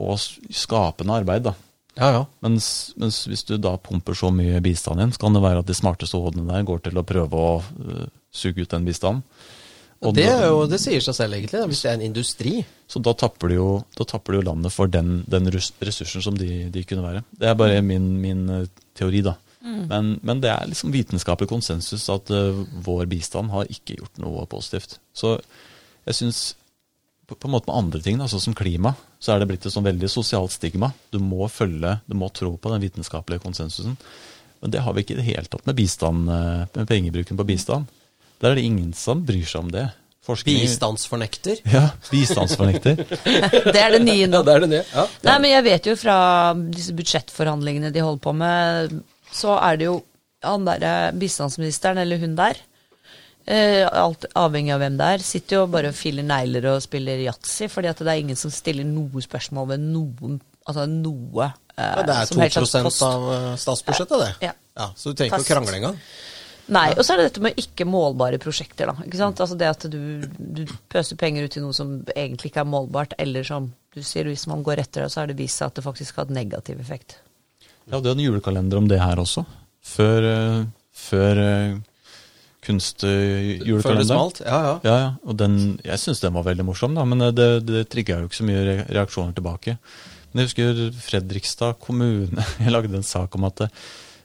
og 0.00 0.14
skapende 0.18 1.20
arbeid, 1.20 1.46
da. 1.46 1.54
Ja, 1.98 2.08
ja. 2.14 2.24
Mens, 2.46 2.94
mens 3.00 3.24
hvis 3.26 3.42
du 3.48 3.56
da 3.58 3.74
pumper 3.82 4.14
så 4.16 4.30
mye 4.34 4.60
bistand 4.62 5.02
inn, 5.02 5.12
så 5.14 5.24
kan 5.24 5.34
det 5.34 5.42
være 5.42 5.64
at 5.64 5.70
de 5.70 5.76
smarteste 5.76 6.20
hodene 6.20 6.46
der 6.46 6.66
går 6.66 6.84
til 6.86 7.00
å 7.00 7.06
prøve 7.06 7.40
å 7.42 7.54
uh, 7.58 8.04
suge 8.30 8.62
ut 8.62 8.74
den 8.74 8.86
bistanden. 8.86 9.24
Og 10.06 10.14
Det, 10.14 10.28
er 10.30 10.44
jo, 10.46 10.60
det 10.70 10.78
sier 10.78 11.02
seg 11.02 11.16
selv, 11.16 11.34
egentlig, 11.34 11.64
hvis 11.72 11.80
det 11.82 11.88
er 11.90 11.96
en 11.96 12.06
industri. 12.06 12.52
Så 12.86 13.00
da 13.02 13.16
tapper 13.18 13.50
de 13.50 13.56
jo, 13.56 13.70
da 13.98 14.06
tapper 14.06 14.36
de 14.36 14.38
jo 14.38 14.46
landet 14.46 14.70
for 14.70 14.90
den, 14.90 15.24
den 15.26 15.50
ressursen 15.50 16.22
som 16.22 16.38
de, 16.38 16.68
de 16.70 16.84
kunne 16.86 17.02
være. 17.02 17.24
Det 17.34 17.48
er 17.50 17.56
bare 17.58 17.80
min, 17.82 18.06
min 18.22 18.44
eh, 18.60 18.68
teori, 18.94 19.24
da. 19.26 19.34
Men, 19.68 20.14
men 20.22 20.38
det 20.40 20.52
er 20.52 20.68
liksom 20.70 20.94
vitenskapelig 20.94 21.50
konsensus 21.50 22.06
at 22.14 22.30
uh, 22.30 22.62
vår 22.86 23.08
bistand 23.10 23.50
har 23.52 23.66
ikke 23.74 23.98
gjort 23.98 24.22
noe 24.22 24.46
positivt. 24.48 25.00
Så 25.12 25.34
jeg 26.06 26.16
syns 26.16 26.42
på, 27.28 27.36
på 27.36 27.48
en 27.48 27.52
måte 27.54 27.68
med 27.70 27.76
andre 27.76 28.00
ting, 28.04 28.16
da, 28.20 28.26
sånn 28.30 28.40
som 28.48 28.56
klima, 28.56 28.94
så 29.20 29.34
er 29.34 29.42
det 29.42 29.48
blitt 29.50 29.66
et 29.68 29.74
sånn 29.74 29.84
veldig 29.86 30.08
sosialt 30.10 30.54
stigma. 30.54 30.88
Du 31.12 31.18
må 31.20 31.44
følge, 31.52 31.98
du 32.08 32.16
må 32.16 32.30
tro 32.32 32.54
på 32.56 32.72
den 32.72 32.82
vitenskapelige 32.86 33.42
konsensusen. 33.44 33.98
Men 34.62 34.72
det 34.74 34.80
har 34.82 34.96
vi 34.96 35.04
ikke 35.04 35.14
i 35.14 35.20
det 35.20 35.26
hele 35.28 35.46
tatt 35.52 35.66
med 35.68 35.76
bistand, 35.78 36.30
eh, 36.32 36.64
med 36.74 36.88
pengebruken 36.90 37.38
på 37.38 37.46
bistand. 37.46 37.86
Der 38.40 38.52
er 38.52 38.58
det 38.58 38.64
ingen 38.66 38.92
som 38.96 39.20
bryr 39.28 39.44
seg 39.46 39.66
om 39.66 39.70
det. 39.74 39.86
Forskning- 40.28 40.58
Bistandsfornekter. 40.60 41.60
Ja, 41.72 41.86
bistandsfornekter. 42.10 42.98
Det 43.72 43.80
er 43.80 43.94
det 43.94 44.02
nye 44.04 44.26
nå. 44.28 44.40
Ja, 44.40 44.44
det 44.44 44.54
er 44.56 44.60
det 44.64 44.68
nye. 44.74 44.82
Ja. 44.92 45.04
Nei, 45.24 45.36
men 45.44 45.50
jeg 45.54 45.64
vet 45.64 45.86
jo 45.88 45.94
fra 45.96 46.16
disse 46.58 46.92
budsjettforhandlingene 46.98 47.92
de 47.94 48.02
holder 48.04 48.20
på 48.26 48.34
med, 48.36 48.98
så 49.32 49.54
er 49.62 49.78
det 49.80 49.88
jo 49.88 49.94
han 50.44 50.66
derre 50.68 51.12
bistandsministeren, 51.18 51.98
eller 52.02 52.20
hun 52.22 52.36
der, 52.38 52.60
alt 53.48 54.26
avhengig 54.36 54.74
av 54.74 54.82
hvem 54.82 54.98
det 54.98 55.06
er, 55.14 55.22
sitter 55.24 55.60
jo 55.60 55.66
bare 55.72 55.92
og 55.92 55.96
filer 55.96 56.26
negler 56.26 56.66
og 56.74 56.82
spiller 56.84 57.22
yatzy, 57.24 57.68
fordi 57.72 57.88
at 57.88 58.02
det 58.04 58.12
er 58.12 58.20
ingen 58.20 58.36
som 58.36 58.52
stiller 58.52 58.84
noe 58.84 59.22
spørsmål 59.24 59.70
ved 59.72 59.86
noen 59.88 60.38
Altså 60.68 60.84
noe 60.90 61.46
eh, 61.48 61.84
Ja, 61.84 62.02
det 62.04 62.14
er 62.14 62.26
som 62.28 62.42
helst 62.44 62.74
2 62.76 63.06
av 63.06 63.28
eh, 63.32 63.52
statsbudsjettet, 63.60 64.18
det. 64.20 64.50
Ja. 64.50 64.90
Så 64.94 65.12
du 65.12 65.18
trenger 65.18 65.38
ikke 65.38 65.46
å 65.46 65.54
krangle 65.54 65.78
engang. 65.78 65.96
Nei, 66.68 66.90
og 66.92 67.00
så 67.00 67.14
er 67.14 67.22
det 67.22 67.30
dette 67.30 67.42
med 67.46 67.60
ikke 67.60 67.86
målbare 67.88 68.36
prosjekter, 68.42 68.90
da. 68.90 69.06
Ikke 69.06 69.16
sant? 69.16 69.40
Altså 69.40 69.56
det 69.56 69.70
at 69.70 69.86
du, 69.88 70.26
du 70.36 70.66
pøser 70.92 71.16
penger 71.16 71.48
ut 71.48 71.56
i 71.56 71.62
noe 71.64 71.76
som 71.76 71.94
egentlig 72.12 72.50
ikke 72.50 72.60
er 72.60 72.68
målbart, 72.68 73.16
eller 73.22 73.46
som 73.48 73.70
du 73.96 74.02
sier, 74.04 74.28
hvis 74.28 74.44
man 74.50 74.60
går 74.66 74.82
etter 74.84 75.06
det, 75.06 75.12
så 75.14 75.22
har 75.22 75.30
det 75.30 75.38
vist 75.38 75.62
seg 75.62 75.72
at 75.72 75.80
det 75.80 75.86
faktisk 75.86 76.18
har 76.18 76.26
hatt 76.26 76.36
negativ 76.36 76.82
effekt. 76.84 77.16
Jeg 77.88 77.96
hadde 77.96 78.12
er 78.12 78.18
en 78.18 78.26
julekalender 78.26 78.82
om 78.82 78.90
det 78.90 79.00
her 79.00 79.22
også. 79.24 79.46
Før, 79.88 80.28
eh, 80.28 80.66
før 80.92 81.40
eh, 83.06 83.62
Før 83.82 83.98
det 83.98 84.06
smalt. 84.08 84.40
Ja, 84.44 84.58
ja. 84.64 84.74
Ja, 84.84 84.96
ja. 84.98 85.10
Og 85.24 85.38
den, 85.38 85.78
jeg 85.84 86.02
syns 86.02 86.20
den 86.24 86.34
var 86.36 86.46
veldig 86.48 86.66
morsom, 86.66 86.96
da, 86.98 87.04
men 87.08 87.22
eh, 87.28 87.34
det, 87.34 87.48
det 87.68 87.86
trigga 87.92 88.20
jo 88.20 88.28
ikke 88.28 88.40
så 88.40 88.48
mye 88.48 88.64
reaksjoner 88.88 89.36
tilbake. 89.36 89.78
Men 90.32 90.42
jeg 90.42 90.50
husker 90.50 90.82
Fredrikstad 91.06 91.78
kommune 91.80 92.44
Jeg 92.64 92.74
lagde 92.74 92.98
en 92.98 93.06
sak 93.06 93.34
om 93.38 93.46
at 93.48 93.64
eh, 93.64 93.72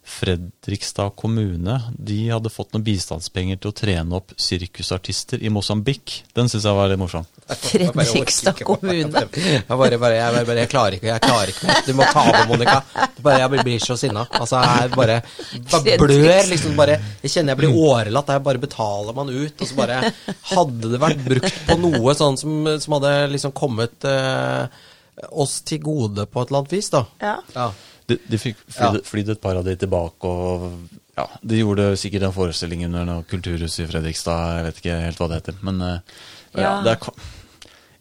Fredrikstad 0.04 1.16
kommune 1.16 1.78
de 1.96 2.18
hadde 2.28 2.52
fått 2.52 2.74
noen 2.74 2.84
bistandspenger 2.84 3.60
til 3.62 3.72
å 3.72 3.76
trene 3.78 4.18
opp 4.18 4.34
sirkusartister 4.36 5.40
i 5.40 5.52
Mosambik. 5.54 6.18
Den 6.36 6.52
syns 6.52 6.66
jeg 6.68 6.76
var 6.76 6.92
litt 6.92 7.00
morsom. 7.00 7.24
Fredrikstad 7.70 8.60
kommune. 8.68 9.24
Jeg 9.32 9.64
bare, 9.70 10.00
bare, 10.02 10.18
jeg, 10.20 10.46
bare, 10.50 10.58
jeg 10.60 10.72
klarer 10.74 10.98
ikke, 10.98 11.08
jeg 11.08 11.24
klarer 11.24 11.54
ikke 11.54 11.70
mer. 11.70 11.80
Du 11.88 11.94
må 11.96 12.08
ta 12.12 12.26
over, 12.26 12.44
Monica. 12.52 12.82
Det 13.16 13.24
Bare, 13.24 13.40
jeg 13.46 13.64
blir 13.64 13.80
så 13.80 13.96
sinna. 14.00 14.26
Altså, 14.36 14.60
jeg 14.60 14.92
bare, 14.92 15.18
bare 15.72 15.96
blør, 16.02 16.50
liksom. 16.52 16.76
Bare, 16.76 17.00
jeg 17.24 17.32
kjenner 17.38 17.56
jeg 17.56 17.62
blir 17.62 17.78
årelatt. 17.86 18.34
Jeg 18.36 18.46
bare 18.50 18.64
betaler 18.66 19.16
man 19.16 19.32
ut. 19.32 19.56
Og 19.64 19.70
så 19.70 19.78
bare 19.80 20.02
Hadde 20.52 20.92
det 20.92 21.00
vært 21.00 21.24
brukt 21.24 21.62
på 21.70 21.80
noe 21.80 22.16
sånn 22.20 22.36
som, 22.42 22.68
som 22.84 22.98
hadde 22.98 23.14
liksom 23.32 23.56
kommet 23.56 24.04
eh, 24.10 24.68
oss 25.32 25.62
til 25.64 25.80
gode 25.84 26.28
på 26.28 26.44
et 26.44 26.52
eller 26.52 26.64
annet 26.64 26.76
vis, 26.76 26.92
da. 26.92 27.06
Ja. 27.24 27.38
Ja. 27.56 27.72
De, 28.10 28.18
de 28.30 28.38
fikk 28.42 28.58
flydd, 28.68 29.02
flydd 29.08 29.30
et 29.36 29.42
par 29.44 29.56
av 29.60 29.64
de 29.68 29.76
tilbake, 29.80 30.28
og 30.28 30.66
ja, 31.18 31.28
de 31.46 31.60
gjorde 31.62 31.86
sikkert 32.02 32.26
en 32.28 32.34
forestilling 32.36 32.84
under 32.88 33.06
noe 33.08 33.24
kulturhus 33.30 33.78
i 33.80 33.86
Fredrikstad. 33.88 34.58
Jeg 34.58 34.66
vet 34.68 34.82
ikke 34.82 34.98
helt 35.06 35.22
hva 35.22 35.28
det 35.32 35.40
heter, 35.42 35.60
men 35.64 35.82
eh, 35.82 36.00
ja, 36.58 36.62
Ja. 36.64 36.74
det 36.86 36.96
er 36.96 37.00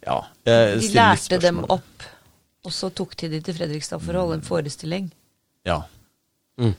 ja, 0.03 0.17
jeg 0.49 0.79
De 0.81 0.87
stiller 0.89 1.13
litt 1.15 1.29
lærte 1.31 1.39
dem 1.45 1.61
opp, 1.71 2.07
og 2.67 2.73
så 2.75 2.91
tok 2.91 3.15
de 3.21 3.29
de 3.37 3.41
til 3.47 3.55
Fredrikstad 3.55 4.03
for 4.03 4.17
å 4.19 4.25
holde 4.27 4.41
en 4.41 4.47
forestilling. 4.47 5.11
Ja. 5.69 5.81
ja, 6.59 6.73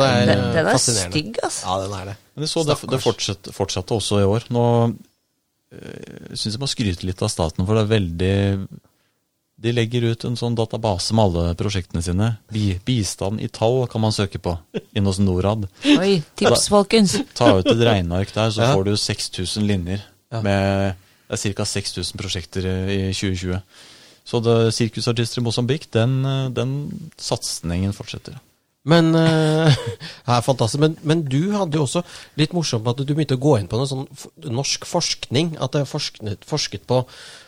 det 0.00 0.08
er 0.10 0.26
Den, 0.28 0.38
eh, 0.44 0.52
den 0.58 0.66
er 0.66 0.72
fascinerende. 0.76 1.12
stygg, 1.14 1.38
altså. 1.42 1.64
Ja, 1.70 1.78
den 1.86 1.94
er 2.00 2.10
det. 2.12 2.16
Men 2.34 2.44
det, 2.44 2.50
så, 2.50 2.64
det, 2.68 2.76
det 2.90 3.00
fortsatte, 3.04 3.52
fortsatte 3.56 3.96
også 3.96 4.20
i 4.20 4.26
år. 4.28 4.46
Nå 4.52 4.64
øh, 4.92 6.34
syns 6.34 6.52
jeg 6.56 6.60
må 6.62 6.68
skryte 6.70 7.06
litt 7.08 7.22
av 7.24 7.32
staten, 7.32 7.64
for 7.64 7.78
det 7.78 7.86
er 7.86 7.92
veldig 7.94 8.34
De 9.56 9.70
legger 9.72 10.02
ut 10.10 10.24
en 10.26 10.34
sånn 10.36 10.56
database 10.58 11.14
med 11.14 11.24
alle 11.24 11.54
prosjektene 11.54 12.02
sine. 12.02 12.32
Bi, 12.52 12.74
bistand 12.84 13.40
i 13.40 13.46
tall 13.48 13.84
kan 13.90 14.02
man 14.02 14.12
søke 14.12 14.40
på 14.42 14.56
inne 14.96 15.06
hos 15.06 15.20
Norad. 15.22 15.68
Oi, 15.86 16.22
tips, 16.36 16.66
folkens. 16.72 17.14
Ta 17.38 17.52
ut 17.60 17.66
et 17.70 17.84
regneark 17.86 18.32
der, 18.34 18.50
så 18.50 18.62
Ja. 18.66 18.72
får 18.74 18.84
du 18.84 18.96
6000 18.96 19.66
linjer. 19.66 20.02
Ja. 20.32 20.40
Med, 20.42 20.96
det 21.30 21.38
er 21.46 21.54
ca. 21.54 21.64
6000 21.64 22.18
prosjekter 22.18 22.66
i 22.90 23.12
2020. 23.14 23.62
Så 24.26 24.40
det, 24.42 24.74
sirkusartister 24.74 25.40
i 25.40 25.44
Mosambik, 25.44 25.90
den, 25.92 26.24
øh, 26.24 26.50
den 26.50 27.10
satsingen 27.16 27.92
fortsetter. 27.92 28.40
Men 28.84 29.14
uh, 29.16 29.72
er 29.72 30.44
fantastisk. 30.44 30.80
Men, 30.82 30.96
men 31.08 31.22
du 31.24 31.54
hadde 31.54 31.78
jo 31.78 31.86
også 31.86 32.02
litt 32.40 32.52
morsomt 32.56 32.88
at 32.90 33.00
du 33.00 33.14
begynte 33.14 33.38
å 33.38 33.40
gå 33.40 33.56
inn 33.58 33.68
på 33.70 33.80
noe 33.80 33.88
sånn 33.88 34.04
norsk 34.44 34.84
forskning. 34.88 35.54
At 35.64 35.76
det 35.76 35.84
er 35.84 35.88
forsket, 35.88 36.44
forsket 36.48 36.84
på 36.90 37.00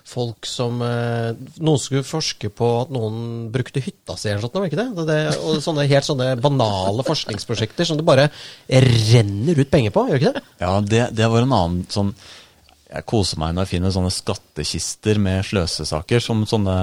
folk 0.07 0.47
som 0.49 0.81
uh, 0.85 1.35
Noen 1.59 1.83
skulle 1.83 2.07
forske 2.07 2.49
på 2.55 2.71
at 2.81 2.95
noen 2.95 3.51
brukte 3.53 3.83
hytta 3.85 4.17
si 4.17 4.31
eller 4.31 4.47
noe 4.47 4.53
sånt, 4.53 4.71
ikke 4.71 4.81
det, 4.81 5.07
det 5.09 5.21
og 5.43 5.61
sånne 5.65 5.89
helt 5.91 6.07
sånne 6.07 6.31
banale 6.41 7.05
forskningsprosjekter 7.07 7.89
som 7.89 7.99
det 7.99 8.07
bare 8.07 8.29
renner 8.71 9.59
ut 9.59 9.73
penger 9.73 9.95
på, 9.95 10.07
gjør 10.09 10.23
ikke 10.23 10.37
det? 10.39 10.45
Ja, 10.63 10.73
det, 10.81 11.03
det 11.19 11.31
var 11.33 11.43
en 11.43 11.57
annen 11.57 11.87
sånn 11.91 12.15
Jeg 12.87 13.03
koser 13.11 13.41
meg 13.43 13.55
når 13.55 13.65
jeg 13.65 13.73
finner 13.75 13.95
sånne 13.95 14.13
skattkister 14.15 15.19
med 15.19 15.43
sløsesaker, 15.49 16.23
som 16.23 16.45
sånne 16.47 16.75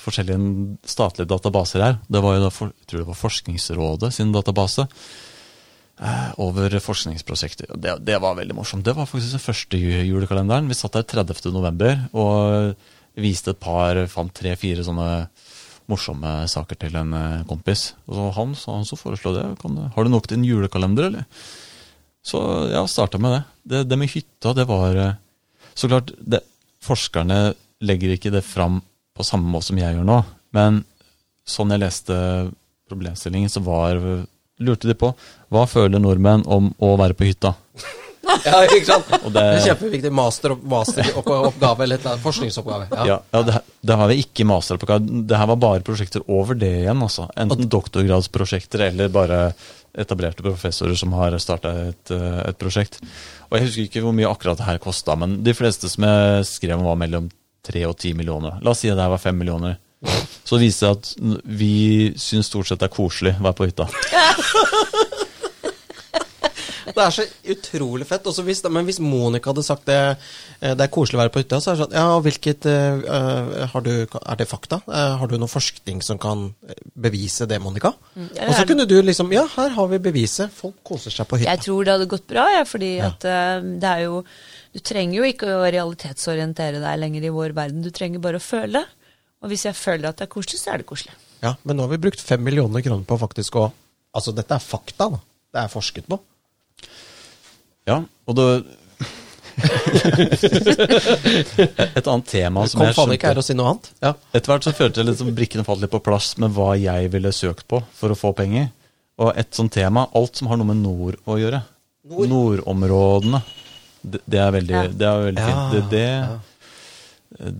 forskjellige 0.00 0.78
statlige 0.88 1.28
databaser 1.28 1.84
er. 1.84 1.98
Det 2.08 2.22
var 2.24 2.38
jo 2.38 2.44
da, 2.46 2.52
jeg 2.52 2.88
tror 2.88 3.02
det 3.02 3.08
var 3.10 3.18
Forskningsrådet 3.20 4.10
sin 4.16 4.32
database 4.32 4.86
eh, 4.86 6.30
over 6.40 6.78
forskningsprosjekter. 6.80 7.74
Det, 7.76 7.98
det 8.08 8.16
var 8.24 8.38
veldig 8.38 8.56
morsomt. 8.56 8.86
Det 8.86 8.96
var 8.96 9.08
faktisk 9.10 9.36
den 9.36 9.44
første 9.44 9.80
julekalenderen. 9.80 10.72
Vi 10.72 10.78
satt 10.78 10.96
der 10.96 11.04
30. 11.26 11.52
november 11.52 12.06
og 12.16 12.72
viste 13.20 13.52
et 13.52 13.60
par, 13.60 14.00
fant 14.12 14.32
tre-fire 14.36 14.84
sånne 14.88 15.10
morsomme 15.90 16.32
saker 16.50 16.80
til 16.80 16.96
en 16.98 17.12
eh, 17.12 17.44
kompis. 17.48 17.90
Og 18.08 18.16
så 18.16 18.32
han, 18.40 18.56
så 18.58 18.80
han 18.80 18.88
så 18.88 18.98
foreslo 18.98 19.36
det. 19.36 19.44
Kan, 19.60 19.78
har 19.92 20.04
du 20.04 20.12
nok 20.12 20.26
til 20.28 20.40
en 20.40 20.48
julekalender, 20.48 21.10
eller? 21.10 21.28
Så 22.26 22.40
ja, 22.72 22.82
starta 22.90 23.20
med 23.22 23.36
det. 23.36 23.44
det. 23.62 23.84
Det 23.92 24.00
med 24.00 24.10
hytta, 24.10 24.56
det 24.56 24.66
var 24.66 24.98
eh, 24.98 25.14
Så 25.76 25.90
klart, 25.92 26.12
det, 26.18 26.40
forskerne 26.84 27.54
legger 27.84 28.14
ikke 28.14 28.32
det 28.32 28.44
fram 28.46 28.80
på 29.16 29.24
samme 29.24 29.48
måte 29.52 29.70
som 29.70 29.80
jeg 29.80 29.96
gjør 29.96 30.08
nå, 30.08 30.22
men 30.56 30.82
sånn 31.46 31.72
jeg 31.74 31.82
leste 31.84 32.16
problemstillingen, 32.88 33.52
så 33.52 33.62
var 33.64 34.00
lurte 34.62 34.88
de 34.88 34.96
på 34.96 35.12
hva 35.52 35.66
føler 35.68 36.00
nordmenn 36.00 36.46
om 36.48 36.72
å 36.82 36.96
være 37.00 37.16
på 37.18 37.28
hytta. 37.28 37.54
Ja, 38.42 38.58
ikke 38.66 38.88
sant? 38.88 39.10
Og 39.22 39.30
det, 39.30 39.38
Det 39.38 39.58
er 39.60 39.64
kjempeviktig 39.70 40.10
masteroppgave 40.12 41.84
eller 41.84 42.00
eller 42.00 42.18
forskningsoppgave. 42.24 42.88
Ja. 42.90 43.04
ja, 43.06 43.18
ja, 43.32 43.42
det, 43.46 43.60
det 43.86 43.98
har 44.00 44.10
vi 44.10 44.16
ikke 44.24 44.46
masteroppgave. 44.50 45.22
Det 45.30 45.38
her 45.38 45.46
var 45.52 45.60
bare 45.62 45.84
prosjekter 45.86 46.24
over 46.26 46.58
det 46.58 46.72
igjen. 46.82 47.04
altså. 47.06 47.28
Enten 47.38 47.70
doktorgradsprosjekter 47.70 48.88
eller 48.88 49.12
bare 49.14 49.40
etablerte 49.96 50.44
professorer 50.44 50.98
som 50.98 51.14
har 51.16 51.38
starta 51.40 51.72
et, 51.86 52.12
eh, 52.12 52.40
et 52.50 52.58
prosjekt. 52.60 52.98
Og 53.50 53.58
Jeg 53.58 53.66
husker 53.66 53.86
ikke 53.86 54.02
hvor 54.04 54.14
mye 54.16 54.28
akkurat 54.30 54.58
det 54.58 54.66
her 54.66 54.78
kosta, 54.82 55.16
men 55.18 55.40
de 55.46 55.54
fleste 55.54 55.90
som 55.90 56.06
jeg 56.08 56.46
skrev 56.48 56.78
om, 56.78 56.86
var 56.88 56.98
mellom 57.00 57.28
3 57.66 57.84
og 57.88 57.96
10 57.98 58.14
millioner. 58.18 58.58
La 58.62 58.72
oss 58.72 58.82
si 58.84 58.90
at 58.90 58.98
det 58.98 59.04
her 59.06 59.14
var 59.14 59.22
5 59.22 59.38
millioner. 59.38 59.78
Så 60.46 60.58
det 60.58 60.66
viser 60.68 60.92
det 60.92 60.96
at 60.96 61.44
vi 61.58 62.12
syns 62.20 62.50
stort 62.50 62.68
sett 62.68 62.82
det 62.82 62.90
er 62.90 62.94
koselig 62.94 63.34
å 63.38 63.46
være 63.48 63.58
på 63.58 63.70
hytta. 63.70 63.88
Det 66.86 67.02
er 67.02 67.14
så 67.14 67.24
utrolig 67.54 68.06
fett. 68.08 68.28
Hvis, 68.46 68.62
men 68.70 68.86
hvis 68.88 69.00
Monica 69.02 69.50
hadde 69.50 69.64
sagt 69.66 69.86
det 69.88 69.96
eh, 69.98 70.74
Det 70.74 70.84
er 70.84 70.92
koselig 70.92 71.18
å 71.18 71.22
være 71.24 71.32
på 71.34 71.42
hytta, 71.42 71.60
så 71.62 71.72
er 71.72 71.76
det 71.76 71.84
sånn 71.84 71.96
Ja, 71.96 72.18
hvilket 72.22 72.68
har 73.72 73.84
du, 73.84 73.92
Er 74.06 74.38
det 74.38 74.48
fakta? 74.50 74.80
Uh, 74.86 75.16
har 75.20 75.30
du 75.30 75.36
noe 75.40 75.50
forskning 75.50 76.02
som 76.04 76.20
kan 76.22 76.48
bevise 76.94 77.48
det, 77.48 77.58
Monica? 77.62 77.94
Og 78.16 78.52
så 78.54 78.66
kunne 78.68 78.86
du 78.88 78.96
liksom 79.02 79.32
Ja, 79.34 79.46
her 79.56 79.74
har 79.76 79.90
vi 79.92 80.02
beviset. 80.02 80.52
Folk 80.54 80.78
koser 80.86 81.14
seg 81.14 81.28
på 81.30 81.40
hytta. 81.40 81.54
Jeg 81.54 81.64
tror 81.66 81.86
det 81.86 81.96
hadde 81.96 82.10
gått 82.10 82.28
bra, 82.30 82.46
ja, 82.54 82.62
fordi 82.68 82.92
at 83.04 83.26
uh, 83.26 83.58
det 83.62 83.92
er 83.92 84.06
jo 84.06 84.22
Du 84.76 84.82
trenger 84.84 85.20
jo 85.20 85.30
ikke 85.30 85.50
å 85.56 85.64
realitetsorientere 85.64 86.82
deg 86.82 87.00
lenger 87.00 87.26
i 87.26 87.32
vår 87.32 87.56
verden, 87.56 87.84
du 87.84 87.90
trenger 87.94 88.22
bare 88.22 88.40
å 88.40 88.44
føle. 88.44 88.84
Og 89.44 89.52
hvis 89.52 89.66
jeg 89.68 89.78
føler 89.78 90.10
at 90.10 90.20
det 90.20 90.26
er 90.26 90.32
koselig, 90.32 90.60
så 90.60 90.74
er 90.74 90.82
det 90.82 90.88
koselig. 90.88 91.14
Ja, 91.44 91.54
Men 91.62 91.78
nå 91.78 91.86
har 91.86 91.92
vi 91.92 92.02
brukt 92.06 92.22
fem 92.22 92.42
millioner 92.44 92.84
kroner 92.84 93.04
på 93.08 93.18
faktisk 93.20 93.60
å 93.60 93.70
Altså, 94.16 94.32
dette 94.32 94.56
er 94.56 94.62
fakta, 94.64 95.10
da. 95.12 95.18
Det 95.52 95.58
er 95.60 95.68
forsket 95.68 96.06
på. 96.08 96.16
Ja, 97.86 98.00
og 98.26 98.36
det 98.36 98.46
Et 101.96 102.06
annet 102.06 102.26
tema 102.28 102.66
som 102.68 102.80
Kom 102.80 102.88
jeg 102.88 102.96
faen 102.96 103.12
ikke 103.14 103.30
her 103.30 103.40
og 103.40 103.46
si 103.46 103.54
noe 103.56 103.70
annet. 103.72 103.86
Ja. 104.04 104.12
Etter 104.36 104.52
hvert 104.52 104.66
så 104.66 104.72
følte 104.76 105.00
jeg 105.00 105.08
liksom 105.10 105.30
brikkene 105.36 105.64
falt 105.66 105.80
litt 105.80 105.94
på 105.94 106.02
plass 106.04 106.34
med 106.42 106.52
hva 106.56 106.74
jeg 106.76 107.08
ville 107.14 107.32
søkt 107.34 107.64
på 107.70 107.80
for 107.96 108.12
å 108.12 108.18
få 108.18 108.30
penger. 108.36 108.68
Og 109.22 109.32
et 109.32 109.56
sånt 109.56 109.72
tema, 109.72 110.00
alt 110.18 110.36
som 110.36 110.50
har 110.50 110.56
noe 110.60 110.68
med 110.74 110.82
nord 110.82 111.16
å 111.24 111.38
gjøre. 111.40 111.62
Nord? 112.10 112.28
Nordområdene. 112.32 113.40
Det, 114.02 114.20
det 114.28 114.40
er 114.42 114.52
veldig, 114.54 114.76
Ja. 114.76 114.82
det 114.92 115.06
er 115.08 115.24
veldig 115.30 115.46
fint. 115.46 115.72
Det, 115.72 115.80
det, 115.94 116.04
ja. 116.06 116.26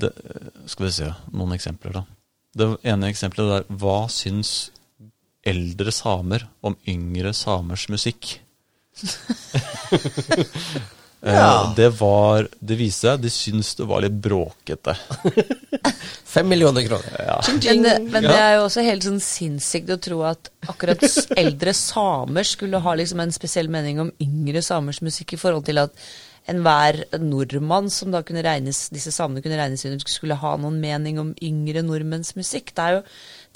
det, 0.05 0.11
skal 0.71 0.87
vi 0.87 0.93
se 0.99 1.09
noen 1.33 1.57
eksempler, 1.57 1.93
da. 1.97 2.05
Det 2.57 2.67
ene 2.89 3.09
eksempelet 3.13 3.53
er 3.57 3.81
hva 3.81 3.99
syns 4.13 4.71
eldre 5.47 5.93
samer 5.95 6.47
om 6.67 6.77
yngre 6.89 7.33
samers 7.37 7.89
musikk? 7.93 8.37
Ja. 11.27 11.65
Eh, 11.65 11.75
Det 11.75 11.89
var 11.99 12.49
Det 12.61 12.77
viste 12.79 13.09
seg 13.09 13.23
de 13.25 13.31
syns 13.33 13.73
det 13.79 13.87
var 13.89 14.05
litt 14.05 14.19
bråkete. 14.23 14.95
Fem 16.37 16.49
millioner 16.49 16.85
kroner. 16.87 17.17
Men, 17.49 17.83
det, 17.83 17.95
men 18.13 18.27
det 18.27 18.37
er 18.37 18.55
jo 18.59 18.67
også 18.67 18.85
helt 18.85 19.07
sånn 19.07 19.23
sinnssykt 19.25 19.91
å 19.95 19.99
tro 20.03 20.21
at 20.29 20.51
akkurat 20.69 21.03
eldre 21.39 21.73
samer 21.75 22.47
skulle 22.47 22.83
ha 22.85 22.95
liksom 22.99 23.23
en 23.25 23.33
spesiell 23.35 23.71
mening 23.73 24.03
om 24.05 24.13
yngre 24.23 24.63
samers 24.63 25.01
musikk, 25.03 25.33
i 25.35 25.41
forhold 25.41 25.65
til 25.67 25.81
at 25.83 25.97
enhver 26.51 27.01
nordmann 27.19 27.89
som 27.91 28.13
da 28.15 28.21
kunne 28.27 28.45
regnes, 28.47 28.85
disse 28.95 29.11
samene 29.15 29.43
kunne 29.43 29.59
regnes 29.59 29.83
inn, 29.87 29.97
skulle 29.99 30.37
ha 30.39 30.53
noen 30.61 30.77
mening 30.83 31.19
om 31.23 31.33
yngre 31.43 31.83
nordmenns 31.87 32.37
musikk. 32.39 32.71
Det 32.77 32.85
er 32.85 32.99
jo, 32.99 33.03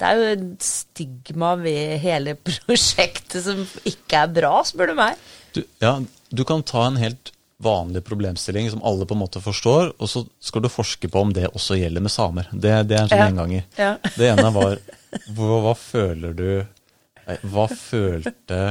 det 0.01 0.07
er 0.09 0.17
jo 0.17 0.23
et 0.33 0.65
stigma 0.65 1.51
ved 1.61 1.99
hele 2.01 2.33
prosjektet 2.65 3.45
som 3.45 3.61
ikke 3.87 4.23
er 4.25 4.33
bra, 4.33 4.55
spør 4.65 4.91
du 4.91 4.95
meg. 4.97 5.21
Du, 5.53 5.61
ja, 5.83 5.93
du 6.33 6.43
kan 6.47 6.63
ta 6.65 6.87
en 6.89 6.97
helt 7.01 7.31
vanlig 7.61 8.01
problemstilling 8.07 8.71
som 8.73 8.81
alle 8.87 9.05
på 9.05 9.13
en 9.13 9.19
måte 9.21 9.37
forstår, 9.43 9.91
og 10.01 10.09
så 10.09 10.23
skal 10.41 10.63
du 10.65 10.69
forske 10.73 11.05
på 11.13 11.21
om 11.21 11.29
det 11.35 11.45
også 11.51 11.77
gjelder 11.77 12.01
med 12.01 12.09
samer. 12.13 12.47
Det, 12.49 12.71
det 12.89 12.97
er 12.97 13.03
en 13.03 13.11
sånn 13.11 13.19
Ja. 13.21 13.27
gjenganger. 13.29 13.63
Ja. 13.77 13.91
Det 14.17 14.31
ene 14.31 14.49
var 14.55 14.79
hva, 15.37 15.59
hva 15.67 15.75
føler 15.77 16.33
du 16.33 16.47
nei, 17.27 17.37
Hva 17.53 17.67
følte 17.69 18.61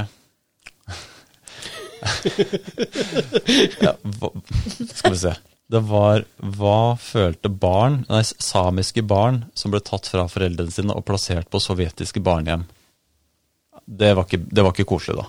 ja, 3.84 3.92
hva, 4.18 4.30
Skal 4.88 5.12
vi 5.14 5.18
se. 5.20 5.34
Det 5.70 5.80
var 5.86 6.24
hva 6.58 6.96
følte 6.98 7.50
barn, 7.52 8.00
nei, 8.08 8.24
samiske 8.26 9.04
barn 9.06 9.44
som 9.54 9.70
ble 9.70 9.78
tatt 9.86 10.08
fra 10.10 10.24
foreldrene 10.30 10.74
sine 10.74 10.96
og 10.96 11.04
plassert 11.06 11.46
på 11.50 11.60
sovjetiske 11.62 12.22
barnehjem. 12.26 12.64
Det 13.86 14.10
var 14.18 14.26
ikke, 14.26 14.40
det 14.50 14.64
var 14.66 14.74
ikke 14.74 14.88
koselig, 14.90 15.20
da. 15.20 15.28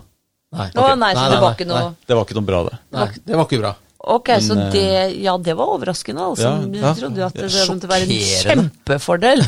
Nei. 0.58 0.68
Å 0.76 0.90
nei, 1.00 1.14
så 1.16 1.30
det 1.32 1.38
var 1.40 1.54
ikke 1.56 1.70
noe 1.70 1.84
Det 2.04 2.16
var 2.18 2.26
ikke 2.26 2.36
noe 2.36 2.48
bra, 2.50 2.66
det. 2.68 2.80
Nei, 2.98 3.08
det 3.24 3.38
var 3.38 3.48
ikke 3.48 3.62
bra. 3.62 3.72
Ok, 4.02 4.32
så 4.42 4.56
Men, 4.56 4.72
så 4.72 4.74
det, 4.74 5.22
ja, 5.22 5.36
det 5.38 5.54
var 5.60 5.70
overraskende. 5.76 6.24
Altså. 6.32 6.50
Ja, 6.50 6.82
ja. 6.82 6.94
trodde 6.98 7.22
jo 7.22 7.28
at 7.28 7.38
det, 7.38 7.50
måtte 7.70 7.90
være 7.92 8.08
en 8.08 8.24
kjempefordel 8.42 9.44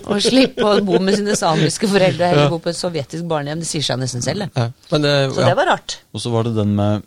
å 0.00 0.16
slippe 0.24 0.64
å 0.64 0.78
bo 0.86 1.02
med 1.04 1.18
sine 1.20 1.36
samiske 1.36 1.90
foreldre 1.90 2.30
eller 2.32 2.48
bo 2.48 2.62
på 2.64 2.72
et 2.72 2.80
sovjetisk 2.80 3.28
barnehjem. 3.28 3.60
Det 3.60 3.68
sier 3.68 3.84
seg 3.84 4.00
nesten 4.00 4.24
selv, 4.24 4.46
det. 4.46 4.50
Ja. 4.56 4.70
Men, 4.94 5.04
eh, 5.04 5.26
Så 5.28 5.44
ja. 5.44 5.50
det 5.52 5.58
var 5.60 5.68
rart. 5.74 5.98
Og 6.16 6.24
så 6.24 6.32
var 6.32 6.48
det 6.48 6.56
den 6.56 6.72
med 6.80 7.04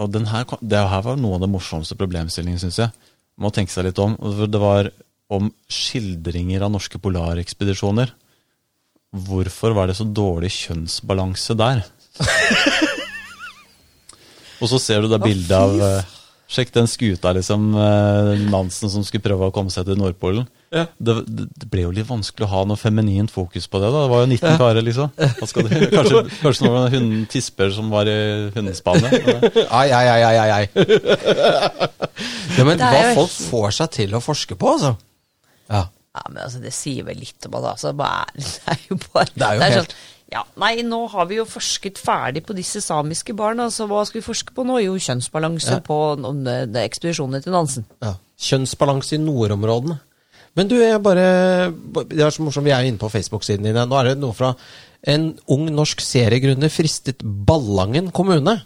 Og 0.00 0.10
den 0.10 0.26
her, 0.26 0.46
det 0.60 0.80
her 0.90 1.04
var 1.06 1.18
noe 1.20 1.38
av 1.38 1.44
det 1.44 1.52
morsomste 1.52 1.96
problemstillingen, 1.98 2.60
syns 2.62 2.80
jeg. 2.82 2.90
Må 3.38 3.50
tenke 3.54 3.72
seg 3.74 3.88
litt 3.88 4.00
om. 4.02 4.16
Det 4.50 4.60
var 4.62 4.90
om 5.34 5.50
skildringer 5.70 6.64
av 6.66 6.74
norske 6.74 6.98
polarekspedisjoner. 7.02 8.12
Hvorfor 9.14 9.74
var 9.76 9.88
det 9.88 9.96
så 9.98 10.06
dårlig 10.06 10.50
kjønnsbalanse 10.54 11.54
der? 11.58 11.84
Og 14.62 14.70
så 14.70 14.80
ser 14.82 15.04
du 15.04 15.10
da 15.10 15.20
bildet 15.22 15.54
av 15.54 15.78
Sjekk 16.50 16.74
den 16.74 16.86
skuta, 16.90 17.30
liksom. 17.32 17.70
eh, 17.80 18.42
Nansen 18.52 18.90
som 18.92 19.04
skulle 19.06 19.24
prøve 19.24 19.46
å 19.48 19.52
komme 19.54 19.72
seg 19.72 19.86
til 19.88 19.96
Nordpolen. 19.96 20.44
Ja. 20.74 20.84
Det, 20.98 21.14
det 21.24 21.68
ble 21.72 21.86
jo 21.86 21.92
litt 21.94 22.08
vanskelig 22.08 22.44
å 22.44 22.50
ha 22.50 22.60
noe 22.68 22.76
feminint 22.76 23.30
fokus 23.32 23.64
på 23.70 23.80
det. 23.80 23.88
da 23.94 24.02
Det 24.04 24.10
var 24.12 24.24
jo 24.24 24.28
19 24.28 24.58
karer, 24.60 24.82
liksom. 24.84 25.12
Hva 25.38 25.48
skal 25.48 25.68
det? 25.70 25.80
Kanskje, 25.94 26.22
kanskje 26.42 26.66
noen 26.68 26.92
hunden 26.92 27.24
tisper 27.32 27.72
som 27.74 27.88
var 27.94 28.10
i 28.12 28.18
hundespannet. 28.54 29.24
Ai, 29.70 29.88
ai, 29.88 30.04
ai, 30.12 30.22
ai, 30.28 30.50
ai, 30.58 30.64
ja, 32.58 32.64
men 32.66 32.78
hva 32.82 33.02
folk 33.16 33.34
får 33.50 33.76
seg 33.80 33.92
til 34.02 34.16
å 34.18 34.22
forske 34.24 34.58
på, 34.60 34.74
altså. 34.76 34.94
Ja. 35.72 35.86
Ja, 36.14 36.22
men 36.30 36.44
altså, 36.44 36.60
det 36.62 36.70
sier 36.76 37.06
vel 37.08 37.18
litt 37.24 37.48
om 37.48 37.56
at 37.58 37.72
altså, 37.72 37.90
det 37.98 38.50
er 38.70 38.84
jo 38.90 38.98
bare 39.08 39.32
Det 39.34 39.46
er 39.48 39.56
jo 39.56 39.64
helt- 39.64 39.94
sånn, 39.94 40.02
ja, 40.32 40.42
Nei, 40.56 40.82
nå 40.82 41.02
har 41.12 41.26
vi 41.30 41.36
jo 41.36 41.44
forsket 41.46 41.98
ferdig 42.00 42.44
på 42.46 42.54
disse 42.56 42.80
samiske 42.80 43.34
barna, 43.36 43.68
så 43.70 43.86
hva 43.90 44.04
skal 44.06 44.20
vi 44.20 44.26
forske 44.26 44.54
på 44.56 44.64
nå? 44.66 44.80
Jo, 44.82 44.94
kjønnsbalanse 44.96 45.76
Ja. 45.76 45.80
på 45.84 45.98
eh, 46.48 46.84
ekspedisjonene 46.84 47.42
til 47.42 47.52
Nansen. 47.52 47.84
ja. 48.02 48.14
Kjønnsbalanse 48.44 49.14
i 49.14 49.18
nordområdene. 49.22 50.00
Men 50.56 50.68
du, 50.68 50.74
jeg 50.80 51.02
bare 51.02 51.70
Det 52.10 52.18
er 52.20 52.30
så 52.30 52.42
morsomt, 52.42 52.64
vi 52.66 52.70
er 52.74 52.82
inne 52.86 52.98
på 52.98 53.08
Facebook-siden 53.10 53.62
din. 53.62 53.74
Nå 53.74 53.94
er 53.98 54.08
det 54.08 54.18
noe 54.18 54.34
fra 54.34 54.54
en 55.06 55.38
ung 55.50 55.68
norsk 55.70 56.00
seriegrunner 56.00 56.68
fristet 56.72 57.22
Ballangen 57.22 58.10
kommune. 58.10 58.60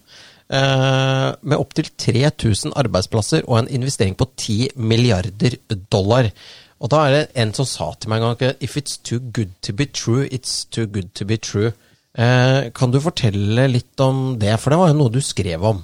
Eh, 0.49 1.29
med 1.43 1.59
opptil 1.61 1.91
3000 2.01 2.73
arbeidsplasser 2.81 3.43
og 3.47 3.59
en 3.59 3.69
investering 3.69 4.17
på 4.17 4.25
10 4.37 4.71
milliarder 4.77 5.59
dollar. 5.93 6.31
Og 6.79 6.91
da 6.93 7.03
er 7.05 7.15
det 7.15 7.23
en 7.43 7.53
som 7.57 7.67
sa 7.67 7.91
til 7.99 8.13
meg 8.13 8.23
en 8.23 8.37
gang 8.39 8.59
If 8.63 8.77
it's 8.79 8.99
too 9.03 9.19
good 9.19 9.55
to 9.67 9.75
be 9.75 9.87
true, 9.87 10.29
it's 10.31 10.65
too 10.65 10.87
good 10.87 11.11
to 11.19 11.27
be 11.27 11.37
true. 11.37 11.73
Eh, 12.15 12.71
kan 12.75 12.91
du 12.91 13.01
fortelle 13.03 13.67
litt 13.71 14.01
om 14.01 14.39
det? 14.39 14.55
For 14.61 14.71
det 14.71 14.79
var 14.81 14.93
jo 14.93 14.99
noe 15.01 15.15
du 15.15 15.21
skrev 15.23 15.65
om. 15.65 15.83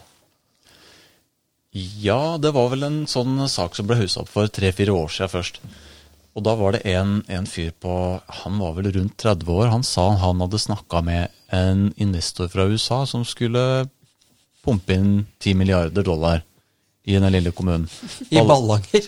Ja, 1.74 2.36
det 2.38 2.54
var 2.54 2.70
vel 2.70 2.86
en 2.86 3.00
sånn 3.10 3.40
sak 3.50 3.74
som 3.74 3.88
ble 3.88 3.98
haussa 3.98 4.22
opp 4.22 4.30
for 4.30 4.46
tre-fire 4.46 4.94
år 4.94 5.10
siden 5.10 5.32
først. 5.32 5.58
Og 6.34 6.42
da 6.46 6.54
var 6.58 6.74
det 6.74 6.84
en, 6.90 7.20
en 7.30 7.46
fyr 7.46 7.70
på 7.78 8.20
Han 8.42 8.58
var 8.58 8.74
vel 8.78 8.90
rundt 8.94 9.16
30 9.22 9.50
år. 9.54 9.68
Han 9.70 9.86
sa 9.86 10.08
han 10.18 10.42
hadde 10.42 10.62
snakka 10.62 11.02
med 11.06 11.34
en 11.54 11.92
investor 12.02 12.50
fra 12.50 12.66
USA 12.70 13.04
som 13.06 13.26
skulle 13.26 13.86
pumpe 14.64 14.94
inn 14.94 15.26
10 15.42 15.58
milliarder 15.60 16.06
dollar 16.06 16.42
i 17.04 17.18
den 17.18 17.34
lille 17.34 17.52
kommunen. 17.52 17.86
I 18.30 18.42
Ballanger. 18.42 19.06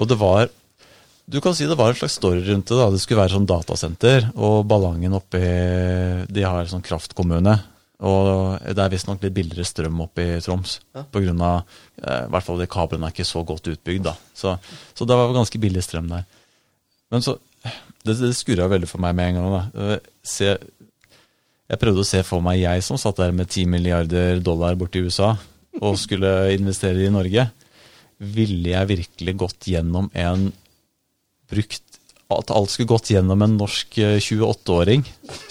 Og 0.00 0.08
det 0.10 0.18
var 0.20 0.50
Du 1.32 1.40
kan 1.40 1.54
si 1.56 1.64
det 1.64 1.78
var 1.78 1.88
en 1.88 1.96
slags 1.96 2.18
story 2.20 2.42
rundt 2.44 2.68
det. 2.68 2.76
da 2.76 2.90
Det 2.92 3.00
skulle 3.00 3.22
være 3.22 3.32
sånn 3.38 3.48
datasenter, 3.48 4.26
og 4.36 4.66
Ballangen 4.68 5.14
oppi 5.16 5.40
De 6.28 6.42
har 6.44 6.68
sånn 6.68 6.84
kraftkommune. 6.84 7.54
Og 8.02 8.58
det 8.66 8.82
er 8.82 8.90
visstnok 8.90 9.22
litt 9.22 9.34
billigere 9.36 9.64
strøm 9.64 10.00
oppe 10.02 10.24
i 10.26 10.40
Troms. 10.42 10.80
På 10.92 11.22
grunn 11.22 11.40
av, 11.46 11.62
eh, 12.02 12.26
hvert 12.26 12.44
fall 12.44 12.58
de 12.58 12.66
kablene 12.66 13.06
er 13.06 13.14
ikke 13.14 13.24
så 13.28 13.44
godt 13.46 13.70
utbygd. 13.70 14.02
da 14.10 14.14
Så, 14.34 14.56
så 14.92 15.06
det 15.06 15.16
var 15.16 15.32
ganske 15.32 15.60
billig 15.62 15.84
strøm 15.86 16.08
der. 16.10 16.26
Men 17.10 17.22
så 17.22 17.38
Det, 18.02 18.18
det 18.18 18.34
skurra 18.34 18.66
veldig 18.66 18.88
for 18.90 18.98
meg 18.98 19.14
med 19.14 19.28
en 19.28 19.34
gang. 19.38 19.52
da 19.52 19.92
Eh, 19.94 19.98
Se, 20.24 20.58
Jeg 21.70 21.78
prøvde 21.78 22.02
å 22.02 22.04
se 22.04 22.22
for 22.22 22.42
meg 22.42 22.60
jeg 22.60 22.82
som 22.82 22.98
satt 22.98 23.16
der 23.16 23.32
med 23.32 23.48
10 23.48 23.66
milliarder 23.66 24.42
dollar 24.42 24.74
borti 24.74 25.00
USA 25.00 25.38
og 25.80 25.96
skulle 25.96 26.52
investere 26.52 27.06
i 27.06 27.08
Norge. 27.08 27.50
Ville 28.20 28.74
jeg 28.74 28.88
virkelig 28.88 29.36
gått 29.38 29.60
gjennom 29.70 30.10
en 30.12 30.52
brukt 31.52 31.98
At 32.32 32.50
alt 32.54 32.72
skulle 32.72 32.88
gått 32.88 33.10
gjennom 33.12 33.42
en 33.44 33.58
norsk 33.60 33.98
eh, 34.00 34.18
28-åring 34.22 35.02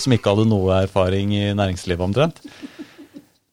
som 0.01 0.15
ikke 0.15 0.31
hadde 0.33 0.47
noe 0.49 0.79
erfaring 0.81 1.33
i 1.37 1.43
næringslivet 1.53 2.07
omtrent? 2.07 2.41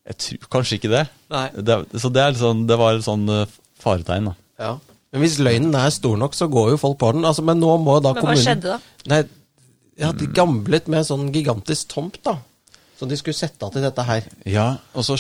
Jeg 0.09 0.17
tror 0.25 0.53
kanskje 0.57 0.79
ikke 0.79 0.93
det. 0.95 1.03
Nei. 1.35 1.49
det 1.53 1.77
så 2.01 2.09
det, 2.09 2.23
er 2.25 2.39
sånn, 2.41 2.63
det 2.71 2.79
var 2.81 2.97
et 2.97 3.05
sånn 3.05 3.27
eh, 3.29 3.59
faretegn. 3.83 4.31
da. 4.31 4.39
Ja. 4.65 4.71
Men 5.13 5.25
hvis 5.25 5.37
løgnen 5.41 5.77
er 5.77 5.93
stor 5.93 6.17
nok, 6.21 6.37
så 6.37 6.49
går 6.53 6.73
jo 6.73 6.81
folk 6.81 6.99
på 7.01 7.13
den. 7.17 7.27
Altså, 7.29 7.45
men 7.45 7.61
nå 7.61 7.75
må 7.85 7.99
da 8.05 8.15
Men 8.17 8.29
hva 8.29 8.37
skjedde 8.41 8.77
da? 8.77 8.79
Nei, 9.13 9.23
ja, 9.99 10.13
De 10.15 10.29
gamblet 10.31 10.89
med 10.89 11.03
en 11.03 11.09
sånn 11.11 11.29
gigantisk 11.35 11.93
tomt, 11.93 12.21
da. 12.25 12.39
Som 12.99 13.11
de 13.11 13.19
skulle 13.19 13.37
sette 13.37 13.67
av 13.67 13.75
til 13.75 13.85
dette 13.85 14.05
her. 14.09 14.27
Ja, 14.49 14.71
og 14.95 15.07
så 15.07 15.19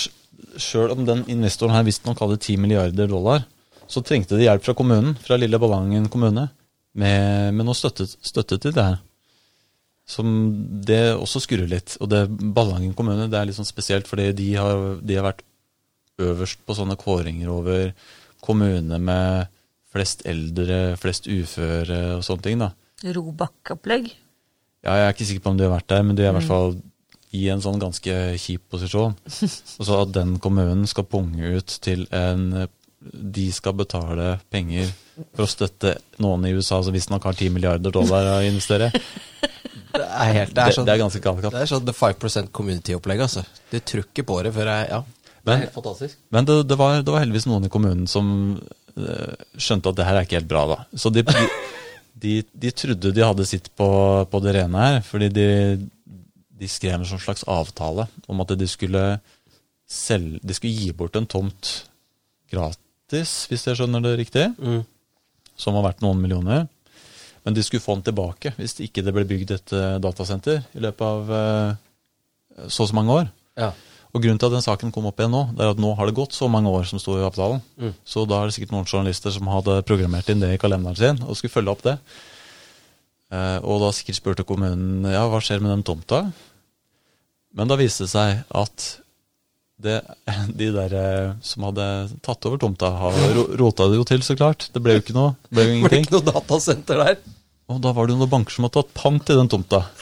Sjøl 0.58 0.92
om 0.94 1.02
den 1.06 1.24
investoren 1.30 1.74
her 1.74 1.84
visstnok 1.86 2.20
hadde 2.22 2.36
10 2.38 2.60
milliarder 2.62 3.08
dollar, 3.10 3.42
så 3.90 4.00
trengte 4.06 4.36
de 4.38 4.46
hjelp 4.46 4.62
fra 4.62 4.74
kommunen, 4.78 5.16
fra 5.22 5.36
lille 5.38 5.58
Ballangen 5.58 6.06
kommune, 6.12 6.44
med, 6.98 7.54
med 7.54 7.68
noe 7.68 7.76
støtte, 7.78 8.06
støtte 8.06 8.58
til 8.58 8.74
det 8.74 8.84
her. 8.84 8.98
Som 10.08 10.30
det 10.88 11.02
også 11.14 11.42
skurrer 11.44 11.68
litt. 11.70 11.98
Og 12.02 12.10
det 12.10 12.24
Ballangen 12.28 12.94
kommune 12.96 13.28
det 13.28 13.38
er 13.38 13.50
litt 13.50 13.58
sånn 13.58 13.68
spesielt, 13.68 14.08
fordi 14.08 14.30
de 14.36 14.48
har, 14.56 14.82
de 15.04 15.18
har 15.18 15.28
vært 15.28 15.44
øverst 16.18 16.64
på 16.66 16.74
sånne 16.74 16.96
kåringer 16.98 17.50
over 17.52 17.92
kommune 18.44 18.98
med 19.02 19.52
flest 19.92 20.24
eldre, 20.28 20.96
flest 21.00 21.28
uføre 21.30 22.18
og 22.18 22.24
sånne 22.26 22.44
ting. 22.44 22.62
da. 22.62 22.72
Robak-opplegg? 23.14 24.10
Ja, 24.84 24.94
Jeg 24.96 25.04
er 25.04 25.14
ikke 25.14 25.26
sikker 25.28 25.44
på 25.44 25.52
om 25.52 25.58
de 25.58 25.66
har 25.66 25.76
vært 25.76 25.90
der, 25.90 26.04
men 26.06 26.16
de 26.16 26.24
er 26.24 26.32
i 26.32 26.36
hvert 26.38 26.48
fall 26.48 26.76
i 27.36 27.44
en 27.52 27.60
sånn 27.60 27.80
ganske 27.80 28.14
kjip 28.40 28.64
posisjon. 28.72 29.16
Og 29.78 29.84
så 29.84 30.00
at 30.00 30.14
den 30.14 30.38
kommunen 30.42 30.86
skal 30.88 31.06
punge 31.08 31.58
ut 31.58 31.78
til 31.84 32.06
en 32.14 32.66
De 32.98 33.44
skal 33.54 33.76
betale 33.78 34.38
penger 34.50 34.88
for 35.34 35.44
å 35.44 35.50
støtte 35.50 35.94
noen 36.22 36.44
i 36.48 36.52
USA 36.56 36.80
som 36.84 36.94
visstnok 36.94 37.24
har 37.28 37.36
10 37.38 37.50
milliarder 37.54 37.94
dollar 37.94 38.32
å 38.36 38.40
investere. 38.46 38.90
Det 39.88 40.04
er, 40.04 40.32
helt, 40.36 40.50
det 40.52 40.54
Det, 40.54 40.62
er, 40.68 40.74
sånn, 40.76 40.84
det 40.86 40.92
er 40.92 40.98
ganske 41.00 41.20
galskap. 41.24 41.52
det 41.54 41.60
er 41.64 41.68
sånn 41.70 41.86
the 41.88 41.94
5 41.96 42.50
community-opplegg, 42.54 43.22
altså. 43.24 43.40
Du 43.72 43.78
tror 43.80 44.04
ikke 44.04 44.22
på 44.28 44.36
det 44.44 44.52
før 44.54 44.68
jeg 44.68 44.90
Ja. 44.92 44.98
Det 45.48 45.54
er 45.54 45.62
helt 45.62 45.72
fantastisk. 45.72 46.18
Men 46.34 46.44
det, 46.44 46.56
det, 46.68 46.76
var, 46.76 46.98
det 47.00 47.14
var 47.14 47.22
heldigvis 47.22 47.46
noen 47.48 47.64
i 47.64 47.70
kommunen 47.72 48.04
som 48.10 48.28
eh, 49.00 49.32
skjønte 49.56 49.88
at 49.88 49.96
det 49.96 50.04
her 50.06 50.18
er 50.20 50.26
ikke 50.28 50.36
helt 50.42 50.50
bra, 50.50 50.64
da. 50.68 50.76
Så 50.92 51.08
de, 51.14 51.22
de, 51.24 51.46
de, 52.20 52.34
de 52.66 52.72
trodde 52.82 53.14
de 53.16 53.24
hadde 53.24 53.46
sitt 53.48 53.70
på, 53.80 53.88
på 54.28 54.42
det 54.44 54.54
rene 54.58 54.84
her, 54.84 55.00
fordi 55.08 55.30
de, 55.32 55.46
de 56.60 56.68
skrev 56.70 56.98
en 56.98 57.08
sånn 57.08 57.24
slags 57.24 57.46
avtale 57.48 58.06
om 58.28 58.44
at 58.44 58.52
de 58.60 58.68
skulle, 58.68 59.02
selge, 59.88 60.42
de 60.44 60.58
skulle 60.58 60.76
gi 60.84 60.92
bort 61.00 61.16
en 61.16 61.26
tomt 61.32 61.72
gratis, 62.52 63.34
hvis 63.48 63.66
jeg 63.70 63.80
skjønner 63.80 64.04
det 64.04 64.16
riktig, 64.20 64.46
Mm. 64.60 64.84
Som 65.58 65.76
var 65.76 65.90
verdt 65.90 66.04
noen 66.04 66.20
millioner. 66.22 66.66
Men 67.44 67.56
de 67.56 67.64
skulle 67.64 67.84
få 67.84 67.98
den 67.98 68.06
tilbake 68.08 68.52
hvis 68.58 68.78
det 68.78 68.88
ikke 68.88 69.04
det 69.06 69.14
ble 69.16 69.26
bygd 69.28 69.52
et 69.56 69.74
eh, 69.76 69.98
datasenter 70.02 70.64
i 70.76 70.82
løpet 70.84 71.04
av 71.06 71.34
eh, 71.34 71.76
så 72.68 72.84
og 72.84 72.90
så 72.90 72.96
mange 72.98 73.14
år. 73.14 73.28
Ja. 73.58 73.70
Og 74.14 74.24
Grunnen 74.24 74.40
til 74.40 74.48
at 74.48 74.56
den 74.56 74.64
saken 74.64 74.92
kom 74.94 75.06
opp 75.10 75.20
igjen 75.20 75.34
nå, 75.34 75.42
det 75.54 75.64
er 75.64 75.74
at 75.74 75.80
nå 75.82 75.92
har 75.98 76.08
det 76.08 76.16
gått 76.16 76.36
så 76.36 76.48
mange 76.50 76.70
år 76.72 76.86
som 76.88 77.00
sto 77.00 77.18
i 77.18 77.24
avtalen. 77.26 77.60
Mm. 77.76 77.92
Så 78.08 78.24
da 78.28 78.40
er 78.40 78.48
det 78.48 78.56
sikkert 78.56 78.72
noen 78.74 78.88
journalister 78.88 79.34
som 79.34 79.50
hadde 79.52 79.82
programmert 79.88 80.30
inn 80.32 80.40
det 80.42 80.54
i 80.54 80.60
kalenderen 80.60 80.98
sin 80.98 81.20
og 81.26 81.36
skulle 81.38 81.54
følge 81.54 81.74
opp 81.74 81.84
det. 81.86 81.98
Eh, 83.32 83.58
og 83.60 83.82
da 83.84 83.92
sikkert 83.94 84.18
spurte 84.18 84.46
kommunen 84.48 85.04
ja, 85.12 85.26
hva 85.28 85.42
skjer 85.44 85.60
med 85.64 85.74
den 85.76 85.84
tomta. 85.86 86.22
Men 87.56 87.70
da 87.70 87.76
viste 87.80 88.06
det 88.06 88.12
seg 88.14 88.42
at 88.48 88.88
det, 89.78 90.00
de 90.58 90.70
der 90.74 90.94
eh, 90.98 91.34
som 91.42 91.62
hadde 91.68 91.84
tatt 92.24 92.46
over 92.48 92.58
tomta, 92.58 92.90
har 92.98 93.14
rota 93.60 93.86
det 93.86 94.00
jo 94.00 94.06
til, 94.08 94.22
så 94.26 94.34
klart. 94.38 94.70
Det 94.74 94.82
ble 94.82 94.96
jo 94.96 95.04
ikke 95.04 95.16
noe. 95.16 95.36
Det 95.46 95.54
ble 95.54 95.66
jo 95.68 95.74
Det 95.84 95.88
ble 95.92 96.00
ikke 96.02 96.16
noe 96.16 96.28
datasenter 96.32 96.96
der. 97.04 97.20
Og 97.68 97.82
da 97.84 97.92
var 97.94 98.08
det 98.08 98.16
jo 98.16 98.22
noen 98.22 98.32
banker 98.32 98.56
som 98.56 98.66
hadde 98.66 98.80
tatt 98.80 98.92
pant 98.96 99.30
i 99.30 99.38
den 99.38 99.52
tomta. 99.52 99.80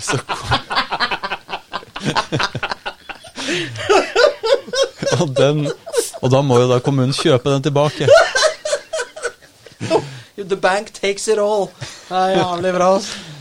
Så 0.00 0.16
kom... 0.24 0.40
og, 5.20 5.28
den, 5.36 5.66
og 6.20 6.30
da 6.32 6.40
må 6.44 6.60
jo 6.62 6.68
da 6.70 6.78
kommunen 6.84 7.14
kjøpe 7.16 7.50
den 7.52 7.62
tilbake. 7.66 8.08
The 10.40 10.56
bank 10.56 10.92
takes 10.96 11.28
it 11.28 11.38
all. 11.38 11.68
Det 12.08 12.16
er 12.16 12.30
jævlig 12.38 12.72
bra. 12.74 12.90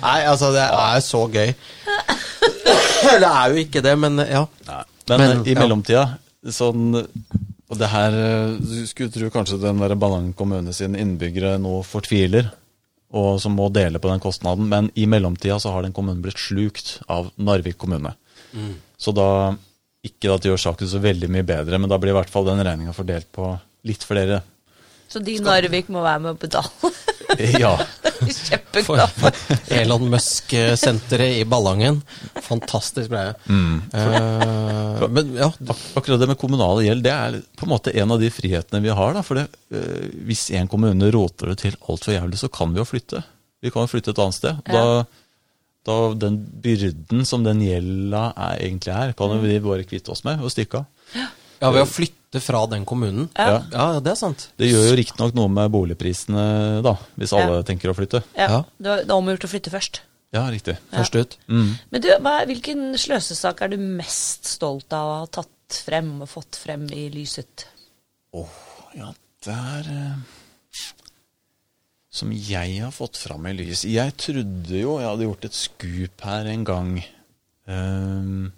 Nei, 0.01 0.19
altså, 0.27 0.51
det 0.55 0.65
er 0.67 0.99
så 1.03 1.27
gøy. 1.31 1.53
Det 3.23 3.29
er 3.29 3.53
jo 3.53 3.61
ikke 3.63 3.83
det, 3.85 3.95
men 3.99 4.19
ja. 4.25 4.45
Men, 5.09 5.21
Men, 5.21 5.45
i 5.47 5.53
ja. 5.55 5.59
mellomtida 5.59 6.03
sånn, 6.53 6.93
Og 7.69 7.77
det 7.79 7.89
her 7.91 8.15
eh, 8.15 8.57
Du 8.61 8.83
skulle 8.87 9.13
tro 9.13 9.29
kanskje 9.33 9.59
den 9.61 9.81
der 9.81 9.95
Ballangen 9.99 10.35
kommune 10.37 10.73
sine 10.75 10.99
innbyggere 11.01 11.57
nå 11.61 11.79
fortviler, 11.87 12.51
og 13.09 13.39
som 13.41 13.55
må 13.57 13.69
dele 13.73 14.01
på 14.01 14.11
den 14.11 14.21
kostnaden, 14.21 14.67
men 14.69 14.91
i 14.93 15.07
mellomtida 15.09 15.57
så 15.61 15.73
har 15.73 15.85
den 15.85 15.95
kommunen 15.95 16.21
blitt 16.21 16.41
slukt 16.41 16.99
av 17.09 17.31
Narvik 17.41 17.79
kommune. 17.81 18.13
Mm. 18.53 18.75
Så 18.97 19.15
da 19.15 19.55
Ikke 20.05 20.31
at 20.31 20.43
det 20.43 20.47
gjør 20.53 20.61
saken 20.63 20.87
så 20.87 21.01
veldig 21.03 21.27
mye 21.27 21.43
bedre, 21.43 21.75
men 21.75 21.89
da 21.91 21.97
blir 21.99 22.13
i 22.13 22.15
hvert 22.15 22.29
fall 22.31 22.45
den 22.47 22.61
regninga 22.63 22.93
fordelt 22.95 23.27
på 23.35 23.49
litt 23.83 24.05
flere. 24.07 24.37
Så 25.11 25.19
de 25.19 25.33
i 25.35 25.41
Narvik 25.43 25.89
må 25.91 26.05
være 26.05 26.21
med 26.23 26.37
å 26.37 26.39
betale. 26.39 26.93
Ja. 27.59 27.73
Kjempeglad 28.49 29.13
for. 29.15 29.35
Elon 29.73 30.09
Musk-senteret 30.11 31.39
i 31.39 31.45
Ballangen. 31.49 32.01
Fantastisk 32.43 33.11
greie. 33.11 33.33
Eh, 33.49 35.05
men 35.09 35.31
ja, 35.37 35.49
akkurat 35.99 36.19
det 36.21 36.29
med 36.31 36.39
kommunal 36.39 36.83
gjeld, 36.83 37.03
det 37.05 37.13
er 37.13 37.39
på 37.59 37.67
en 37.67 37.73
måte 37.73 37.93
en 37.95 38.15
av 38.15 38.21
de 38.21 38.31
frihetene 38.33 38.83
vi 38.83 38.93
har. 38.93 39.15
da, 39.15 39.23
for 39.25 39.39
det, 39.39 39.47
uh, 39.75 40.09
Hvis 40.27 40.49
en 40.57 40.69
kommune 40.71 41.11
råter 41.13 41.53
det 41.53 41.59
til 41.63 41.79
altfor 41.87 42.15
jævlig, 42.15 42.41
så 42.41 42.51
kan 42.51 42.75
vi 42.75 42.81
jo 42.81 42.87
flytte. 42.87 43.23
Vi 43.63 43.71
kan 43.73 43.85
jo 43.85 43.91
flytte 43.91 44.13
et 44.13 44.21
annet 44.23 44.39
sted. 44.39 44.61
Da, 44.67 44.85
da 45.87 45.97
Den 46.19 46.39
byrden 46.63 47.25
som 47.27 47.43
den 47.47 47.63
gjelda 47.63 48.29
er, 48.35 48.61
egentlig 48.67 48.95
er, 48.95 49.17
kan 49.17 49.39
vi 49.43 49.59
bare 49.63 49.87
kvitte 49.87 50.15
oss 50.15 50.25
med 50.27 50.43
og 50.43 50.53
stikke 50.53 50.83
av. 50.83 50.87
ja, 51.59 51.73
ved 51.73 51.83
å 51.83 51.89
flytte 51.89 52.18
fra 52.37 52.67
den 52.69 52.85
kommunen. 52.85 53.29
Ja. 53.33 53.63
Ja, 53.73 53.99
det 53.99 54.11
er 54.11 54.19
sant. 54.19 54.51
Det 54.61 54.69
gjør 54.69 54.91
jo 54.91 54.97
riktignok 54.99 55.33
noe 55.33 55.49
med 55.49 55.71
boligprisene, 55.73 56.43
da, 56.85 56.93
hvis 57.17 57.33
alle 57.33 57.57
Ja. 57.57 57.63
tenker 57.65 57.89
å 57.89 57.95
flytte. 57.97 58.21
Ja, 58.37 58.47
Ja. 58.47 58.59
Det 58.77 59.07
var 59.07 59.17
omgjort 59.17 59.47
å 59.47 59.49
flytte 59.49 59.71
først. 59.73 60.01
Ja, 60.31 60.43
riktig. 60.53 60.77
Først 60.93 61.15
ut. 61.17 61.37
Mm. 61.49 61.71
Men 61.89 62.01
du, 62.01 62.07
hva, 62.21 62.45
hvilken 62.45 62.93
sløsesak 63.01 63.63
er 63.65 63.69
du 63.73 63.77
mest 63.77 64.45
stolt 64.45 64.93
av 64.93 65.07
å 65.09 65.15
ha 65.23 65.25
tatt 65.25 65.49
frem 65.73 66.21
og 66.21 66.29
fått 66.29 66.55
frem 66.55 66.85
i 66.93 67.09
lyset? 67.09 67.65
Åh, 68.37 68.45
ja, 68.93 69.09
der 69.43 69.89
eh, 69.89 70.15
Som 72.11 72.31
jeg 72.33 72.79
har 72.81 72.91
fått 72.91 73.17
fram 73.17 73.45
i 73.47 73.53
lys 73.53 73.83
Jeg 73.85 74.15
trodde 74.17 74.79
jo 74.79 74.95
jeg 74.99 75.07
hadde 75.09 75.25
gjort 75.27 75.45
et 75.45 75.53
skup 75.57 76.21
her 76.25 76.45
en 76.49 76.63
gang. 76.63 77.03
Ehm, 77.69 78.51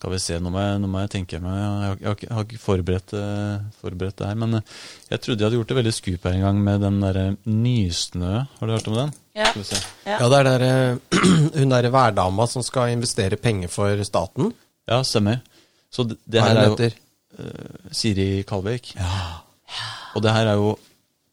skal 0.00 0.14
vi 0.14 0.18
se, 0.24 0.38
nå 0.40 0.48
må 0.48 0.60
jeg, 0.64 0.78
nå 0.80 0.88
må 0.88 1.00
jeg 1.02 1.10
tenke 1.12 1.38
meg 1.44 1.58
Jeg 1.60 1.70
har, 1.84 1.96
jeg 2.00 2.28
har, 2.32 2.44
ikke- 2.46 2.60
forberedt, 2.62 3.12
eh, 3.20 3.66
forberedt 3.82 4.16
det 4.16 4.28
her, 4.30 4.38
men 4.40 4.54
eh, 4.56 4.62
jeg 5.10 5.20
trodde 5.20 5.42
jeg 5.42 5.46
hadde 5.50 5.58
gjort 5.60 5.68
det 5.74 5.76
veldig 5.76 5.92
skup 5.92 6.24
her 6.24 6.36
en 6.38 6.44
gang 6.46 6.62
med 6.64 6.80
den 6.86 7.00
derre 7.04 7.24
Nysnø. 7.44 8.30
Har 8.58 8.66
du 8.66 8.72
hørt 8.72 8.88
om 8.88 8.96
den? 8.96 9.12
Ja. 9.36 9.50
Skal 9.50 9.60
vi 9.60 9.68
se. 9.68 9.80
Ja. 10.06 10.16
Ja, 10.22 10.28
det 10.32 10.38
er 10.40 10.48
der, 10.48 10.64
eh, 10.64 11.20
hun 11.60 11.74
derre 11.74 11.92
værdama 11.92 12.46
som 12.48 12.64
skal 12.64 12.94
investere 12.96 13.36
penger 13.36 13.68
for 13.68 14.02
staten. 14.08 14.54
Ja, 14.88 15.02
stemmer. 15.04 15.42
Så 15.92 16.08
det, 16.08 16.16
det 16.24 16.42
her 16.46 16.56
er 16.56 16.70
jo 16.72 16.78
eh, 16.80 17.92
Siri 17.92 18.28
Kalvik. 18.48 18.94
Og 20.16 20.22
det 20.24 20.32
her 20.34 20.48
er 20.54 20.56
jo 20.58 20.78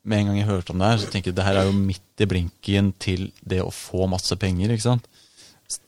Med 0.08 0.20
en 0.22 0.28
gang 0.30 0.38
jeg 0.40 0.48
hørte 0.48 0.72
om 0.72 0.80
det 0.80 0.88
her, 0.88 1.00
så 1.02 1.08
tenker 1.12 1.32
jeg 1.34 1.36
det 1.36 1.44
her 1.44 1.58
er 1.60 1.66
jo 1.68 1.74
midt 1.76 2.22
i 2.24 2.26
blinken 2.32 2.94
til 3.04 3.26
det 3.44 3.58
å 3.60 3.72
få 3.76 4.06
masse 4.08 4.38
penger. 4.40 4.72
ikke 4.72 4.86
sant? 4.86 5.08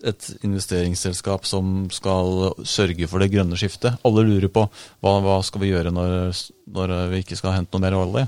Et 0.03 0.25
investeringsselskap 0.43 1.45
som 1.47 1.87
skal 1.93 2.49
sørge 2.67 3.07
for 3.07 3.23
det 3.23 3.29
grønne 3.31 3.55
skiftet. 3.59 3.95
Alle 4.03 4.25
lurer 4.27 4.51
på 4.51 4.65
hva, 4.67 5.13
hva 5.23 5.37
skal 5.47 5.63
vi 5.63 5.71
gjøre 5.71 5.93
når, 5.95 6.35
når 6.75 6.93
vi 7.13 7.21
ikke 7.23 7.37
skal 7.39 7.55
hente 7.55 7.71
noe 7.75 7.85
mer 7.85 7.95
olje. 7.95 8.25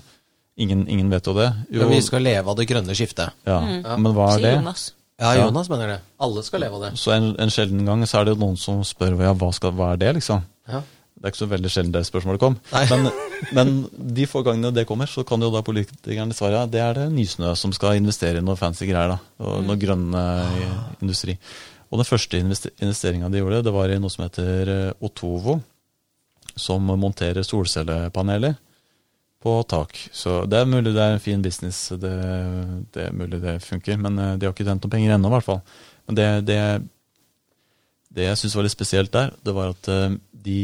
Ingen, 0.62 0.86
ingen 0.88 1.12
vet 1.12 1.28
jo 1.28 1.34
det. 1.36 1.50
Jo, 1.74 1.90
vi 1.90 2.00
skal 2.06 2.24
leve 2.24 2.48
av 2.48 2.56
det 2.60 2.70
grønne 2.70 2.96
skiftet. 2.96 3.36
ja. 3.48 3.60
Men 3.98 4.16
hva 4.16 4.34
er 4.36 4.46
det? 4.46 4.56
Jonas. 4.60 4.88
Ja. 5.22 5.36
Jonas 5.38 5.70
mener 5.70 5.92
det. 5.94 6.00
Alle 6.24 6.42
skal 6.46 6.64
leve 6.64 6.80
av 6.80 6.88
det. 6.88 6.94
Så 6.98 7.12
en, 7.14 7.34
en 7.40 7.52
sjelden 7.54 7.84
gang 7.86 8.02
så 8.10 8.22
er 8.22 8.32
det 8.32 8.40
noen 8.42 8.58
som 8.58 8.80
spør 8.88 9.20
ja, 9.22 9.36
hva, 9.38 9.52
skal, 9.54 9.76
hva 9.78 9.92
er 9.94 10.02
det, 10.02 10.16
liksom. 10.18 10.42
Ja. 10.72 10.82
Det 11.22 11.28
er 11.28 11.34
ikke 11.36 11.44
så 11.44 11.52
veldig 11.52 11.70
sjelden 11.70 11.94
det 11.94 12.00
spørsmålet 12.08 12.42
kom. 12.42 12.56
Men, 12.90 13.10
men 13.54 13.72
de 14.18 14.24
få 14.26 14.42
gangene 14.42 14.72
det 14.74 14.88
kommer, 14.90 15.06
så 15.06 15.22
kan 15.28 15.44
jo 15.46 15.52
da 15.54 15.62
politikerne 15.62 16.34
svare 16.34 16.64
ja, 16.64 16.70
det 16.74 16.82
er 16.82 16.98
det 16.98 17.12
Nysnø 17.14 17.52
som 17.60 17.76
skal 17.78 18.00
investere 18.00 18.42
i 18.42 18.46
noe 18.46 18.58
fancy 18.58 18.88
greier. 18.90 19.14
da, 19.14 19.20
og 19.46 19.60
Noe 19.68 19.78
grønn 19.78 20.08
eh, 20.18 20.66
industri. 20.98 21.38
Og 21.92 22.02
den 22.02 22.10
første 22.10 22.42
investe 22.42 22.74
investeringa 22.80 23.30
de 23.30 23.44
gjorde, 23.44 23.62
det 23.70 23.76
var 23.78 23.94
i 23.94 24.02
noe 24.02 24.10
som 24.10 24.26
heter 24.26 24.74
eh, 24.80 25.06
Otovo. 25.06 25.60
Som 26.58 26.90
monterer 26.90 27.46
solcellepaneler 27.46 28.58
på 29.46 29.58
tak. 29.70 29.94
Så 30.12 30.42
det 30.50 30.58
er 30.58 30.74
mulig 30.74 30.90
det 30.98 31.06
er 31.06 31.20
en 31.20 31.22
fin 31.22 31.42
business, 31.46 31.88
det, 32.02 32.18
det 32.98 33.12
er 33.12 33.14
mulig 33.14 33.44
det 33.46 33.60
funker. 33.62 34.02
Men 34.02 34.18
eh, 34.18 34.38
de 34.42 34.50
har 34.50 34.58
ikke 34.58 34.66
tjent 34.66 34.82
noen 34.82 34.98
penger 34.98 35.20
ennå, 35.20 35.30
i 35.30 35.38
hvert 35.38 35.52
fall. 35.54 35.62
Men 36.10 36.18
det, 36.18 36.30
det, 36.50 36.62
det 38.10 38.32
jeg 38.32 38.42
syns 38.42 38.58
var 38.58 38.66
litt 38.66 38.82
spesielt 38.82 39.14
der, 39.14 39.38
det 39.46 39.54
var 39.54 39.78
at 39.78 39.94
de 40.34 40.62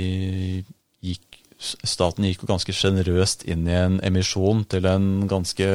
gikk 0.00 1.38
Staten 1.62 2.24
gikk 2.26 2.40
jo 2.42 2.48
ganske 2.50 2.72
sjenerøst 2.74 3.44
inn 3.46 3.68
i 3.70 3.74
en 3.78 4.00
emisjon 4.02 4.64
til 4.66 4.82
en 4.90 5.28
ganske 5.30 5.66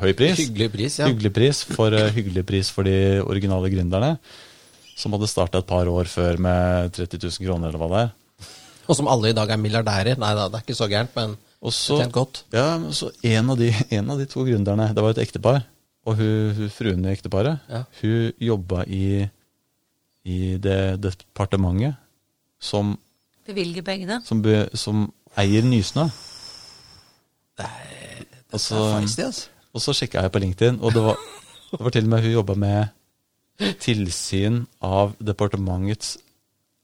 høy 0.00 0.10
pris. 0.18 0.40
Hyggelig 0.40 0.66
pris, 0.72 0.96
ja. 0.98 1.06
Hyggelig 1.06 1.30
pris 1.36 1.60
for, 1.68 1.94
eh, 1.94 2.10
hyggelig 2.10 2.42
pris 2.48 2.70
for 2.74 2.82
de 2.82 3.20
originale 3.22 3.70
gründerne. 3.70 4.18
Som 4.98 5.12
hadde 5.14 5.28
starta 5.30 5.58
et 5.62 5.66
par 5.68 5.86
år 5.86 6.10
før 6.10 6.38
med 6.42 6.90
30 6.92 7.22
000 7.22 7.46
kroner, 7.46 7.68
eller 7.70 7.78
hva 7.78 7.88
det 7.92 8.02
er. 8.02 8.48
Og 8.88 8.96
som 8.98 9.06
alle 9.06 9.30
i 9.30 9.32
dag 9.36 9.48
er 9.54 9.56
milliardærer. 9.62 10.18
Nei 10.18 10.34
da, 10.34 10.48
det 10.48 10.58
er 10.58 10.66
ikke 10.66 10.76
så 10.82 10.90
gærent, 10.90 11.14
men 11.14 11.36
Også, 11.62 12.00
tjent 12.02 12.12
godt. 12.12 12.42
ja, 12.52 12.66
så 12.90 13.12
en, 13.22 13.50
av 13.50 13.56
de, 13.56 13.70
en 13.94 14.10
av 14.10 14.18
de 14.18 14.26
to 14.26 14.42
gründerne, 14.44 14.90
det 14.92 15.02
var 15.02 15.10
et 15.14 15.22
ektepar, 15.22 15.62
og 16.04 16.16
hun, 16.18 16.50
hun, 16.58 16.68
fruen 16.68 17.06
i 17.06 17.14
ekteparet, 17.14 17.60
Ja. 17.70 17.84
hun 18.02 18.32
jobba 18.42 18.82
i, 18.90 19.30
i 20.26 20.56
det 20.58 21.00
departementet 21.00 21.94
som, 22.64 22.94
Bevilger 23.46 23.84
pengene. 23.84 24.20
som, 24.24 24.40
be, 24.44 24.64
som 24.78 25.06
eier 25.40 25.66
Nysnø. 25.66 26.06
Det 27.58 27.66
er, 27.68 28.24
Og 28.48 28.58
det 28.58 28.60
så, 28.64 28.82
altså. 29.00 29.48
og 29.74 29.82
så 29.84 29.94
sjekka 29.98 30.22
jeg 30.24 30.32
på 30.32 30.42
LinkedIn, 30.42 30.80
og 30.82 30.94
det 30.96 31.02
var, 31.04 31.18
Det 31.74 31.82
var 31.82 31.90
til 31.90 32.04
og 32.06 32.10
med 32.12 32.22
hun 32.22 32.30
jobba 32.36 32.54
med 32.54 33.72
tilsyn 33.82 34.60
av 34.86 35.16
departementets 35.18 36.12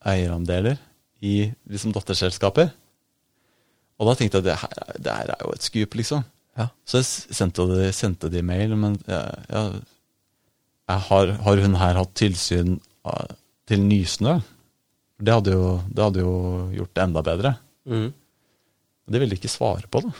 eierandeler 0.06 0.80
i 1.22 1.52
liksom 1.70 1.92
datterselskaper. 1.94 2.72
Og 4.00 4.08
da 4.08 4.14
tenkte 4.18 4.40
jeg 4.40 4.42
at 4.42 4.48
det 4.48 4.56
her, 4.58 4.98
det 5.04 5.14
her 5.14 5.32
er 5.36 5.44
jo 5.44 5.52
et 5.54 5.66
skup, 5.66 5.94
liksom. 5.94 6.24
Ja. 6.58 6.66
Så 6.88 7.02
jeg 7.04 7.36
sendte 7.38 7.66
de, 7.70 7.92
sendte 7.94 8.30
de 8.32 8.42
mail, 8.42 8.74
men 8.80 8.96
jeg, 9.06 9.44
jeg, 9.52 9.80
jeg 10.90 11.04
har, 11.10 11.34
har 11.46 11.62
hun 11.62 11.78
her 11.84 12.00
hatt 12.00 12.14
tilsyn 12.18 12.78
av, 13.06 13.36
til 13.70 13.84
Nysnø? 13.86 14.40
Det 15.20 15.36
hadde, 15.36 15.52
jo, 15.52 15.72
det 15.88 16.04
hadde 16.06 16.22
jo 16.24 16.34
gjort 16.78 16.94
det 16.96 17.04
enda 17.04 17.22
bedre. 17.24 17.54
Mm. 17.88 18.08
Det 19.10 19.20
ville 19.20 19.34
de 19.34 19.40
ikke 19.40 19.52
svare 19.52 19.88
på, 19.90 20.02
da. 20.04 20.12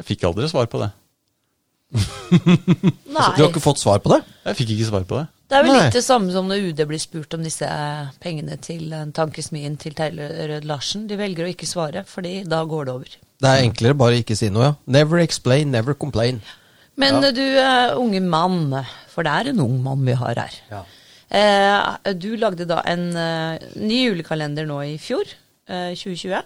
Jeg 0.00 0.08
fikk 0.14 0.26
aldri 0.30 0.48
svar 0.50 0.66
på 0.72 0.80
det. 0.82 0.90
Nei. 3.16 3.28
Du 3.34 3.42
har 3.42 3.48
ikke 3.48 3.62
fått 3.62 3.82
svar 3.82 4.00
på 4.02 4.12
det? 4.12 4.20
Jeg 4.46 4.58
fikk 4.60 4.74
ikke 4.76 4.88
svar 4.88 5.06
på 5.06 5.18
det. 5.20 5.26
Det 5.50 5.58
er 5.58 5.64
vel 5.66 5.74
Nei. 5.74 5.80
litt 5.82 5.96
det 5.98 6.04
samme 6.06 6.30
som 6.30 6.46
når 6.46 6.68
UD 6.70 6.84
blir 6.86 7.02
spurt 7.02 7.34
om 7.34 7.42
disse 7.42 7.66
pengene 8.22 8.54
til 8.62 8.92
eh, 8.94 9.08
tankesmien 9.16 9.74
til 9.82 9.96
Terje 9.98 10.28
Rød 10.52 10.68
Larsen. 10.70 11.08
De 11.10 11.18
velger 11.18 11.46
å 11.46 11.50
ikke 11.50 11.66
svare, 11.66 12.04
fordi 12.06 12.40
da 12.48 12.62
går 12.70 12.86
det 12.86 12.94
over. 12.94 13.16
Det 13.40 13.50
er 13.50 13.64
enklere 13.64 13.98
bare 13.98 14.20
ikke 14.22 14.38
si 14.38 14.50
noe, 14.52 14.70
ja. 14.70 14.76
Never 14.86 15.22
explain, 15.24 15.72
never 15.74 15.98
complain. 15.98 16.38
Men 17.00 17.18
ja. 17.18 17.32
du 17.34 17.42
eh, 17.42 17.98
unge 17.98 18.22
mann, 18.22 18.78
for 19.10 19.26
det 19.26 19.34
er 19.34 19.52
en 19.52 19.62
ung 19.66 19.80
mann 19.82 20.06
vi 20.06 20.14
har 20.20 20.38
her. 20.38 20.58
Ja. 20.70 20.84
Eh, 21.30 22.12
du 22.18 22.32
lagde 22.36 22.66
da 22.66 22.80
en 22.90 23.04
eh, 23.16 23.58
ny 23.78 24.00
julekalender 24.08 24.66
nå 24.66 24.80
i 24.82 24.96
fjor, 24.98 25.28
eh, 25.70 25.92
2020. 25.94 26.40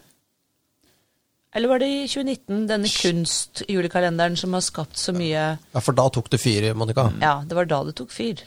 Eller 1.54 1.70
var 1.70 1.78
det 1.80 1.88
i 1.88 2.02
2019, 2.10 2.64
denne 2.68 2.90
kunstjulekalenderen 2.90 4.36
som 4.36 4.52
har 4.56 4.64
skapt 4.66 4.98
så 4.98 5.14
mye 5.14 5.44
Ja, 5.72 5.80
for 5.80 5.94
da 5.96 6.08
tok 6.12 6.28
det 6.32 6.40
fyr, 6.42 6.72
Monica. 6.74 7.06
Ja, 7.22 7.36
det 7.46 7.54
var 7.56 7.68
da 7.70 7.78
det 7.86 7.94
tok 8.00 8.10
fyr. 8.12 8.42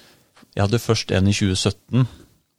Jeg 0.54 0.66
hadde 0.66 0.80
først 0.84 1.14
en 1.16 1.30
i 1.32 1.34
2017. 1.34 2.08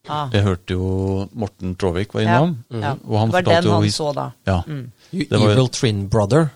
Ah. 0.09 0.31
Jeg 0.33 0.47
hørte 0.47 0.73
jo 0.73 1.29
Morten 1.37 1.75
Tråvik 1.77 2.15
var 2.17 2.25
innom. 2.25 2.55
Ja. 2.73 2.95
Og 3.05 3.19
han 3.21 3.29
det 3.29 3.37
var 3.37 3.47
den 3.51 3.69
jo 3.69 3.75
han 3.77 3.91
så 3.93 4.09
da. 4.17 4.31
Ja. 4.49 4.63
Mm. 4.67 4.87
Det 5.13 5.31
var- 5.37 5.53
evil 5.53 5.69
twin 5.69 6.09
brother. 6.09 6.51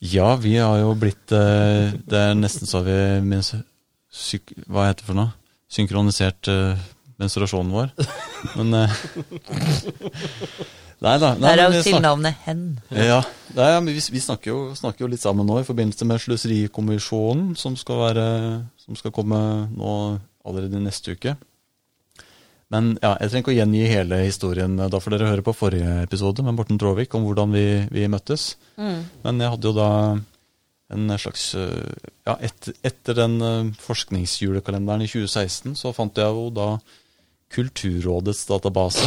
ja, 0.00 0.36
vi 0.36 0.56
har 0.56 0.78
jo 0.78 0.94
blitt 0.94 1.32
eh, 1.32 1.92
Det 2.04 2.12
er 2.20 2.34
nesten 2.34 2.66
så 2.68 2.82
vi 2.84 2.92
Hva 4.68 4.86
heter 4.88 5.00
det 5.00 5.06
for 5.06 5.14
noe? 5.14 5.32
Synkronisert 5.72 6.50
uh, 6.52 6.78
menstruasjonen 7.20 7.72
vår. 7.74 7.94
Men 8.56 8.74
uh, 8.74 8.96
Nei 11.04 11.16
da. 11.20 11.34
Nei, 11.36 11.52
jo 11.60 11.82
tilnavnet 11.84 12.38
Hen. 12.46 12.62
Ja, 12.88 13.18
nei, 13.52 13.66
vi, 13.90 13.98
vi 14.14 14.22
snakker, 14.22 14.48
jo, 14.48 14.60
snakker 14.78 15.04
jo 15.04 15.10
litt 15.12 15.20
sammen 15.20 15.44
nå 15.48 15.58
i 15.60 15.66
forbindelse 15.66 16.08
med 16.08 16.22
Sløserikommisjonen, 16.24 17.50
som 17.60 17.76
skal, 17.76 18.00
være, 18.06 18.24
som 18.80 18.96
skal 18.96 19.12
komme 19.12 19.38
nå 19.74 19.92
allerede 20.46 20.80
neste 20.80 21.12
uke. 21.18 21.34
Men 22.72 22.94
ja, 22.98 23.12
jeg 23.20 23.30
trenger 23.30 23.44
ikke 23.44 23.52
å 23.52 23.58
gjengi 23.60 23.82
hele 23.90 24.22
historien. 24.24 24.78
Da 24.80 24.98
får 25.02 25.14
dere 25.14 25.28
høre 25.34 25.44
på 25.46 25.54
forrige 25.54 26.00
episode 26.02 26.42
med 26.46 26.56
Morten 26.56 26.80
Tråvik 26.80 27.12
om 27.14 27.28
hvordan 27.28 27.52
vi, 27.54 27.66
vi 27.92 28.08
møttes. 28.10 28.54
Men 29.22 29.44
jeg 29.44 29.52
hadde 29.52 29.70
jo 29.70 29.76
da 29.76 29.90
en 30.92 31.18
slags 31.18 31.54
øh, 31.54 31.94
Ja, 32.26 32.36
et, 32.42 32.68
etter 32.84 33.14
den 33.14 33.40
øh, 33.42 33.74
forskningsjulekalenderen 33.80 35.02
i 35.02 35.06
2016, 35.10 35.76
så 35.78 35.92
fant 35.92 36.18
jeg 36.18 36.26
jo 36.26 36.50
da 36.50 36.76
Kulturrådets 37.54 38.46
database. 38.46 39.06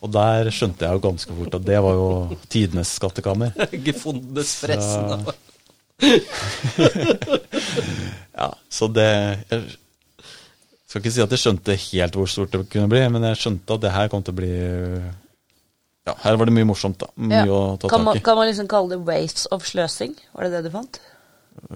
Og 0.00 0.08
der 0.12 0.48
skjønte 0.48 0.86
jeg 0.86 0.96
jo 0.96 1.02
ganske 1.04 1.34
fort 1.36 1.56
at 1.58 1.66
det 1.66 1.80
var 1.84 1.98
jo 1.98 2.38
tidenes 2.48 2.94
skattekammer. 2.96 3.52
Gefundenes 3.86 4.56
fressen. 4.64 5.28
Ja, 8.40 8.46
så 8.72 8.86
det 8.88 9.04
Jeg 9.50 9.64
skal 10.88 11.02
ikke 11.02 11.12
si 11.12 11.20
at 11.20 11.34
jeg 11.34 11.42
skjønte 11.42 11.74
helt 11.76 12.14
hvor 12.16 12.30
stort 12.30 12.54
det 12.54 12.62
kunne 12.72 12.88
bli, 12.88 13.02
men 13.12 13.26
jeg 13.28 13.36
skjønte 13.36 13.76
at 13.76 13.82
det 13.84 13.92
her 13.92 14.08
kom 14.08 14.24
til 14.24 14.32
å 14.32 14.38
bli 14.38 14.54
Ja, 16.08 16.14
her 16.22 16.36
var 16.40 16.46
det 16.48 16.54
mye 16.56 16.64
morsomt, 16.68 16.98
da. 16.98 17.06
Mye 17.16 17.44
Ja. 17.44 17.52
å 17.52 17.78
ta 17.78 17.88
Kan 17.88 18.04
tak 18.06 18.16
i. 18.16 18.20
kan 18.24 18.36
man 18.36 18.48
liksom 18.48 18.68
kalle 18.68 18.88
det 18.96 19.00
ways 19.06 19.46
of 19.52 19.64
sløsing? 19.68 20.14
Var 20.34 20.44
det 20.44 20.50
det 20.52 20.62
du 20.64 20.70
fant? 20.70 21.00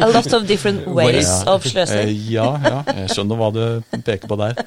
A 0.00 0.08
lot 0.08 0.32
of 0.32 0.46
different 0.46 0.86
ways 0.88 1.28
Ja. 1.46 1.54
of 1.54 1.64
sløsing. 1.64 2.08
Eh, 2.08 2.30
Ja, 2.32 2.58
ja, 2.62 2.82
jeg 2.86 3.08
skjønner 3.14 3.36
hva 3.38 3.50
du 3.54 3.98
peker 4.02 4.26
på 4.28 4.36
der. 4.40 4.64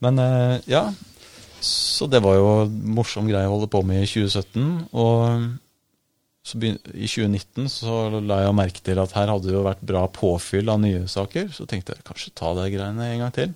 Men 0.00 0.18
eh, 0.18 0.60
ja, 0.66 0.92
så 1.62 2.08
det 2.10 2.22
var 2.24 2.34
jo 2.34 2.46
morsom 2.68 3.28
greie 3.30 3.46
å 3.46 3.54
holde 3.56 3.70
på 3.70 3.84
med 3.86 4.02
i 4.02 4.06
2017. 4.10 4.88
Og 4.92 5.50
så 6.44 6.58
begyn- 6.58 6.80
i 6.94 7.06
2019 7.06 7.68
så 7.70 8.20
la 8.26 8.40
jeg 8.42 8.54
merke 8.58 8.82
til 8.82 8.98
at 8.98 9.12
her 9.12 9.28
hadde 9.30 9.46
det 9.46 9.54
jo 9.54 9.62
vært 9.62 9.84
bra 9.86 10.08
påfyll 10.08 10.68
av 10.72 10.80
nye 10.82 11.06
saker. 11.06 11.52
Så 11.54 11.66
tenkte 11.70 11.94
jeg 11.94 12.04
kanskje 12.04 12.34
ta 12.34 12.52
de 12.58 12.66
greiene 12.74 13.12
en 13.12 13.20
gang 13.22 13.32
til. 13.32 13.54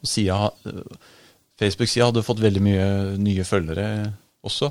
Og 0.00 0.06
sida, 0.08 0.50
Facebook-sida 1.58 2.08
hadde 2.08 2.24
fått 2.26 2.42
veldig 2.42 2.62
mye 2.62 2.88
nye 3.20 3.46
følgere 3.46 3.88
også. 4.46 4.70